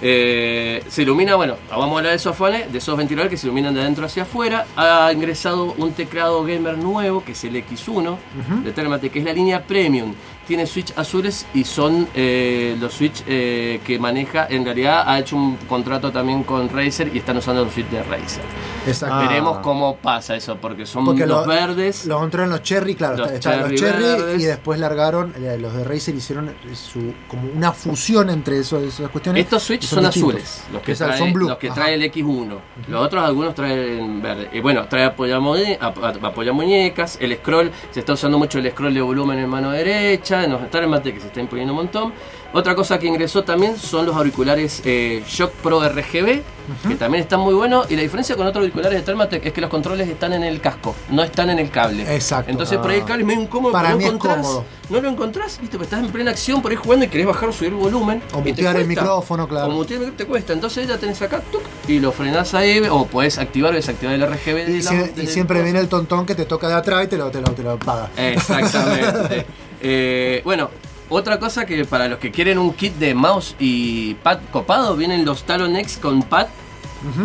[0.03, 3.47] Eh, se ilumina, bueno, vamos a hablar de esos fanes, de esos ventiladores que se
[3.47, 4.67] iluminan de adentro hacia afuera.
[4.77, 8.17] Ha ingresado un teclado gamer nuevo, que es el X1
[8.65, 10.15] de Thermaltake, que es la línea Premium.
[10.51, 14.49] Tiene switch azules y son eh, los switch eh, que maneja.
[14.51, 18.03] En realidad ha hecho un contrato también con Razer y están usando los switch de
[18.03, 18.43] Razer.
[18.85, 19.19] Exacto.
[19.19, 22.05] Veremos cómo pasa eso, porque son Porque los lo- verdes.
[22.07, 24.43] Los entraron los Cherry, claro, Los está- estaban los cherry Cherry verdes.
[24.43, 29.09] y después largaron, eh, los de Razer hicieron su, como una fusión entre eso- esas
[29.11, 29.45] cuestiones.
[29.45, 31.49] Estos switch son, azules, los que, Exacto, trae, son blue.
[31.49, 31.75] los que Ajá.
[31.77, 32.59] trae el X1.
[32.89, 34.49] Los otros algunos traen verde.
[34.53, 39.01] Y bueno, trae apoyamuñe- ap- apoyamuñecas, el scroll, se está usando mucho el scroll de
[39.01, 42.13] volumen en mano derecha, en los mate que se está imponiendo un montón.
[42.53, 46.43] Otra cosa que ingresó también son los auriculares eh, Shock Pro RGB,
[46.89, 47.89] que también están muy buenos.
[47.91, 50.61] Y la diferencia con otros auriculares de Thermaltake es que los controles están en el
[50.61, 52.13] casco, no están en el cable.
[52.13, 52.51] Exacto.
[52.51, 54.65] Entonces por ahí el cable es medio incómodo, Para no mí es encontrás, cómodo.
[54.89, 57.51] no lo encontrás, viste, pues estás en plena acción por ahí jugando y querés bajar
[57.51, 58.21] o subir el volumen.
[58.33, 59.69] O mutear el micrófono, claro.
[59.69, 60.53] O mutear el micrófono te cuesta.
[60.53, 64.23] Entonces ya tenés acá tuc, y lo frenás ahí, o podés activar o desactivar el
[64.27, 64.67] RGB.
[64.67, 67.07] de Y, la- y del siempre viene el tontón que te toca de atrás y
[67.07, 68.11] te lo, te lo, te lo paga.
[68.17, 69.47] Exactamente.
[69.81, 70.71] Eh, bueno,
[71.09, 75.25] otra cosa que para los que quieren un kit de mouse y pad copado, vienen
[75.25, 76.47] los Talon X con pad.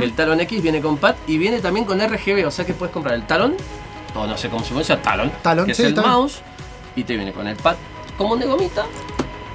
[0.01, 2.93] El Talon X viene con pad y viene también con RGB, o sea que puedes
[2.93, 3.55] comprar el Talon,
[4.15, 6.39] o no sé cómo se pronuncia, Talon, Talon, que sí, es el mouse,
[6.95, 7.75] y te viene con el pad.
[8.17, 8.85] Común de gomita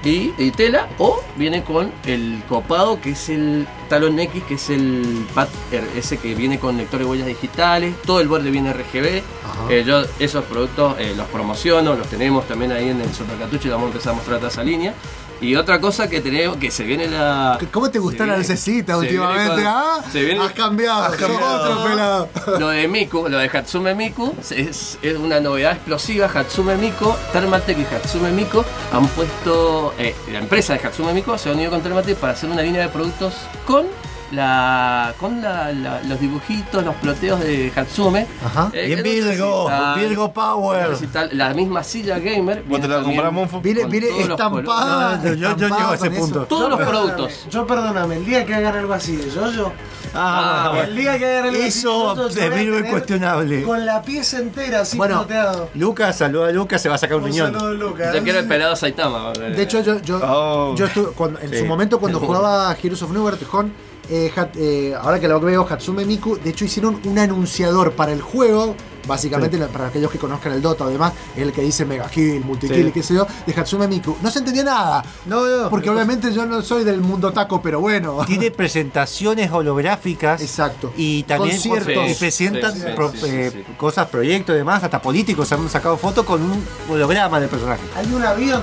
[0.04, 4.70] y, y tela, o viene con el copado que es el Talon X, que es
[4.70, 5.48] el pad
[5.96, 9.22] ese que viene con lector de huellas digitales, todo el borde viene RGB.
[9.68, 13.70] Eh, yo esos productos eh, los promociono, los tenemos también ahí en el Supercartucho y
[13.70, 14.94] vamos a empezar a mostrar toda esa línea.
[15.40, 17.58] Y otra cosa que tenemos, que se viene la...
[17.72, 19.62] ¿Cómo te gustó la lucecita últimamente?
[19.66, 20.00] ah?
[20.12, 21.62] se viene- Has cambiado, Has cambiado.
[21.72, 22.28] otro pelado.
[22.58, 26.26] Lo de Miku, lo de Hatsume Miku, es, es una novedad explosiva.
[26.26, 28.62] Hatsume Miku, Thermaltake y Hatsume Miku
[28.92, 29.94] han puesto.
[29.98, 32.82] eh, la empresa de Hatsume Miku se ha unido con Thermaltake para hacer una línea
[32.82, 33.32] de productos
[33.66, 33.86] con
[34.32, 38.26] la con la- la- los dibujitos, los ploteos de Hatsume.
[38.44, 38.70] Ajá.
[38.72, 40.90] Eh, no Virgo, Virgo Power.
[40.90, 42.62] necesitan La misma silla gamer.
[42.68, 45.18] ¿Vos te la viene todos los estampada.
[45.18, 45.38] colores.
[45.40, 46.42] Yo- yo- yo llego a ese punto.
[46.44, 47.46] Todos los productos.
[47.50, 49.72] Yo perdóname, el día que hagan algo así de yo-yo.
[50.14, 53.62] Ah, el día que hagan algo Eso de yo Virgo tener incuestionable.
[53.62, 55.70] Con la pieza entera así Bueno, floteado.
[55.74, 57.52] Lucas, saluda a Lucas, se va a sacar un Un riñón.
[57.52, 58.14] saludo, Lucas.
[58.14, 59.32] Yo quiero el pelado Saitama.
[59.32, 60.74] De hecho, yo, yo, Oh.
[60.76, 61.58] yo estuve, cuando- en Sí.
[61.58, 63.72] su momento cuando jugaba Heroes of Newer con
[64.10, 68.12] eh, Hat- eh, ahora que lo veo Hatsume Miku, de hecho hicieron un anunciador para
[68.12, 68.74] el juego,
[69.06, 72.82] básicamente para aquellos que conozcan el Dota, además, es el que dice Mega Kill, Multikill
[72.82, 72.88] Sí.
[72.88, 74.16] y qué sé yo, de Hatsume Miku.
[74.22, 77.80] No se entendía nada, No, no, porque obviamente yo no soy del mundo taco, pero
[77.80, 78.18] bueno.
[78.26, 80.40] tiene presentaciones holográficas.
[80.42, 80.92] Exacto.
[80.96, 82.10] Y también Conciertos.
[82.10, 83.72] y presentan Sí, sí, pro- sí, sí, eh, sí.
[83.76, 87.82] cosas, proyectos y demás, hasta políticos han sacado fotos con un holograma del personaje.
[87.96, 88.62] Hay un avión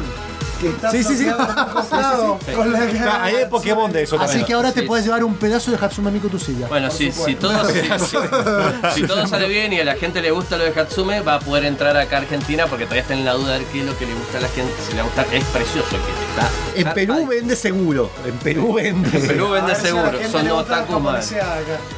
[0.60, 1.26] que está Sí, sí, sí.
[2.56, 4.46] con la Hay de Pokémon de eso Así también.
[4.46, 6.68] que ahora te puedes llevar un pedazo de Hatsume Miku a tu silla.
[6.68, 10.32] Bueno, si, si, todo, si, si- si todo sale bien y a la gente le
[10.32, 13.26] gusta lo de Hatsume, va a poder entrar acá a Argentina porque todavía está en
[13.26, 14.74] la duda de qué es lo que le gusta a la gente.
[14.88, 16.50] Si le gusta, es precioso el que está.
[16.90, 18.10] En Perú vende seguro.
[18.26, 19.10] En Perú vende.
[19.18, 21.22] En Perú vende seguro, son otakus acá.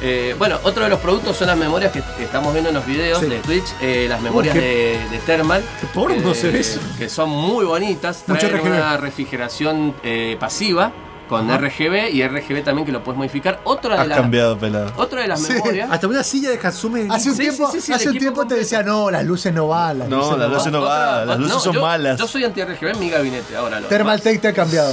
[0.02, 2.86] Eh, bueno, otro de los productos son las memorias que, que estamos viendo en los
[2.86, 3.26] videos Sí.
[3.26, 5.62] de Twitch, eh, las memorias qué- de, de Thermal.
[5.80, 6.80] qué porno se ve eso.
[6.98, 10.92] Que son muy bonitas, Mucho una refrigeración eh, pasiva
[11.30, 13.60] con RGB y RGB también que lo puedes modificar.
[13.64, 14.92] Otra de, Has las- cambiado, pelado.
[14.96, 15.52] otra de las Sí.
[15.54, 15.88] memorias.
[15.90, 17.06] Hasta una silla de Hatsume.
[17.08, 19.10] Hace un Sí, tiempo, sí, sí, sí, el hace un equipo tiempo te decía, no,
[19.10, 20.80] las luces no van, las No, luces las no luces van".
[20.82, 22.18] no van, las luces son yo, malas.
[22.18, 24.92] Yo soy anti-RGB en mi gabinete, ahora lo Thermaltake te ha cambiado.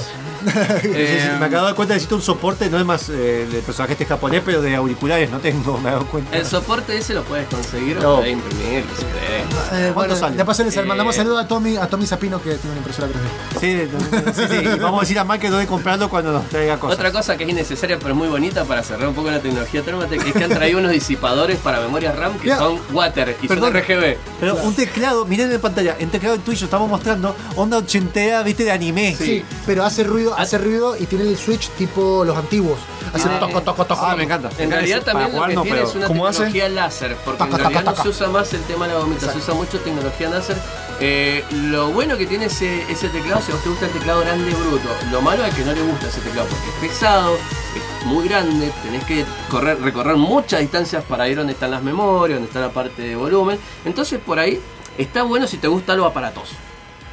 [0.83, 3.61] Eh, me acabo de dar cuenta que necesito un soporte, no es más eh, el
[3.63, 6.37] personaje este japonés, pero de auriculares no tengo, me he dado cuenta.
[6.37, 8.15] el soporte ese lo puedes conseguir o No.
[8.17, 9.87] puedes imprimir, si querés.
[9.87, 10.37] Eh, bueno, sale?
[10.37, 13.07] de paso les Eh, mandamos saludos a Tommy, a Tommy Zapino que tiene una impresora
[13.07, 13.59] 3D.
[13.59, 13.89] Sí,
[14.35, 16.79] sí, sí, y vamos a decir a Mike que no de comprarlo cuando nos traiga
[16.79, 16.97] cosas.
[16.97, 20.27] Otra cosa que es innecesaria pero muy bonita para cerrar un poco la tecnología Thermaltake
[20.27, 23.73] es que han traído unos disipadores para memoria RAM que son water y Perdón.
[23.73, 24.17] son RGB.
[24.39, 28.63] Pero un teclado, miren en pantalla, en teclado en tuyo estamos mostrando onda ochentera, viste,
[28.63, 29.15] de anime.
[29.17, 32.79] Sí, pero hace ruido, hace ruido y tiene el switch tipo los antiguos.
[33.17, 34.05] Hace Ah, toco, toco, toco.
[34.05, 34.49] Ah, me encanta.
[34.57, 38.03] En realidad también lo que tiene es una tecnología láser, porque en realidad taca, no
[38.03, 40.57] se usa más el tema de la gomita, se usa mucho tecnología láser.
[40.99, 44.21] Eh, lo bueno que tiene ese, ese teclado, si a vos te gusta el teclado
[44.21, 48.05] grande bruto, lo malo es que no le gusta ese teclado porque es pesado, es
[48.07, 52.47] muy grande, tenés que correr, recorrer muchas distancias para ir donde están las memorias, donde
[52.47, 53.59] está la parte de volumen.
[53.85, 54.59] Entonces por ahí
[54.97, 56.55] está bueno si te gusta algo aparatoso.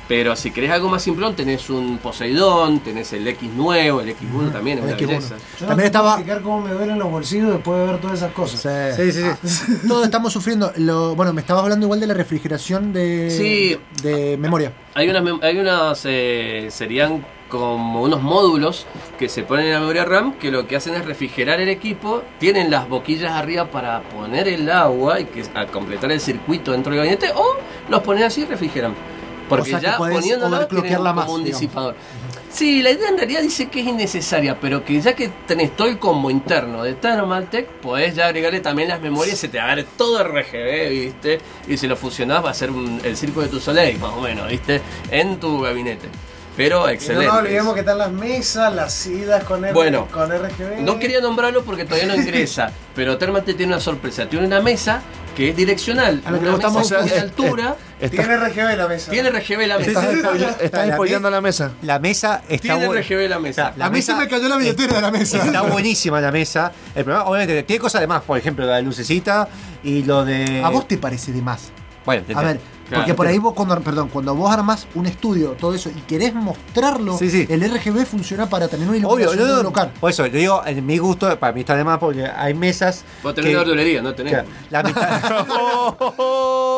[0.07, 4.53] Pero si querés algo más simplón, tenés un Poseidón, tenés el X nuevo, el X1
[4.53, 5.07] también, es el una X1.
[5.09, 5.35] belleza.
[5.59, 8.33] Yo También no estaba- explicar cómo me duelen los bolsillos después de ver todas esas
[8.33, 8.95] cosas.
[8.97, 9.73] Sí, sí, sí.
[9.89, 10.73] Todos estamos sufriendo.
[10.77, 13.79] Lo, bueno, me estabas hablando igual de la refrigeración de, Sí.
[14.03, 14.73] de memoria.
[14.95, 18.87] Hay unas, mem- hay unas eh, serían como unos módulos
[19.19, 22.23] que se ponen en la memoria RAM que lo que hacen es refrigerar el equipo,
[22.41, 26.91] tienen las boquillas arriba para poner el agua y que a completar el circuito dentro
[26.93, 27.57] del gabinete o
[27.89, 28.95] los ponen así y refrigeran.
[29.57, 31.61] Porque O sea ya poniéndolo tienen más, como un digamos.
[31.61, 31.95] disipador.
[32.51, 35.89] Sí, la idea en realidad dice que es innecesaria, pero que ya que tenés todo
[35.89, 39.75] el combo interno de Thermaltake, podés ya agregarle también las memorias, se te va a
[39.75, 41.41] ver todo RGB, ¿viste?
[41.67, 44.21] Y si lo fusionás va a ser un- el circo de tu Soleil, más o
[44.21, 44.81] menos, ¿viste?
[45.11, 46.09] En tu gabinete.
[46.57, 47.27] Pero Y excelente.
[47.27, 50.83] no olvidemos que están las mesas, las idas con, R- Bueno, con RGB.
[50.83, 54.29] No quería nombrarlo porque todavía no ingresa, pero Thermaltake tiene una sorpresa.
[54.29, 55.03] Tiene una mesa
[55.35, 56.47] que es direccional, A lo que
[56.81, 57.77] es- de es- altura,
[58.11, 59.11] Tiene RGB la mesa.
[59.11, 59.91] tiene RGB la mesa.
[59.91, 61.73] Estás spoile- estás La spoileando la mesa.
[61.83, 62.87] La mesa está Tiene.
[62.87, 63.73] RGB la mesa.
[63.77, 65.45] La a mí se mesa me cayó la billetera de la mesa.
[65.45, 66.73] Está buenísima la mesa.
[66.95, 69.49] El problema, obviamente, tiene cosas de más, por ejemplo, la de lucecita
[69.83, 70.63] y lo de.
[70.65, 71.71] ¿A vos te parece de más?
[72.05, 73.03] Bueno, A ver, Claro.
[73.03, 76.35] porque por ahí vos cuando, perdón, cuando vos armás un estudio, todo eso, y querés
[76.35, 77.47] mostrarlo, Sí, sí.
[77.49, 79.93] el RGB funciona para tener una Obvio, iluminación no, no, local.
[79.99, 83.05] por eso, yo digo, en mi gusto, para mí está de más porque hay mesas.
[83.23, 84.33] Vos tenés que- una verdulería, no tenés.
[84.35, 85.21] Claro, la mitad.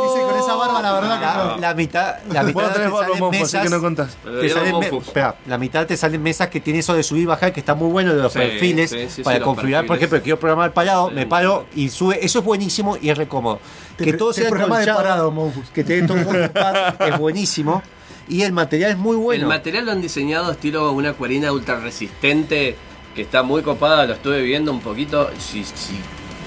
[0.06, 1.56] Dice con esa barba, la verdad que la, no.
[1.58, 3.70] la mitad, la mitad te salen mofo, así que mesas.
[3.70, 4.16] no contás.
[4.40, 7.26] Te salen me- espera, la mitad te salen mesas que tiene eso de subir y
[7.26, 10.08] bajar que está muy bueno de los Sí, perfiles sí, sí, para configurar por perfiles.
[10.12, 11.14] ejemplo quiero programar parado Sí.
[11.14, 13.58] me paro y sube eso es buenísimo y es re cómodo
[13.96, 15.68] Te que pre- todo te sea programa de parado, Mofus.
[15.70, 15.95] que te
[17.00, 17.82] es buenísimo
[18.28, 21.78] y el material es muy El bueno material lo han diseñado estilo una cuarina ultra
[21.80, 22.76] resistente
[23.14, 25.30] que está muy copada, lo estuve viendo un poquito.
[25.38, 25.98] Si, si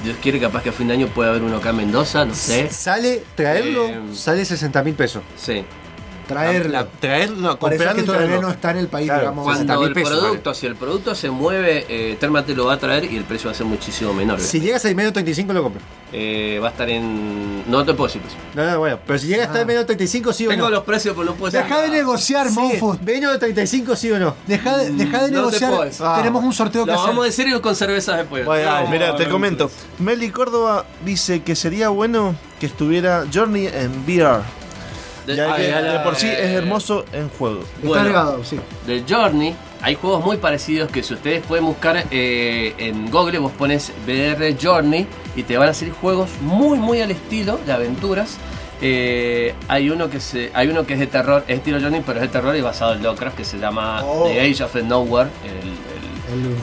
[0.03, 2.35] Dios quiere, capaz que a fin de año puede haber uno acá en Mendoza, no
[2.35, 2.69] sé.
[2.69, 5.63] sale traerlo Eh, sale 60 mil pesos Sí.
[6.29, 6.71] Traerlo.
[6.71, 8.47] La- traerlo Parece que todavía traerlo.
[8.47, 9.43] no está en el país, Claro, digamos.
[9.43, 12.17] cuando- el 60.000 pesos, producto, si el producto se mueve, eh,
[12.55, 14.39] lo va a traer y el precio va a ser muchísimo menor.
[14.39, 15.81] si llegas al medio 35 lo compro
[16.11, 17.69] Eh, va a estar en.
[17.69, 18.39] No te puedo decir precio.
[18.55, 20.83] no, no, bueno pero si llega hasta el medio 35 sí o Tengo no los
[20.83, 21.67] precios, pero no puedo decir.
[21.67, 23.01] Deja de negociar, Sí, Mofus.
[23.01, 26.15] medio de 35 sí o no Deja de, deja de No te negociar.
[26.17, 27.09] Tenemos un sorteo que Lo hacer.
[27.09, 28.45] vamos a decir y con cervezas después.
[28.45, 29.69] Bueno, Mira, No, te no, comento.
[29.99, 34.41] Meli Córdoba dice que sería bueno que estuviera Journey en VR.
[35.29, 37.61] De- Ya que de por sí eh, es hermoso en juego.
[37.61, 38.43] Está Bueno.
[38.43, 38.59] sí.
[38.87, 43.51] de Journey hay juegos muy parecidos que si ustedes pueden buscar eh, en Google vos
[43.53, 48.37] pones VR Journey y te van a salir juegos muy muy al estilo de aventuras
[48.81, 52.19] Eh, hay uno que se hay uno que es de terror es estilo Journey pero
[52.19, 54.23] es de terror y basado en Lovecraft que se llama Oh.
[54.27, 56.08] The Age of the Nowhere el, El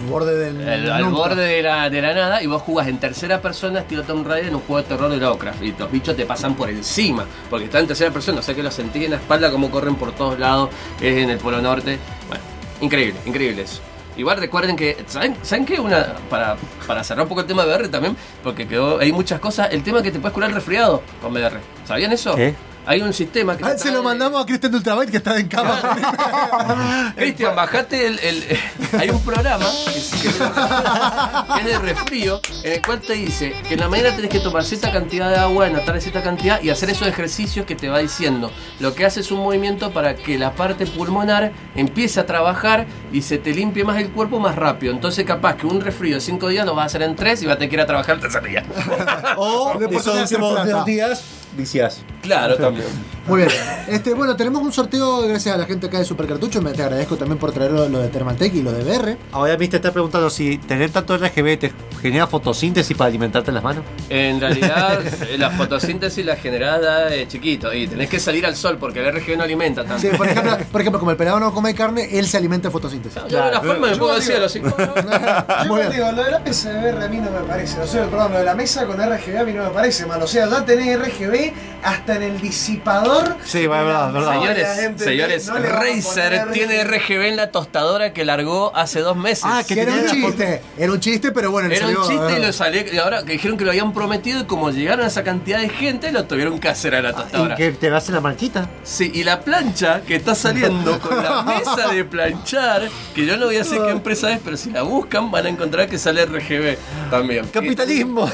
[0.09, 0.61] borde del.
[0.61, 3.81] el- el- al borde de la, de la nada y vos jugás en tercera persona
[3.81, 6.55] estilo Tomb Raider en un juego de terror de Lovecraft y los bichos te pasan
[6.55, 9.51] por encima porque están en tercera persona o sea que los sentís en la espalda
[9.51, 10.71] como corren por todos lados
[11.01, 11.99] es en el polo norte
[12.29, 12.43] bueno
[12.81, 13.81] increíble increíble eso
[14.19, 15.79] Igual recuerden que, ¿saben, ¿saben qué?
[15.79, 16.57] Una, para,
[16.87, 19.83] para cerrar un poco el tema de VR también, porque quedó, hay muchas cosas, el
[19.83, 21.59] tema que te puedes curar el resfriado con VR.
[21.85, 22.35] ¿Sabían eso?
[22.35, 22.55] ¿Qué?
[22.87, 23.65] Hay un sistema que...
[23.65, 27.13] Ah, se lo mandamos a Cristian de Ultrabyte que está en cama.
[27.17, 28.45] Cristian, bajate el, el-
[29.01, 33.75] Hay un programa que es, que es de- resfrío, en el cual te dice que
[33.75, 36.63] en la mañana tenés que tomar cierta cantidad de agua, en la tarde cierta cantidad
[36.63, 38.53] y hacer esos ejercicios que te va diciendo.
[38.79, 43.23] Lo que hace es un movimiento para que la parte pulmonar empiece a trabajar y
[43.23, 44.93] se te limpie más el cuerpo más rápido.
[44.93, 47.47] Entonces, capaz que un resfrío de 5 días lo vas a hacer en 3 y
[47.47, 48.65] vas a tener que ir a trabajar el tercer día.
[49.37, 51.23] o Le de dos días
[51.57, 52.87] viciás Claro, también.
[53.27, 53.51] Muy bien.
[53.89, 56.63] Este, bueno, tenemos un sorteo gracias a la gente acá de Supercartucho.
[56.63, 59.17] Me te agradezco también por traer lo, lo de Thermaltake y lo de VR.
[59.33, 63.83] Ahora viste está preguntando si tener tanto RGB te genera fotosíntesis para alimentarte las manos?
[64.11, 66.81] En realidad, eh, la fotosíntesis la generás
[67.11, 69.99] de chiquito y tenés que salir al sol porque el RG no alimenta tanto.
[70.01, 72.73] Sí, por, ejemplo, por ejemplo, como el pelado no come carne, él se alimenta de
[72.73, 73.23] fotosíntesis.
[73.29, 74.61] Yo de la forma me pongo al digo- cielo así.
[74.61, 75.93] Yo Muy bien.
[75.93, 77.81] digo, lo de la PSVR a mí no me parece.
[77.81, 80.23] O sea, perdón, lo de la mesa con RGB a mí no me parece mal.
[80.23, 83.16] O sea, ya tenés RGB hasta en el disipador.
[83.45, 84.33] Sí, va, verdad, verdad.
[84.33, 84.69] Señores,
[84.99, 89.45] señores, no a Razer tiene RGB en la tostadora que largó hace dos meses.
[89.47, 90.63] Ah, que era un chiste.
[90.77, 92.47] Era un chiste, pero bueno, Era un chiste y ah.
[92.47, 92.83] lo salió.
[92.93, 95.69] Y ahora que dijeron que lo habían prometido y como llegaron a esa cantidad de
[95.69, 97.57] gente, lo tuvieron que hacer a la ¿Y tostadora.
[97.57, 98.69] que te hace la marquita?
[98.83, 103.47] Sí, y la plancha que está saliendo con la mesa de planchar, que yo no
[103.47, 106.25] voy a decir qué empresa es, pero si la buscan van a encontrar que sale
[106.27, 106.77] RGB
[107.11, 107.47] también.
[107.53, 108.31] ¡Capitalismo!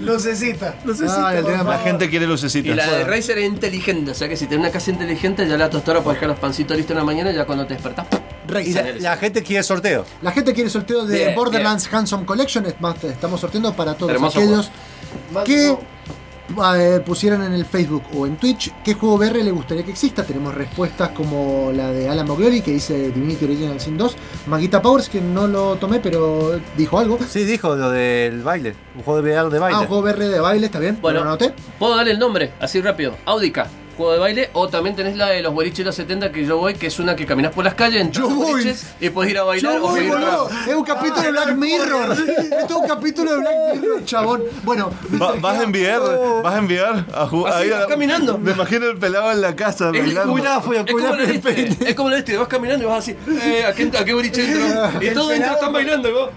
[0.00, 0.74] Lucecita.
[1.08, 2.76] Ah, el tema- La gente quiere Y lucecitas.
[2.76, 5.70] la de Razer es inteligente, o sea que si tenés una casa inteligente, ya la
[5.70, 8.06] tostadora puedes dejar los pancitos listos en la mañana, ya cuando te despertás.
[8.06, 8.20] ¡pum!
[8.48, 8.96] Razer.
[8.96, 10.04] Y la, la gente quiere sorteo.
[10.22, 12.66] La gente quiere sorteo de Bien, Borderlands Handsome Collection.
[12.66, 14.70] Estamos sorteando para todos Hermoso aquellos
[15.44, 15.76] que
[16.76, 20.24] eh, pusieron en el Facebook o en Twitch qué juego VR le gustaría que exista.
[20.24, 24.16] Tenemos respuestas como la de Alan Glory que dice Divinity Original Sin 2.
[24.46, 27.18] Maguita Powers, que no lo tomé, pero dijo algo.
[27.28, 28.74] Sí, dijo lo del baile.
[28.96, 29.76] Un juego de VR de baile.
[29.76, 30.98] Ah, un juego VR de baile, está bien.
[31.00, 31.54] Bueno, lo anoté.
[31.78, 32.52] ¿puedo darle el nombre?
[32.60, 33.16] Así rápido.
[33.26, 34.50] Audica, juego de baile.
[34.52, 36.98] O también tenés la de los boliches de los 70 que yo voy, que es
[36.98, 38.74] una que caminas por las calles, entras Yo voy.
[39.00, 40.48] y puedes ir a bailar Yo voy, boludo.
[40.68, 42.12] Es un capítulo de Black Mirror.
[42.12, 44.42] Esto es un capítulo de Black Mirror, chabón.
[44.62, 44.90] Bueno,
[45.20, 46.00] Va- vas a enviar,
[46.42, 47.68] vas a enviar a jugar.
[47.68, 48.38] Vas caminando.
[48.38, 50.32] Me imagino el pelado en la casa Es, bailando.
[50.32, 52.98] Cuidado, fue, es como de este, es como lo de este, vas caminando y vas
[52.98, 54.90] así, eh, ¿a qué, a qué boliche entro?
[55.00, 56.30] Y El todos dentro pelado- están bailando y vos,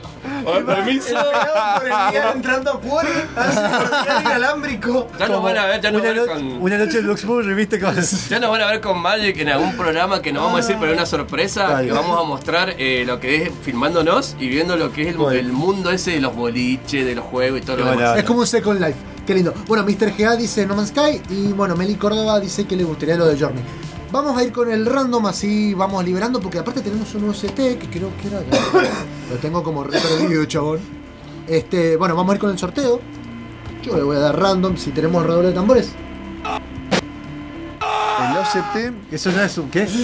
[0.46, 1.16] "Ay, permiso.
[1.16, 5.08] Por el entrando a Cuore, así por el día inalámbrico.
[5.20, 6.62] Ya nos van a ver, ya nos una, van a ver no- con...
[6.62, 7.80] una noche en Luxemburgo, ¿viste?
[7.80, 7.96] Con...
[8.30, 10.78] Ya nos van a ver con Magic en algún programa que nos vamos a decir,
[10.80, 11.88] pero es una sorpresa, Dale.
[11.88, 15.18] que vamos a mostrar eh, lo que es filmándonos y viendo lo que es el,
[15.18, 15.40] Bueno.
[15.40, 18.18] el mundo ese de los boliches, de los juegos y todo lo demás.
[18.18, 18.98] Es como un Second Life.
[19.26, 19.54] Qué lindo.
[19.68, 20.14] Bueno, Mr.
[20.18, 23.40] GA dice No Man's Sky y bueno, Meli Córdoba dice que le gustaría lo de
[23.40, 23.64] Journey.
[24.12, 27.88] Vamos a ir con el random, así vamos liberando, porque aparte tenemos un UST que
[27.92, 28.42] creo que era.
[29.32, 30.80] Lo tengo como re perdido, chabón.
[31.48, 33.00] Este, bueno, vamos a ir con el sorteo.
[33.82, 35.94] Yo le voy a dar random si tenemos redoble de tambores.
[38.20, 38.94] El OCT.
[39.14, 39.84] ¿Eso no es un qué?
[39.84, 40.02] Eso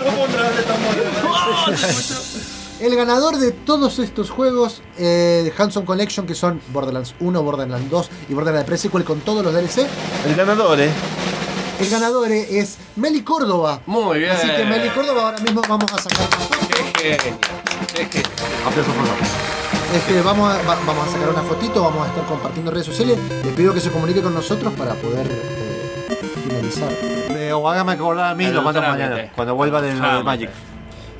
[0.00, 0.10] no
[2.80, 7.90] El ganador de todos estos juegos eh, de Hanson Collection, que son Borderlands 1, Borderlands
[7.90, 9.86] 2 y Borderlands Pre-Sequel con todos los DLC,
[10.26, 10.90] El ganador, eh.
[11.80, 13.80] el ganador es Meli Córdoba.
[13.86, 14.32] Muy bien.
[14.32, 16.28] Así que Meli Córdoba ahora mismo vamos a sacar.
[17.00, 17.16] Qué.
[18.66, 19.24] Aplauso por favor.
[19.94, 22.86] Este, vamos, a, va- vamos a sacar una fotito, vamos a estar compartiendo en redes
[22.86, 23.16] sociales.
[23.44, 25.73] Les pido que se comunique con nosotros para poder eh,
[26.48, 26.88] finalizar.
[27.54, 29.30] O hágame acordar a mí lo mando mañana.
[29.34, 30.24] Cuando vuelva de, lo de Trámite.
[30.24, 30.50] Magic.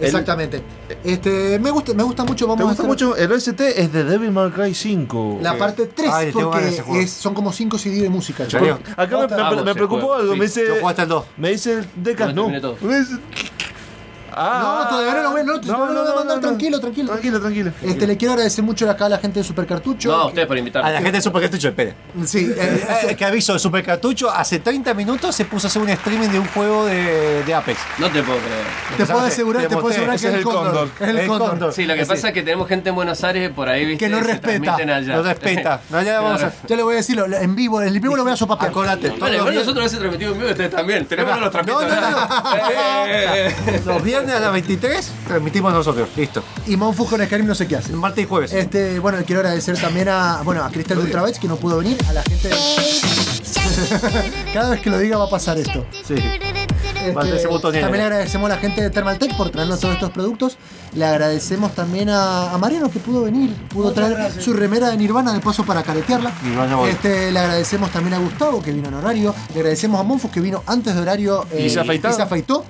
[0.01, 0.61] Exactamente.
[1.05, 3.17] Este, me gusta, me gusta mucho, vamos ¿Te a gusta hacer mucho?
[3.17, 5.39] El OST es de Devil May Cry 5.
[5.41, 8.45] la parte 3 Ay, porque es- son como 5 CD de música.
[8.45, 8.59] Acá
[9.19, 10.33] me, me- Vamos, me preocupó algo.
[10.33, 10.39] sí.
[10.39, 10.67] Me dice.
[10.67, 11.25] Yo jugué hasta el 2.
[11.37, 12.75] Me dice el Decas, No no.
[12.83, 13.19] Me dice-
[14.35, 17.09] No, Ah, todavía no lo voy, no, no, no, lo voy a mandar, tranquilo, tranquilo.
[17.11, 17.73] Tranquilo, tranquilo.
[17.83, 20.09] Este, le quiero agradecer mucho acá a la gente de Super Cartucho.
[20.11, 20.89] No, a ustedes por invitarme.
[20.89, 21.95] A la gente de Super Cartucho, espere.
[22.27, 25.89] Sí, eh, Eh, que aviso, Super Cartucho hace 30 minutos se puso a hacer un
[25.91, 27.79] streaming de un juego de, de Apex.
[27.99, 28.65] No te puedo creer.
[28.97, 30.65] te puedo asegurar, te puedo asegurar que es el cóndor.
[30.65, 30.89] cóndor.
[31.01, 31.51] Es el El cóndor.
[31.51, 31.73] cóndor.
[31.73, 32.09] Sí, lo que Sí.
[32.11, 34.05] pasa es que tenemos gente en Buenos Aires por ahí, ¿viste?
[34.05, 34.77] Que no respeta.
[35.07, 35.81] No respeta.
[35.91, 36.53] No, ya vamos a.
[36.67, 38.71] Ya le voy a decirlo, en vivo, en vivo lo voy a sopapear.
[38.71, 39.11] Acordate.
[39.19, 41.07] Bueno, nosotros a veces transmitimos en vivo y ustedes también.
[41.07, 41.85] Tenemos los trapitos.
[41.87, 42.57] No, no, no.
[42.57, 43.83] Eh, eh, eh.
[43.85, 46.09] Los viernes a las 23 transmitimos nosotros.
[46.17, 46.43] Listo.
[46.67, 47.93] Y Monfus con Skyrim no sé qué hace.
[47.93, 48.53] Martes y jueves.
[48.53, 51.99] Este, bueno, quiero agradecer también a, bueno, a Cristal de Ultrabytes que no pudo venir,
[52.09, 52.51] a la gente.
[54.53, 55.85] Cada vez que lo diga va a pasar esto.
[56.07, 56.15] Sí.
[57.09, 60.57] Este, también le agradecemos a la gente de Thermal Tech por traernos todos estos productos.
[60.95, 64.45] Le agradecemos también a, a Mariano que pudo venir, pudo Muchas traer gracias.
[64.45, 66.33] su remera de Nirvana de paso para caretearla.
[66.89, 69.35] Este, le agradecemos también a Gustavo que vino en horario.
[69.55, 72.11] Le agradecemos a Monfus que vino antes de horario eh, Y se afeitó.
[72.11, 72.65] y se afeitó.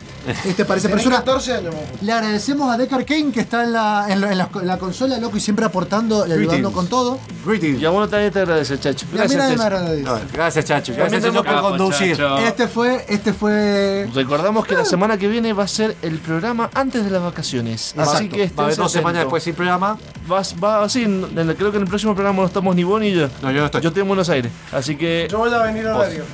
[0.47, 1.17] Este parece persona.
[1.17, 2.03] 14 años, Monfus.
[2.03, 4.79] Le agradecemos a Deckard Kane que está en la, en la, en la- en la
[4.79, 6.75] consola, loco, y siempre aportando y ayudando Greetings.
[6.75, 7.19] con todo.
[7.45, 7.81] Greetings.
[7.83, 9.07] Y a vos también te agradece, chacho.
[9.13, 10.27] Gracias, chacho.
[10.33, 10.93] gracias, Chacho.
[10.95, 12.17] Gracias, También Chacho, por conducir.
[12.17, 12.39] chacho.
[12.39, 14.09] Este fue, este fue.
[14.25, 17.95] Recordamos que la semana que viene va a ser el programa antes de las vacaciones.
[17.97, 19.99] Así que Va a haber dos semanas después sin programa.
[20.27, 23.01] Vas, va así, en- en- creo que en el próximo programa no estamos ni vos
[23.01, 23.29] ni yo.
[23.43, 23.83] No, yo no estoy.
[23.83, 24.51] Yo estoy en Buenos Aires.
[24.73, 25.29] Así que.
[25.31, 26.25] Yo voy a venir a horario.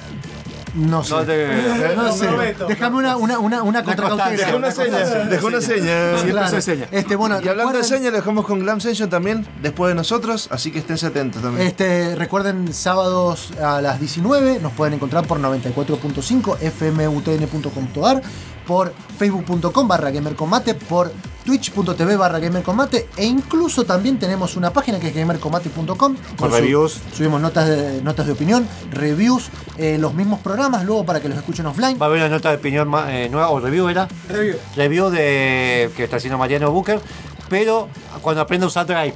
[0.75, 1.15] No sé.
[1.15, 1.95] No te.
[1.97, 2.29] No Lo sé.
[2.69, 4.31] Déjame una, una, una, una contracautela.
[4.31, 6.19] Dejó una seña, dejó una seña.
[6.19, 6.59] Sí, claro.
[6.91, 10.49] Este, bueno, Y hablando de señas, lo dejamos con Glam Session también, después de nosotros,
[10.51, 11.67] así que esténse atentos también.
[11.67, 18.23] Este, recuerden, sábados a las 19 nos pueden encontrar por 94.5 fmutn.com.ar
[18.67, 21.13] por facebook.com barra gamercombate, por
[21.45, 27.01] twitch.tv barra gamercombate e incluso también tenemos una página que es gamercombate.com Con reviews.
[27.15, 31.39] Subimos notas de, notas de opinión, reviews, eh, los mismos programas luego para que los
[31.39, 31.99] escuchen offline.
[32.01, 34.09] Va a haber una nota de opinión más, eh, nueva, o review era.
[34.29, 34.57] Review.
[34.77, 37.01] Review de que está haciendo Mariano Booker,
[37.49, 37.89] pero
[38.23, 39.15] cuando aprenda a usar Drive.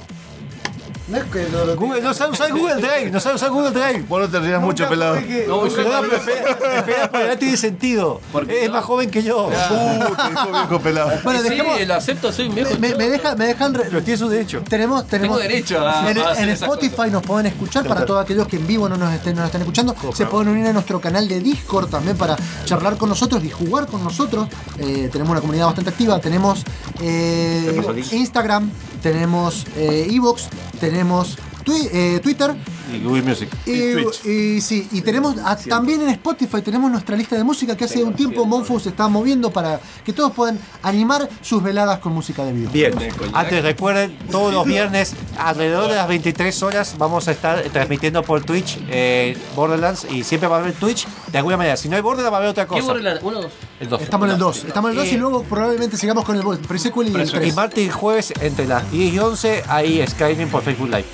[1.07, 3.69] No es que lo- lo- Google, no sabe usar Google Drive, no sabe usar Google
[3.71, 4.05] Drive.
[4.09, 5.15] Vos no te rías mucho, pelado.
[5.15, 8.21] que- No, yo No, espera, porque no tiene sentido.
[8.47, 9.47] Es más joven que yo.
[9.47, 9.51] Uh,
[10.15, 11.11] te dijo viejo pelado.
[11.23, 12.71] Bueno, sí, dejemos- lo acepto, soy viejo.
[12.79, 14.63] me, me deja- me dejan re- Pero tiene su derecho.
[14.67, 17.11] Tenemos, tenemos Tengo derecho a- en, a hacer en esas Spotify cosas.
[17.11, 19.61] nos pueden escuchar para todos aquellos que en vivo no nos estén, no nos estén
[19.61, 19.95] escuchando.
[20.15, 23.85] Se pueden unir a nuestro canal de Discord también para charlar con nosotros y jugar
[23.85, 24.47] con nosotros.
[24.79, 26.19] Eh, tenemos una comunidad bastante activa.
[26.19, 26.63] Tenemos
[27.01, 27.79] eh.
[28.11, 28.71] Instagram,
[29.03, 30.47] tenemos eh, Evox,
[30.79, 32.55] tenemos tenemos twi- eh, Twitter.
[32.93, 33.49] Y Google Music.
[33.65, 37.85] Y, y sí, y tenemos a- también en Spotify tenemos nuestra lista de música que
[37.85, 42.13] hace un tiempo Monfu se está moviendo para que todos puedan animar sus veladas con
[42.13, 42.69] música de video.
[42.69, 42.93] Bien,
[43.33, 48.43] antes recuerden, todos los viernes alrededor de las 23 horas vamos a estar transmitiendo por
[48.43, 51.75] Twitch eh, Borderlands y siempre va a haber Twitch de alguna manera.
[51.77, 52.83] Si no hay Borderlands va a haber otra ¿Qué cosa.
[52.85, 53.23] Borderlands?
[53.23, 53.51] ¿Uno o dos?
[53.79, 54.01] El 2.
[54.03, 56.59] Estamos en el 2, estamos en el 2 y Eh, luego probablemente sigamos con el
[56.59, 57.55] pre-sequel y el Y 3.
[57.55, 61.05] martes y jueves entre las 10 y 11 hay Skyrim por Facebook Live.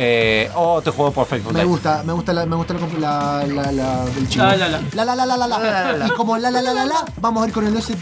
[0.00, 1.70] Eh, o otro juego por Facebook Me Live.
[1.72, 4.44] gusta, me gusta la, me gusta la, la, la, el chivo.
[4.44, 4.80] La, la, la.
[4.94, 6.06] La, la, la, la, la, la.
[6.06, 7.94] Y como la, la, la, la, la, vamos a ir con el OST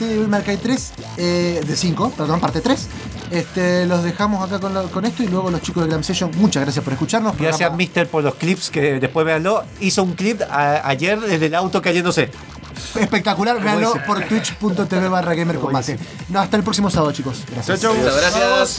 [0.44, 2.86] Cry 3, eh, de 5, perdón, parte 3.
[3.30, 6.84] Este, los dejamos acá con, esto y luego los chicos de Gram Session, muchas gracias
[6.84, 7.32] por escucharnos.
[7.32, 9.64] Gracias Programa- Mister por los clips que después véanlo.
[9.80, 12.30] Hizo un clip a- ayer desde el auto cayéndose.
[12.94, 15.98] Espectacular, véanlo por twitch.tv barra gamercombate.
[16.28, 17.42] No, hasta el próximo sábado, chicos.
[17.50, 17.80] Gracias.
[17.80, 18.00] Chau, chau.
[18.02, 18.78] Muchas gracias.